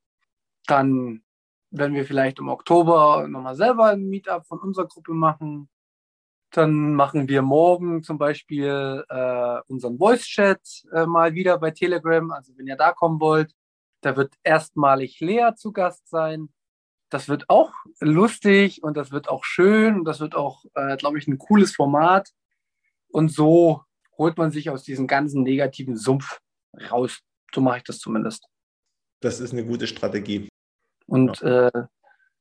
Dann 0.67 1.23
werden 1.71 1.95
wir 1.95 2.07
vielleicht 2.07 2.39
im 2.39 2.49
Oktober 2.49 3.29
nochmal 3.29 3.57
selber 3.57 3.89
ein 3.89 4.09
Meetup 4.09 4.47
von 4.47 4.59
unserer 4.59 4.87
Gruppe 4.87 5.13
machen. 5.13 5.69
Dann 6.51 6.95
machen 6.95 7.29
wir 7.29 7.43
morgen 7.43 8.03
zum 8.03 8.17
Beispiel 8.17 9.05
äh, 9.07 9.61
unseren 9.67 9.99
Voice-Chat 9.99 10.87
äh, 10.95 11.05
mal 11.05 11.35
wieder 11.35 11.59
bei 11.59 11.73
Telegram. 11.73 12.31
Also 12.31 12.57
wenn 12.57 12.69
ihr 12.69 12.77
da 12.77 12.93
kommen 12.93 13.21
wollt, 13.21 13.55
da 14.01 14.17
wird 14.17 14.33
erstmalig 14.43 15.21
Lea 15.21 15.51
zu 15.57 15.73
Gast 15.73 16.09
sein 16.09 16.49
das 17.15 17.29
wird 17.29 17.49
auch 17.49 17.73
lustig 18.01 18.83
und 18.83 18.97
das 18.97 19.13
wird 19.13 19.29
auch 19.29 19.45
schön 19.45 19.95
und 19.95 20.05
das 20.05 20.19
wird 20.19 20.35
auch, 20.35 20.65
äh, 20.75 20.97
glaube 20.97 21.17
ich, 21.17 21.29
ein 21.29 21.39
cooles 21.39 21.73
Format. 21.73 22.31
Und 23.07 23.29
so 23.29 23.83
holt 24.19 24.37
man 24.37 24.51
sich 24.51 24.69
aus 24.69 24.83
diesem 24.83 25.07
ganzen 25.07 25.45
negativen 25.45 25.97
Sumpf 25.97 26.41
raus. 26.91 27.21
So 27.55 27.61
mache 27.61 27.77
ich 27.77 27.85
das 27.85 28.01
zumindest. 28.01 28.49
Das 29.21 29.39
ist 29.39 29.53
eine 29.53 29.65
gute 29.65 29.87
Strategie. 29.87 30.49
Und 31.07 31.41
ja. 31.41 31.69
äh, 31.69 31.85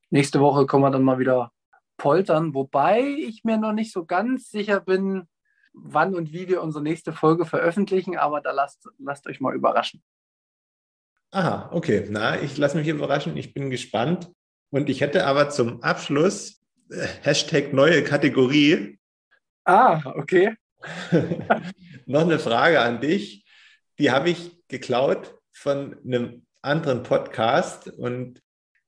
nächste 0.09 0.39
Woche 0.39 0.65
kommen 0.65 0.83
wir 0.83 0.89
dann 0.89 1.03
mal 1.03 1.19
wieder 1.19 1.51
poltern, 1.97 2.55
wobei 2.55 3.01
ich 3.01 3.43
mir 3.43 3.57
noch 3.57 3.73
nicht 3.73 3.93
so 3.93 4.05
ganz 4.05 4.49
sicher 4.49 4.79
bin, 4.79 5.27
wann 5.73 6.15
und 6.15 6.33
wie 6.33 6.47
wir 6.47 6.63
unsere 6.63 6.83
nächste 6.83 7.13
Folge 7.13 7.45
veröffentlichen, 7.45 8.17
aber 8.17 8.41
da 8.41 8.51
lasst, 8.51 8.89
lasst 8.97 9.27
euch 9.27 9.39
mal 9.39 9.53
überraschen. 9.53 10.03
Aha, 11.29 11.69
okay. 11.71 12.07
Na, 12.09 12.41
ich 12.41 12.57
lasse 12.57 12.75
mich 12.75 12.87
überraschen. 12.87 13.37
Ich 13.37 13.53
bin 13.53 13.69
gespannt. 13.69 14.31
Und 14.73 14.89
ich 14.89 15.01
hätte 15.01 15.27
aber 15.27 15.51
zum 15.51 15.83
Abschluss 15.83 16.59
äh, 16.89 17.05
Hashtag 17.21 17.73
neue 17.73 18.03
Kategorie. 18.03 18.97
Ah, 19.65 20.01
okay. 20.15 20.55
Noch 22.07 22.21
eine 22.21 22.39
Frage 22.39 22.81
an 22.81 22.99
dich. 22.99 23.45
Die 23.99 24.09
habe 24.09 24.31
ich 24.31 24.57
geklaut 24.69 25.35
von 25.51 25.95
einem 26.03 26.47
anderen 26.63 27.03
Podcast 27.03 27.87
und 27.87 28.41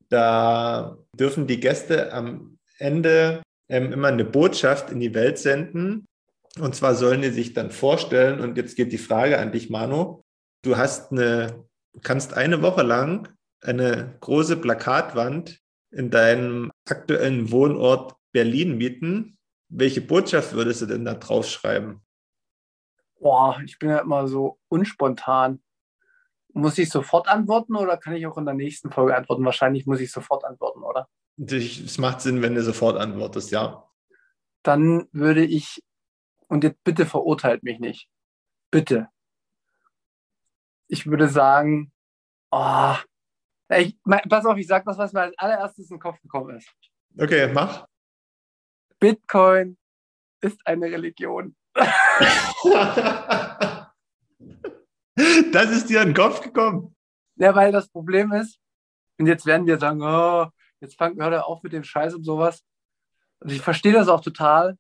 da 0.10 0.98
dürfen 1.13 1.45
die 1.45 1.60
Gäste 1.60 2.12
am 2.12 2.58
Ende 2.80 3.43
ähm, 3.69 3.93
immer 3.93 4.08
eine 4.08 4.26
Botschaft 4.26 4.89
in 4.89 5.00
die 5.00 5.13
Welt 5.13 5.38
senden. 5.38 6.08
Und 6.60 6.74
zwar 6.74 6.95
sollen 6.95 7.21
die 7.21 7.30
sich 7.30 7.54
dann 7.54 7.69
vorstellen. 7.69 8.39
Und 8.39 8.58
jetzt 8.58 8.76
geht 8.76 8.91
die 8.91 8.98
Frage 8.98 9.38
an 9.38 9.52
dich, 9.52 9.69
Manu. 9.69 10.24
Du 10.63 10.78
hast 10.78 11.12
eine, 11.12 11.63
kannst 12.02 12.34
eine 12.34 12.63
Woche 12.63 12.82
lang 12.82 13.30
eine 13.62 14.17
große 14.21 14.58
Plakatwand 14.58 15.62
in 15.95 16.12
deinem 16.12 16.71
aktuellen 16.89 17.51
Wohnort 17.51 18.15
Berlin 18.34 18.77
mieten. 18.77 19.38
Welche 19.69 20.01
Botschaft 20.01 20.53
würdest 20.53 20.81
du 20.81 20.86
denn 20.86 21.05
da 21.05 21.13
draufschreiben? 21.13 22.01
Boah, 23.19 23.60
ich 23.65 23.79
bin 23.79 23.89
ja 23.89 23.99
immer 23.99 24.27
so 24.27 24.60
unspontan. 24.67 25.63
Muss 26.53 26.77
ich 26.77 26.89
sofort 26.89 27.27
antworten 27.27 27.75
oder 27.75 27.97
kann 27.97 28.13
ich 28.13 28.27
auch 28.27 28.38
in 28.38 28.45
der 28.45 28.53
nächsten 28.53 28.91
Folge 28.91 29.15
antworten? 29.15 29.45
Wahrscheinlich 29.45 29.86
muss 29.86 30.01
ich 30.01 30.12
sofort 30.12 30.43
antworten, 30.43 30.84
oder? 30.84 31.08
Es 31.38 31.97
macht 31.97 32.21
Sinn, 32.21 32.41
wenn 32.41 32.55
du 32.55 32.63
sofort 32.63 32.97
antwortest, 32.97 33.51
ja. 33.51 33.89
Dann 34.63 35.08
würde 35.12 35.43
ich, 35.43 35.81
und 36.47 36.63
jetzt 36.63 36.84
bitte 36.84 37.05
verurteilt 37.05 37.63
mich 37.63 37.79
nicht. 37.79 38.10
Bitte. 38.69 39.08
Ich 40.88 41.08
würde 41.08 41.27
sagen, 41.29 41.91
oh, 42.51 42.95
ich, 43.69 43.97
pass 44.30 44.45
auf, 44.45 44.58
ich 44.58 44.67
sage 44.67 44.86
das, 44.86 44.97
was 44.97 45.13
mir 45.13 45.21
als 45.21 45.38
allererstes 45.38 45.89
in 45.89 45.95
den 45.95 46.01
Kopf 46.01 46.21
gekommen 46.21 46.58
ist. 46.58 46.69
Okay, 47.17 47.51
mach. 47.51 47.86
Bitcoin 48.99 49.78
ist 50.41 50.60
eine 50.65 50.86
Religion. 50.88 51.56
das 55.51 55.71
ist 55.71 55.89
dir 55.89 56.01
in 56.01 56.10
den 56.10 56.13
Kopf 56.13 56.41
gekommen. 56.41 56.95
Ja, 57.38 57.56
weil 57.56 57.71
das 57.71 57.89
Problem 57.89 58.32
ist, 58.34 58.60
und 59.17 59.28
jetzt 59.28 59.45
werden 59.45 59.67
wir 59.67 59.78
sagen, 59.78 60.01
oh, 60.01 60.47
jetzt 60.80 60.97
fangt 60.97 61.17
wir 61.17 61.45
auf 61.45 61.63
mit 61.63 61.73
dem 61.73 61.84
Scheiß 61.84 62.13
und 62.15 62.23
sowas. 62.23 62.63
Und 63.39 63.51
ich 63.51 63.62
verstehe 63.62 63.93
das 63.93 64.08
auch 64.08 64.21
total, 64.21 64.78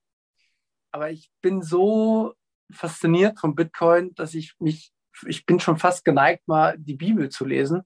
aber 0.91 1.11
ich 1.11 1.29
bin 1.41 1.61
so 1.61 2.33
fasziniert 2.71 3.39
von 3.39 3.55
Bitcoin, 3.55 4.15
dass 4.15 4.33
ich 4.33 4.55
mich, 4.59 4.91
ich 5.25 5.45
bin 5.45 5.59
schon 5.59 5.77
fast 5.77 6.05
geneigt, 6.05 6.47
mal 6.47 6.77
die 6.77 6.95
Bibel 6.95 7.29
zu 7.29 7.45
lesen, 7.45 7.83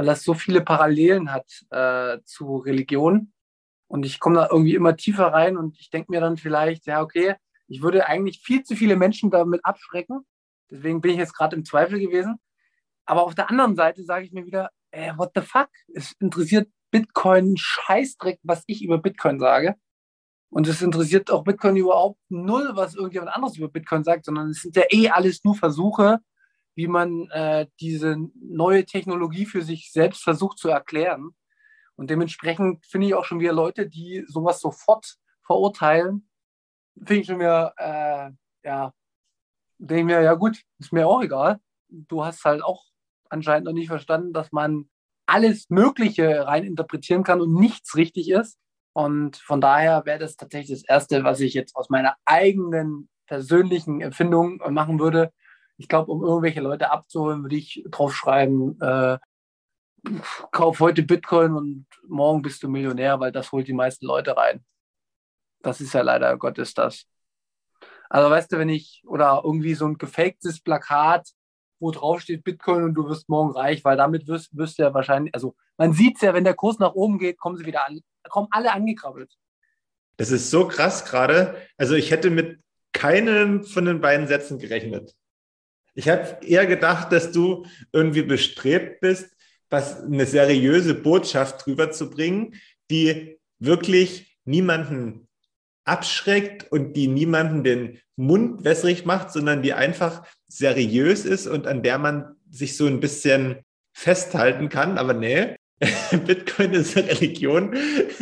weil 0.00 0.06
das 0.06 0.24
so 0.24 0.32
viele 0.32 0.62
Parallelen 0.62 1.30
hat 1.30 1.66
äh, 1.68 2.22
zu 2.24 2.56
Religion. 2.56 3.34
Und 3.86 4.06
ich 4.06 4.18
komme 4.18 4.36
da 4.36 4.48
irgendwie 4.50 4.74
immer 4.74 4.96
tiefer 4.96 5.26
rein 5.26 5.58
und 5.58 5.78
ich 5.78 5.90
denke 5.90 6.10
mir 6.10 6.22
dann 6.22 6.38
vielleicht, 6.38 6.86
ja, 6.86 7.02
okay, 7.02 7.34
ich 7.68 7.82
würde 7.82 8.06
eigentlich 8.06 8.40
viel 8.40 8.62
zu 8.62 8.76
viele 8.76 8.96
Menschen 8.96 9.30
damit 9.30 9.62
abschrecken. 9.62 10.24
Deswegen 10.70 11.02
bin 11.02 11.10
ich 11.10 11.18
jetzt 11.18 11.34
gerade 11.34 11.54
im 11.54 11.66
Zweifel 11.66 12.00
gewesen. 12.00 12.36
Aber 13.04 13.24
auf 13.24 13.34
der 13.34 13.50
anderen 13.50 13.76
Seite 13.76 14.02
sage 14.04 14.24
ich 14.24 14.32
mir 14.32 14.46
wieder, 14.46 14.70
ey, 14.90 15.12
what 15.18 15.32
the 15.34 15.42
fuck? 15.42 15.68
Es 15.92 16.12
interessiert 16.18 16.70
Bitcoin 16.90 17.58
Scheißdreck, 17.58 18.38
was 18.42 18.64
ich 18.68 18.82
über 18.82 18.96
Bitcoin 18.96 19.38
sage. 19.38 19.74
Und 20.48 20.66
es 20.66 20.80
interessiert 20.80 21.30
auch 21.30 21.44
Bitcoin 21.44 21.76
überhaupt 21.76 22.18
null, 22.30 22.70
was 22.72 22.94
irgendjemand 22.94 23.34
anderes 23.34 23.58
über 23.58 23.68
Bitcoin 23.68 24.02
sagt, 24.02 24.24
sondern 24.24 24.48
es 24.48 24.62
sind 24.62 24.76
ja 24.76 24.84
eh 24.88 25.10
alles 25.10 25.44
nur 25.44 25.56
Versuche, 25.56 26.20
wie 26.80 26.88
man 26.88 27.28
äh, 27.30 27.66
diese 27.78 28.16
neue 28.40 28.86
Technologie 28.86 29.44
für 29.44 29.60
sich 29.60 29.92
selbst 29.92 30.22
versucht 30.22 30.56
zu 30.56 30.70
erklären. 30.70 31.34
Und 31.94 32.08
dementsprechend 32.08 32.86
finde 32.86 33.08
ich 33.08 33.14
auch 33.14 33.26
schon 33.26 33.38
wieder 33.38 33.52
Leute, 33.52 33.86
die 33.86 34.24
sowas 34.26 34.60
sofort 34.60 35.16
verurteilen, 35.44 36.26
finde 36.96 37.20
ich 37.20 37.26
schon 37.26 37.38
wieder, 37.38 37.74
äh, 37.76 38.30
ja, 38.66 38.94
denke 39.76 40.04
mir, 40.04 40.22
ja 40.22 40.32
gut, 40.32 40.62
ist 40.78 40.90
mir 40.90 41.06
auch 41.06 41.22
egal. 41.22 41.60
Du 41.88 42.24
hast 42.24 42.42
halt 42.46 42.62
auch 42.62 42.82
anscheinend 43.28 43.66
noch 43.66 43.74
nicht 43.74 43.88
verstanden, 43.88 44.32
dass 44.32 44.50
man 44.50 44.88
alles 45.26 45.68
Mögliche 45.68 46.46
rein 46.46 46.64
interpretieren 46.64 47.24
kann 47.24 47.42
und 47.42 47.52
nichts 47.52 47.94
richtig 47.94 48.30
ist. 48.30 48.58
Und 48.94 49.36
von 49.36 49.60
daher 49.60 50.06
wäre 50.06 50.18
das 50.18 50.36
tatsächlich 50.36 50.80
das 50.80 50.88
Erste, 50.88 51.24
was 51.24 51.40
ich 51.40 51.52
jetzt 51.52 51.76
aus 51.76 51.90
meiner 51.90 52.16
eigenen 52.24 53.10
persönlichen 53.26 54.00
Empfindung 54.00 54.62
machen 54.70 54.98
würde. 54.98 55.30
Ich 55.80 55.88
glaube, 55.88 56.12
um 56.12 56.22
irgendwelche 56.22 56.60
Leute 56.60 56.90
abzuholen, 56.90 57.42
würde 57.42 57.56
ich 57.56 57.82
draufschreiben, 57.90 58.78
äh, 58.82 59.18
kauf 60.52 60.78
heute 60.78 61.02
Bitcoin 61.02 61.54
und 61.54 61.86
morgen 62.06 62.42
bist 62.42 62.62
du 62.62 62.68
Millionär, 62.68 63.18
weil 63.18 63.32
das 63.32 63.50
holt 63.50 63.66
die 63.66 63.72
meisten 63.72 64.04
Leute 64.04 64.36
rein. 64.36 64.62
Das 65.62 65.80
ist 65.80 65.94
ja 65.94 66.02
leider 66.02 66.36
Gottes 66.36 66.74
das. 66.74 67.06
Also 68.10 68.28
weißt 68.28 68.52
du, 68.52 68.58
wenn 68.58 68.68
ich, 68.68 69.02
oder 69.06 69.40
irgendwie 69.42 69.72
so 69.72 69.86
ein 69.86 69.96
gefaktes 69.96 70.60
Plakat, 70.60 71.26
wo 71.78 71.90
drauf 71.92 72.20
steht 72.20 72.44
Bitcoin 72.44 72.84
und 72.84 72.92
du 72.92 73.08
wirst 73.08 73.30
morgen 73.30 73.52
reich, 73.52 73.82
weil 73.82 73.96
damit 73.96 74.28
wirst, 74.28 74.54
wirst 74.54 74.78
du 74.78 74.82
ja 74.82 74.92
wahrscheinlich, 74.92 75.34
also 75.34 75.56
man 75.78 75.94
sieht 75.94 76.16
es 76.16 76.20
ja, 76.20 76.34
wenn 76.34 76.44
der 76.44 76.52
Kurs 76.52 76.78
nach 76.78 76.92
oben 76.92 77.18
geht, 77.18 77.38
kommen 77.38 77.56
sie 77.56 77.64
wieder 77.64 77.86
an, 77.86 78.00
kommen 78.28 78.48
alle 78.50 78.70
angekrabbelt. 78.72 79.32
Das 80.18 80.30
ist 80.30 80.50
so 80.50 80.68
krass 80.68 81.06
gerade. 81.06 81.56
Also 81.78 81.94
ich 81.94 82.10
hätte 82.10 82.28
mit 82.28 82.60
keinem 82.92 83.64
von 83.64 83.86
den 83.86 84.02
beiden 84.02 84.26
Sätzen 84.26 84.58
gerechnet. 84.58 85.14
Ich 86.00 86.08
habe 86.08 86.38
eher 86.46 86.64
gedacht, 86.64 87.12
dass 87.12 87.30
du 87.30 87.66
irgendwie 87.92 88.22
bestrebt 88.22 89.02
bist, 89.02 89.36
was 89.68 90.02
eine 90.02 90.24
seriöse 90.24 90.94
Botschaft 90.94 91.66
drüber 91.66 91.90
zu 91.90 92.08
bringen, 92.08 92.54
die 92.90 93.38
wirklich 93.58 94.38
niemanden 94.46 95.28
abschreckt 95.84 96.72
und 96.72 96.94
die 96.94 97.06
niemanden 97.06 97.64
den 97.64 98.00
Mund 98.16 98.64
wässrig 98.64 99.04
macht, 99.04 99.30
sondern 99.30 99.60
die 99.60 99.74
einfach 99.74 100.26
seriös 100.48 101.26
ist 101.26 101.46
und 101.46 101.66
an 101.66 101.82
der 101.82 101.98
man 101.98 102.34
sich 102.48 102.78
so 102.78 102.86
ein 102.86 103.00
bisschen 103.00 103.56
festhalten 103.92 104.70
kann. 104.70 104.96
Aber 104.96 105.12
nee, 105.12 105.54
Bitcoin 106.26 106.74
ist 106.74 106.96
eine 106.96 107.08
Religion. 107.08 107.74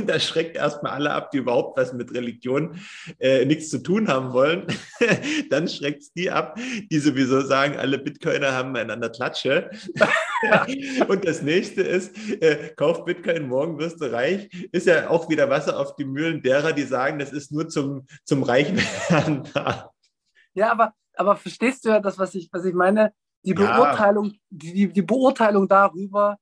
Das 0.06 0.24
schreckt 0.24 0.56
erstmal 0.56 0.92
alle 0.92 1.10
ab, 1.10 1.32
die 1.32 1.38
überhaupt 1.38 1.76
was 1.76 1.92
mit 1.92 2.14
Religion 2.14 2.78
äh, 3.18 3.44
nichts 3.44 3.68
zu 3.70 3.82
tun 3.82 4.06
haben 4.06 4.32
wollen. 4.32 4.66
Dann 5.50 5.66
schreckt 5.66 6.02
es 6.02 6.12
die 6.12 6.30
ab, 6.30 6.56
die 6.90 6.98
sowieso 6.98 7.40
sagen, 7.40 7.76
alle 7.76 7.98
Bitcoiner 7.98 8.52
haben 8.52 8.76
einander 8.76 9.10
Klatsche. 9.10 9.70
Und 11.08 11.26
das 11.26 11.42
nächste 11.42 11.82
ist, 11.82 12.16
äh, 12.40 12.72
kauf 12.76 13.04
Bitcoin, 13.04 13.48
morgen 13.48 13.78
wirst 13.78 14.00
du 14.00 14.12
reich. 14.12 14.48
Ist 14.70 14.86
ja 14.86 15.10
auch 15.10 15.28
wieder 15.28 15.50
Wasser 15.50 15.80
auf 15.80 15.96
die 15.96 16.04
Mühlen 16.04 16.42
derer, 16.42 16.72
die 16.72 16.84
sagen, 16.84 17.18
das 17.18 17.32
ist 17.32 17.50
nur 17.50 17.68
zum, 17.68 18.06
zum 18.24 18.44
Reichwerden 18.44 19.48
da. 19.52 19.90
Ja, 20.54 20.70
aber, 20.70 20.92
aber 21.14 21.34
verstehst 21.34 21.84
du 21.84 21.88
ja 21.88 21.98
das, 21.98 22.18
was 22.18 22.36
ich, 22.36 22.48
was 22.52 22.64
ich 22.64 22.74
meine? 22.74 23.12
Die 23.42 23.54
Beurteilung, 23.54 24.26
ja. 24.26 24.32
die, 24.50 24.92
die 24.92 25.02
Beurteilung 25.02 25.66
darüber, 25.68 26.38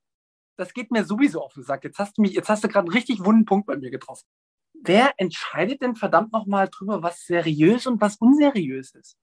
das 0.56 0.72
geht 0.72 0.90
mir 0.90 1.04
sowieso 1.04 1.42
auf 1.42 1.54
den 1.54 1.62
Sack. 1.62 1.84
Jetzt 1.84 1.98
hast 1.98 2.18
du 2.18 2.22
mich, 2.22 2.32
jetzt 2.32 2.48
hast 2.48 2.64
du 2.64 2.68
gerade 2.68 2.86
einen 2.86 2.96
richtig 2.96 3.24
wunden 3.24 3.44
Punkt 3.44 3.66
bei 3.66 3.76
mir 3.76 3.90
getroffen. 3.90 4.26
Wer 4.72 5.12
entscheidet 5.16 5.82
denn 5.82 5.96
verdammt 5.96 6.32
nochmal 6.32 6.68
drüber, 6.68 7.02
was 7.02 7.24
seriös 7.24 7.86
und 7.86 8.00
was 8.00 8.16
unseriös 8.16 8.94
ist? 8.94 9.16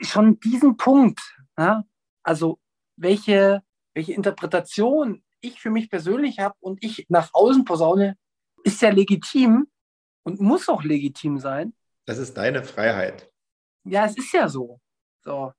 Schon 0.00 0.40
diesen 0.40 0.76
Punkt, 0.76 1.20
ja? 1.58 1.84
also 2.22 2.58
welche, 2.96 3.62
welche 3.94 4.12
Interpretation 4.14 5.22
ich 5.40 5.60
für 5.60 5.70
mich 5.70 5.90
persönlich 5.90 6.38
habe 6.38 6.54
und 6.60 6.82
ich 6.82 7.06
nach 7.08 7.30
außen 7.32 7.64
posaune, 7.64 8.16
ist 8.64 8.82
ja 8.82 8.90
legitim 8.90 9.68
und 10.22 10.40
muss 10.40 10.68
auch 10.68 10.82
legitim 10.82 11.38
sein. 11.38 11.74
Das 12.06 12.18
ist 12.18 12.36
deine 12.36 12.62
Freiheit. 12.62 13.30
Ja, 13.84 14.04
es 14.04 14.16
ist 14.16 14.32
ja 14.32 14.48
so. 14.48 14.80
So. 15.22 15.52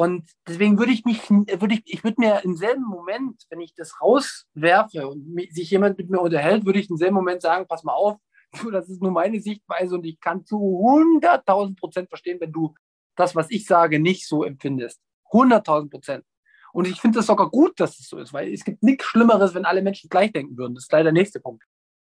Und 0.00 0.30
deswegen 0.48 0.78
würde 0.78 0.92
ich 0.92 1.04
mich, 1.04 1.28
würde 1.28 1.74
ich, 1.74 1.82
ich 1.84 2.02
würde 2.02 2.22
mir 2.22 2.42
im 2.42 2.56
selben 2.56 2.84
Moment, 2.84 3.42
wenn 3.50 3.60
ich 3.60 3.74
das 3.74 4.00
rauswerfe 4.00 5.06
und 5.06 5.36
sich 5.50 5.70
jemand 5.70 5.98
mit 5.98 6.08
mir 6.08 6.22
unterhält, 6.22 6.64
würde 6.64 6.78
ich 6.78 6.88
im 6.88 6.96
selben 6.96 7.16
Moment 7.16 7.42
sagen, 7.42 7.66
pass 7.68 7.84
mal 7.84 7.92
auf, 7.92 8.16
das 8.72 8.88
ist 8.88 9.02
nur 9.02 9.10
meine 9.10 9.38
Sichtweise 9.40 9.96
und 9.96 10.04
ich 10.06 10.18
kann 10.18 10.46
zu 10.46 10.56
100.000 10.56 11.78
Prozent 11.78 12.08
verstehen, 12.08 12.40
wenn 12.40 12.50
du 12.50 12.74
das, 13.14 13.36
was 13.36 13.50
ich 13.50 13.66
sage, 13.66 14.00
nicht 14.00 14.26
so 14.26 14.42
empfindest. 14.42 15.02
100.000 15.32 15.90
Prozent. 15.90 16.24
Und 16.72 16.88
ich 16.88 16.98
finde 16.98 17.18
es 17.18 17.26
sogar 17.26 17.50
gut, 17.50 17.78
dass 17.78 18.00
es 18.00 18.08
so 18.08 18.16
ist, 18.16 18.32
weil 18.32 18.50
es 18.50 18.64
gibt 18.64 18.82
nichts 18.82 19.04
Schlimmeres, 19.04 19.54
wenn 19.54 19.66
alle 19.66 19.82
Menschen 19.82 20.08
gleich 20.08 20.32
denken 20.32 20.56
würden. 20.56 20.76
Das 20.76 20.84
ist 20.84 20.92
leider 20.92 21.12
der 21.12 21.12
nächste 21.12 21.40
Punkt. 21.40 21.62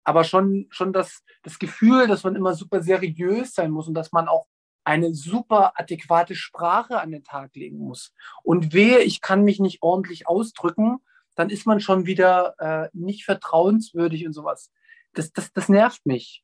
Aber 0.03 0.23
schon, 0.23 0.65
schon 0.71 0.91
das, 0.91 1.21
das 1.43 1.59
Gefühl, 1.59 2.07
dass 2.07 2.23
man 2.23 2.35
immer 2.35 2.55
super 2.55 2.81
seriös 2.81 3.53
sein 3.53 3.69
muss 3.69 3.87
und 3.87 3.93
dass 3.93 4.11
man 4.11 4.27
auch 4.27 4.47
eine 4.85 5.13
super 5.13 5.73
adäquate 5.75 6.35
Sprache 6.35 7.01
an 7.01 7.11
den 7.11 7.23
Tag 7.23 7.55
legen 7.55 7.79
muss. 7.79 8.13
Und 8.43 8.71
wehe, 8.73 8.99
ich 8.99 9.19
kann 9.19 9.43
mich 9.43 9.59
nicht 9.59 9.81
ordentlich 9.81 10.27
ausdrücken, 10.27 10.99
dann 11.33 11.49
ist 11.49 11.65
man 11.65 11.79
schon 11.79 12.05
wieder 12.05 12.55
äh, 12.59 12.89
nicht 12.93 13.25
vertrauenswürdig 13.25 14.25
und 14.25 14.33
sowas. 14.33 14.71
Das, 15.13 15.33
das, 15.33 15.51
das 15.51 15.69
nervt 15.69 16.05
mich. 16.05 16.43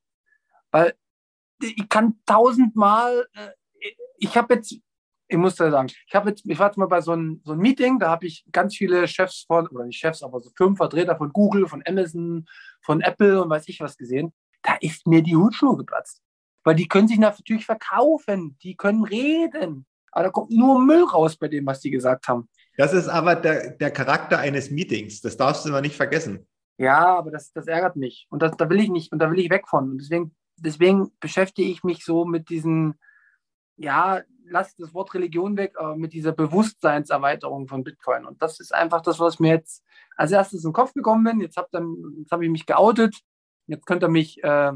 Weil 0.72 0.96
ich 1.62 1.88
kann 1.88 2.20
tausendmal, 2.26 3.28
äh, 3.34 3.52
ich 4.18 4.36
habe 4.36 4.56
jetzt, 4.56 4.76
ich 5.28 5.38
muss 5.38 5.56
da 5.56 5.70
sagen, 5.70 5.90
ich 6.08 6.16
habe 6.16 6.30
jetzt, 6.30 6.46
ich 6.46 6.60
war 6.60 6.68
jetzt 6.68 6.78
mal 6.78 6.88
bei 6.88 7.00
so 7.00 7.12
einem 7.12 7.42
so 7.46 7.54
ein 7.54 7.60
Meeting, 7.60 8.00
da 8.00 8.10
habe 8.10 8.26
ich 8.26 8.44
ganz 8.52 8.76
viele 8.76 9.08
Chefs 9.08 9.46
von, 9.48 9.68
oder 9.68 9.86
nicht 9.86 10.00
Chefs, 10.00 10.24
aber 10.24 10.42
so 10.42 10.50
Firmenvertreter 10.58 11.16
von 11.16 11.32
Google, 11.32 11.68
von 11.68 11.84
Amazon, 11.86 12.48
von 12.82 13.02
Apple 13.02 13.42
und 13.42 13.50
weiß 13.50 13.68
ich 13.70 13.80
was 13.80 13.98
gesehen. 13.98 14.34
Da 14.64 14.76
ist 14.82 15.06
mir 15.08 15.22
die 15.22 15.36
Hutschnur 15.36 15.78
geplatzt 15.78 16.22
Weil 16.64 16.76
die 16.76 16.88
können 16.88 17.08
sich 17.08 17.20
natürlich 17.20 17.66
verkaufen, 17.66 18.58
die 18.62 18.76
können 18.76 19.04
reden. 19.04 19.86
Aber 20.12 20.26
da 20.26 20.30
kommt 20.30 20.52
nur 20.52 20.80
Müll 20.80 21.04
raus 21.04 21.38
bei 21.38 21.48
dem, 21.48 21.66
was 21.66 21.80
die 21.80 21.90
gesagt 21.92 22.28
haben. 22.28 22.50
Das 22.78 22.94
ist 22.94 23.08
aber 23.08 23.36
der, 23.36 23.72
der 23.72 23.92
Charakter 23.92 24.40
eines 24.40 24.72
Meetings. 24.72 25.22
Das 25.22 25.38
darfst 25.38 25.66
du 25.66 25.70
immer 25.70 25.82
nicht 25.82 25.96
vergessen. 25.96 26.48
Ja, 26.78 27.16
aber 27.18 27.32
das, 27.32 27.52
das 27.54 27.68
ärgert 27.68 27.96
mich. 27.96 28.28
Und 28.30 28.42
das, 28.42 28.58
da 28.58 28.70
will 28.70 28.80
ich 28.80 28.90
nicht, 28.90 29.12
und 29.12 29.20
da 29.20 29.30
will 29.32 29.40
ich 29.40 29.50
weg 29.50 29.68
von. 29.68 29.92
Und 29.92 29.98
deswegen, 30.00 30.36
deswegen 30.58 31.12
beschäftige 31.20 31.70
ich 31.70 31.84
mich 31.84 32.04
so 32.04 32.26
mit 32.26 32.50
diesen, 32.50 33.00
ja, 33.78 34.22
lass 34.46 34.76
das 34.76 34.94
Wort 34.94 35.14
Religion 35.14 35.58
weg, 35.58 35.76
aber 35.78 35.96
mit 35.96 36.14
dieser 36.14 36.32
Bewusstseinserweiterung 36.32 37.68
von 37.68 37.84
Bitcoin. 37.84 38.26
Und 38.26 38.42
das 38.42 38.60
ist 38.60 38.74
einfach 38.74 39.02
das, 39.02 39.20
was 39.20 39.40
mir 39.40 39.52
jetzt 39.52 39.84
als 40.18 40.32
erstes 40.32 40.64
in 40.64 40.70
den 40.70 40.74
Kopf 40.74 40.94
gekommen 40.94 41.24
bin. 41.24 41.40
Jetzt 41.40 41.58
habe 41.58 41.70
hab 42.30 42.42
ich 42.42 42.50
mich 42.50 42.66
geoutet. 42.66 43.16
Jetzt 43.68 43.86
könnt 43.86 44.04
ihr 44.04 44.10
mich 44.10 44.44
äh, 44.44 44.74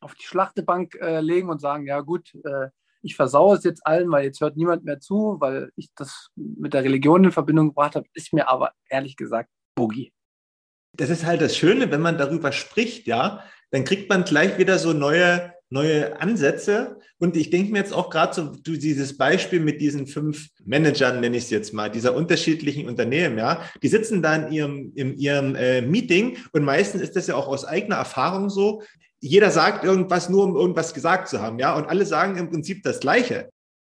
auf 0.00 0.14
die 0.14 0.24
Schlachtebank 0.24 0.94
äh, 1.00 1.20
legen 1.20 1.50
und 1.50 1.60
sagen, 1.60 1.86
ja 1.86 2.00
gut, 2.00 2.34
äh, 2.44 2.68
ich 3.02 3.16
versaue 3.16 3.56
es 3.56 3.64
jetzt 3.64 3.86
allen, 3.86 4.10
weil 4.10 4.24
jetzt 4.24 4.40
hört 4.40 4.56
niemand 4.56 4.84
mehr 4.84 5.00
zu, 5.00 5.36
weil 5.38 5.70
ich 5.76 5.88
das 5.94 6.28
mit 6.36 6.74
der 6.74 6.84
Religion 6.84 7.24
in 7.24 7.32
Verbindung 7.32 7.68
gebracht 7.68 7.96
habe, 7.96 8.06
ist 8.14 8.32
mir 8.32 8.48
aber 8.48 8.72
ehrlich 8.88 9.16
gesagt 9.16 9.50
Boogie. 9.74 10.12
Das 10.96 11.08
ist 11.08 11.24
halt 11.24 11.40
das 11.40 11.56
Schöne, 11.56 11.90
wenn 11.90 12.00
man 12.00 12.18
darüber 12.18 12.52
spricht, 12.52 13.06
ja, 13.06 13.44
dann 13.70 13.84
kriegt 13.84 14.08
man 14.08 14.24
gleich 14.24 14.58
wieder 14.58 14.78
so 14.78 14.92
neue, 14.92 15.54
neue 15.70 16.20
Ansätze. 16.20 16.98
Und 17.18 17.36
ich 17.36 17.50
denke 17.50 17.70
mir 17.70 17.78
jetzt 17.78 17.92
auch 17.92 18.10
gerade 18.10 18.34
so, 18.34 18.46
du 18.46 18.76
dieses 18.76 19.16
Beispiel 19.16 19.60
mit 19.60 19.80
diesen 19.80 20.06
fünf 20.06 20.48
Managern, 20.64 21.20
nenne 21.20 21.36
ich 21.36 21.44
es 21.44 21.50
jetzt 21.50 21.72
mal, 21.72 21.90
dieser 21.90 22.14
unterschiedlichen 22.14 22.88
Unternehmen, 22.88 23.38
ja, 23.38 23.62
die 23.82 23.88
sitzen 23.88 24.22
da 24.22 24.34
in 24.34 24.52
ihrem, 24.52 24.92
in 24.96 25.16
ihrem 25.16 25.54
äh, 25.54 25.80
Meeting 25.80 26.38
und 26.52 26.64
meistens 26.64 27.02
ist 27.02 27.14
das 27.14 27.28
ja 27.28 27.36
auch 27.36 27.46
aus 27.46 27.64
eigener 27.64 27.96
Erfahrung 27.96 28.50
so, 28.50 28.82
jeder 29.20 29.50
sagt 29.50 29.84
irgendwas 29.84 30.28
nur, 30.28 30.44
um 30.44 30.56
irgendwas 30.56 30.94
gesagt 30.94 31.28
zu 31.28 31.40
haben, 31.40 31.58
ja, 31.58 31.74
und 31.74 31.86
alle 31.86 32.06
sagen 32.06 32.36
im 32.36 32.50
Prinzip 32.50 32.82
das 32.82 33.00
Gleiche. 33.00 33.50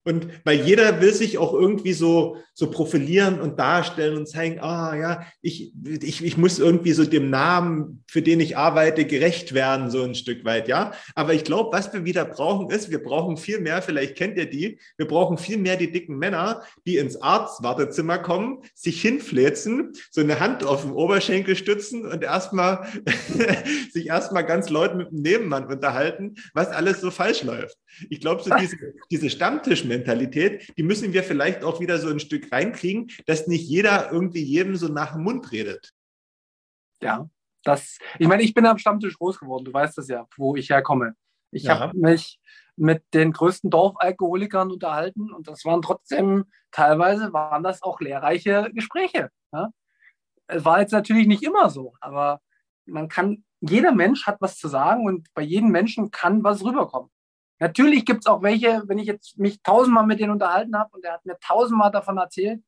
Und 0.04 0.28
weil 0.44 0.60
jeder 0.60 1.00
will 1.00 1.12
sich 1.12 1.38
auch 1.38 1.52
irgendwie 1.52 1.92
so, 1.92 2.36
so 2.54 2.70
profilieren 2.70 3.40
und 3.40 3.58
darstellen 3.58 4.16
und 4.16 4.28
zeigen, 4.28 4.58
ah 4.60 4.96
ja, 4.96 5.26
ich, 5.42 5.72
ich, 6.02 6.24
ich 6.24 6.36
muss 6.36 6.58
irgendwie 6.58 6.92
so 6.92 7.04
dem 7.04 7.30
Namen, 7.30 8.02
für 8.08 8.20
den 8.20 8.40
ich 8.40 8.56
arbeite, 8.56 9.04
gerecht 9.04 9.54
werden, 9.54 9.90
so 9.90 10.02
ein 10.02 10.14
Stück 10.16 10.44
weit, 10.44 10.66
ja. 10.66 10.92
Aber 11.14 11.34
ich 11.34 11.44
glaube, 11.44 11.76
was 11.76 11.92
wir 11.92 12.04
wieder 12.04 12.24
brauchen, 12.24 12.70
ist, 12.70 12.90
wir 12.90 13.02
brauchen 13.02 13.36
viel 13.36 13.60
mehr, 13.60 13.80
vielleicht 13.80 14.16
kennt 14.16 14.36
ihr 14.38 14.50
die, 14.50 14.78
wir 14.96 15.06
brauchen 15.06 15.38
viel 15.38 15.58
mehr 15.58 15.76
die 15.76 15.92
dicken 15.92 16.18
Männer, 16.18 16.62
die 16.84 16.96
ins 16.96 17.22
Arztwartezimmer 17.22 18.18
kommen, 18.18 18.62
sich 18.74 19.00
hinfläzen, 19.00 19.92
so 20.10 20.20
eine 20.20 20.40
Hand 20.40 20.64
auf 20.64 20.82
dem 20.82 20.92
Oberschenkel 20.92 21.54
stützen 21.54 22.06
und 22.06 22.24
erstmal 22.24 22.86
sich 23.92 24.08
erstmal 24.08 24.44
ganz 24.44 24.68
laut 24.68 24.96
mit 24.96 25.12
dem 25.12 25.22
Nebenmann 25.22 25.66
unterhalten, 25.66 26.34
was 26.54 26.68
alles 26.68 27.00
so 27.00 27.10
falsch 27.12 27.44
läuft. 27.44 27.76
Ich 28.10 28.20
glaube, 28.20 28.42
so 28.42 28.50
diese, 28.58 28.76
diese 29.10 29.30
Stammtisch 29.30 29.84
Mentalität, 29.96 30.72
die 30.76 30.82
müssen 30.82 31.12
wir 31.12 31.22
vielleicht 31.22 31.64
auch 31.64 31.80
wieder 31.80 31.98
so 31.98 32.08
ein 32.08 32.20
Stück 32.20 32.50
reinkriegen, 32.50 33.10
dass 33.26 33.46
nicht 33.46 33.68
jeder 33.68 34.10
irgendwie 34.10 34.42
jedem 34.42 34.76
so 34.76 34.88
nach 34.88 35.12
dem 35.12 35.22
Mund 35.22 35.52
redet. 35.52 35.92
Ja, 37.02 37.28
das, 37.64 37.98
ich 38.18 38.26
meine, 38.26 38.42
ich 38.42 38.54
bin 38.54 38.66
am 38.66 38.78
Stammtisch 38.78 39.18
groß 39.18 39.38
geworden, 39.38 39.64
du 39.64 39.72
weißt 39.72 39.98
das 39.98 40.08
ja, 40.08 40.26
wo 40.36 40.56
ich 40.56 40.70
herkomme. 40.70 41.14
Ich 41.50 41.64
ja. 41.64 41.78
habe 41.78 41.96
mich 41.96 42.40
mit 42.76 43.02
den 43.12 43.32
größten 43.32 43.70
Dorfalkoholikern 43.70 44.70
unterhalten 44.70 45.32
und 45.32 45.46
das 45.46 45.64
waren 45.64 45.82
trotzdem, 45.82 46.46
teilweise 46.70 47.32
waren 47.32 47.62
das 47.62 47.82
auch 47.82 48.00
lehrreiche 48.00 48.70
Gespräche. 48.72 49.30
Ja? 49.52 49.70
Es 50.46 50.64
war 50.64 50.80
jetzt 50.80 50.92
natürlich 50.92 51.26
nicht 51.26 51.42
immer 51.42 51.70
so, 51.70 51.94
aber 52.00 52.40
man 52.86 53.08
kann, 53.08 53.44
jeder 53.60 53.92
Mensch 53.92 54.26
hat 54.26 54.38
was 54.40 54.56
zu 54.56 54.68
sagen 54.68 55.06
und 55.06 55.28
bei 55.34 55.42
jedem 55.42 55.70
Menschen 55.70 56.10
kann 56.10 56.42
was 56.42 56.64
rüberkommen. 56.64 57.10
Natürlich 57.62 58.04
gibt 58.04 58.24
es 58.24 58.26
auch 58.26 58.42
welche, 58.42 58.82
wenn 58.88 58.98
ich 58.98 59.06
jetzt 59.06 59.38
mich 59.38 59.62
tausendmal 59.62 60.04
mit 60.04 60.18
denen 60.18 60.32
unterhalten 60.32 60.76
habe 60.76 60.96
und 60.96 61.04
er 61.04 61.12
hat 61.12 61.24
mir 61.24 61.38
tausendmal 61.38 61.92
davon 61.92 62.18
erzählt, 62.18 62.60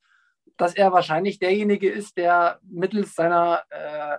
dass 0.57 0.72
er 0.76 0.92
wahrscheinlich 0.92 1.40
derjenige 1.40 1.90
ist, 1.90 2.16
der 2.16 2.61
mittels 2.62 3.16
seiner 3.16 3.64
äh, 3.70 4.18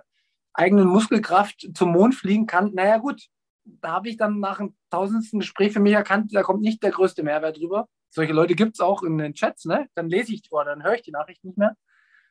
eigenen 0.52 0.86
Muskelkraft 0.86 1.70
zum 1.72 1.92
Mond 1.92 2.14
fliegen 2.14 2.46
kann. 2.46 2.74
Naja, 2.74 2.98
gut, 2.98 3.22
da 3.64 3.92
habe 3.92 4.10
ich 4.10 4.18
dann 4.18 4.38
nach 4.38 4.58
dem 4.58 4.76
tausendsten 4.90 5.40
Gespräch 5.40 5.72
für 5.72 5.80
mich 5.80 5.94
erkannt, 5.94 6.34
da 6.34 6.42
kommt 6.42 6.60
nicht 6.60 6.82
der 6.82 6.90
größte 6.90 7.22
Mehrwert 7.22 7.56
drüber. 7.56 7.88
Solche 8.10 8.34
Leute 8.34 8.54
gibt 8.54 8.74
es 8.74 8.80
auch 8.80 9.02
in 9.02 9.16
den 9.16 9.32
Chats, 9.32 9.64
ne? 9.64 9.88
Dann 9.94 10.10
lese 10.10 10.34
ich 10.34 10.42
oder 10.50 10.66
dann 10.66 10.84
höre 10.84 10.96
ich 10.96 11.02
die 11.02 11.10
Nachricht 11.10 11.42
nicht 11.42 11.56
mehr. 11.56 11.74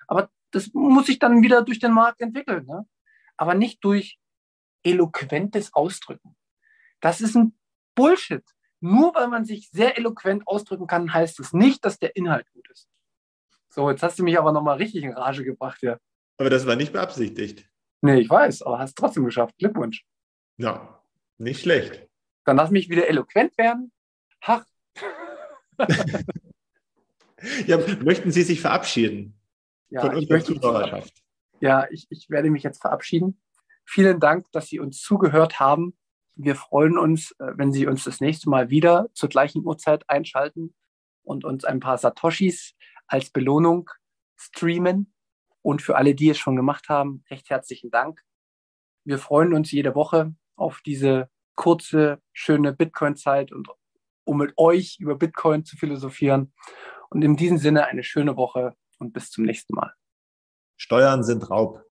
Aber 0.06 0.30
das 0.52 0.72
muss 0.72 1.08
sich 1.08 1.18
dann 1.18 1.42
wieder 1.42 1.64
durch 1.64 1.80
den 1.80 1.94
Markt 1.94 2.22
entwickeln, 2.22 2.68
ne? 2.68 2.86
Aber 3.38 3.56
nicht 3.56 3.84
durch 3.84 4.20
eloquentes 4.84 5.74
Ausdrücken. 5.74 6.36
Das 7.00 7.22
ist 7.22 7.36
ein 7.36 7.58
Bullshit. 7.96 8.44
Nur 8.82 9.16
weil 9.16 9.30
man 9.30 9.46
sich 9.46 9.70
sehr 9.72 9.98
eloquent 9.98 10.48
ausdrücken 10.48 10.86
kann, 10.86 11.12
heißt 11.14 11.40
es 11.40 11.54
nicht, 11.54 11.84
dass 11.86 11.98
der 11.98 12.16
Inhalt 12.16 12.46
gut 12.52 12.70
ist. 12.70 12.88
So, 13.70 13.90
jetzt 13.90 14.04
hast 14.04 14.20
du 14.20 14.24
mich 14.24 14.38
aber 14.38 14.52
nochmal 14.52 14.78
richtig 14.78 15.04
in 15.04 15.14
Rage 15.14 15.44
gebracht, 15.44 15.82
ja. 15.82 15.98
Aber 16.38 16.50
das 16.50 16.66
war 16.66 16.76
nicht 16.76 16.94
beabsichtigt. 16.94 17.68
Nee, 18.02 18.20
ich 18.20 18.30
weiß, 18.30 18.62
aber 18.62 18.80
hast 18.80 18.96
trotzdem 18.98 19.26
geschafft. 19.26 19.58
Glückwunsch. 19.58 20.06
Ja, 20.58 21.02
nicht 21.38 21.62
schlecht. 21.62 22.08
Dann 22.44 22.58
lass 22.58 22.70
mich 22.70 22.90
wieder 22.90 23.08
eloquent 23.08 23.58
werden. 23.58 23.92
Ach. 24.42 24.64
ja, 27.66 27.78
möchten 28.04 28.32
Sie 28.32 28.44
sich 28.44 28.62
verabschieden 28.62 29.40
ja, 29.90 30.02
von 30.02 30.16
unserer 30.16 30.44
Zuhörerschaft? 30.44 31.14
Ja, 31.60 31.88
ich, 31.90 32.06
ich 32.10 32.30
werde 32.30 32.52
mich 32.52 32.64
jetzt 32.64 32.82
verabschieden. 32.82 33.42
Vielen 33.84 34.20
Dank, 34.20 34.52
dass 34.52 34.68
Sie 34.68 34.80
uns 34.80 35.02
zugehört 35.02 35.60
haben. 35.60 35.98
Wir 36.36 36.56
freuen 36.56 36.98
uns, 36.98 37.32
äh, 37.40 37.54
wenn 37.56 37.72
Sie 37.72 37.88
uns 37.88 38.04
das 38.04 38.20
nächste 38.20 38.50
Mal 38.50 38.70
wieder 38.70 39.10
zur 39.14 39.30
gleichen 39.30 39.66
Uhrzeit 39.66 40.10
einschalten 40.10 40.76
und 41.24 41.46
uns 41.46 41.66
ein 41.66 41.80
paar 41.80 41.98
Satoshis 41.98 42.74
als 43.08 43.30
Belohnung 43.30 43.90
streamen. 44.36 45.14
Und 45.62 45.82
für 45.82 45.96
alle, 45.96 46.14
die 46.14 46.30
es 46.30 46.38
schon 46.38 46.56
gemacht 46.56 46.90
haben, 46.90 47.24
recht 47.30 47.50
herzlichen 47.50 47.90
Dank. 47.90 48.22
Wir 49.04 49.18
freuen 49.18 49.54
uns 49.54 49.72
jede 49.72 49.96
Woche 49.96 50.36
auf 50.56 50.82
diese 50.86 51.30
kurze, 51.56 52.22
schöne 52.34 52.74
Bitcoin-Zeit 52.74 53.52
und 53.52 53.70
um 54.26 54.38
mit 54.38 54.54
euch 54.58 54.98
über 55.00 55.16
Bitcoin 55.16 55.64
zu 55.64 55.78
philosophieren. 55.78 56.54
Und 57.10 57.24
in 57.24 57.36
diesem 57.36 57.58
Sinne 57.58 57.86
eine 57.86 58.04
schöne 58.04 58.36
Woche 58.36 58.76
und 59.00 59.14
bis 59.14 59.32
zum 59.32 59.46
nächsten 59.46 59.76
Mal. 59.76 59.94
Steuern 60.76 61.24
sind 61.24 61.50
Raub. 61.50 61.85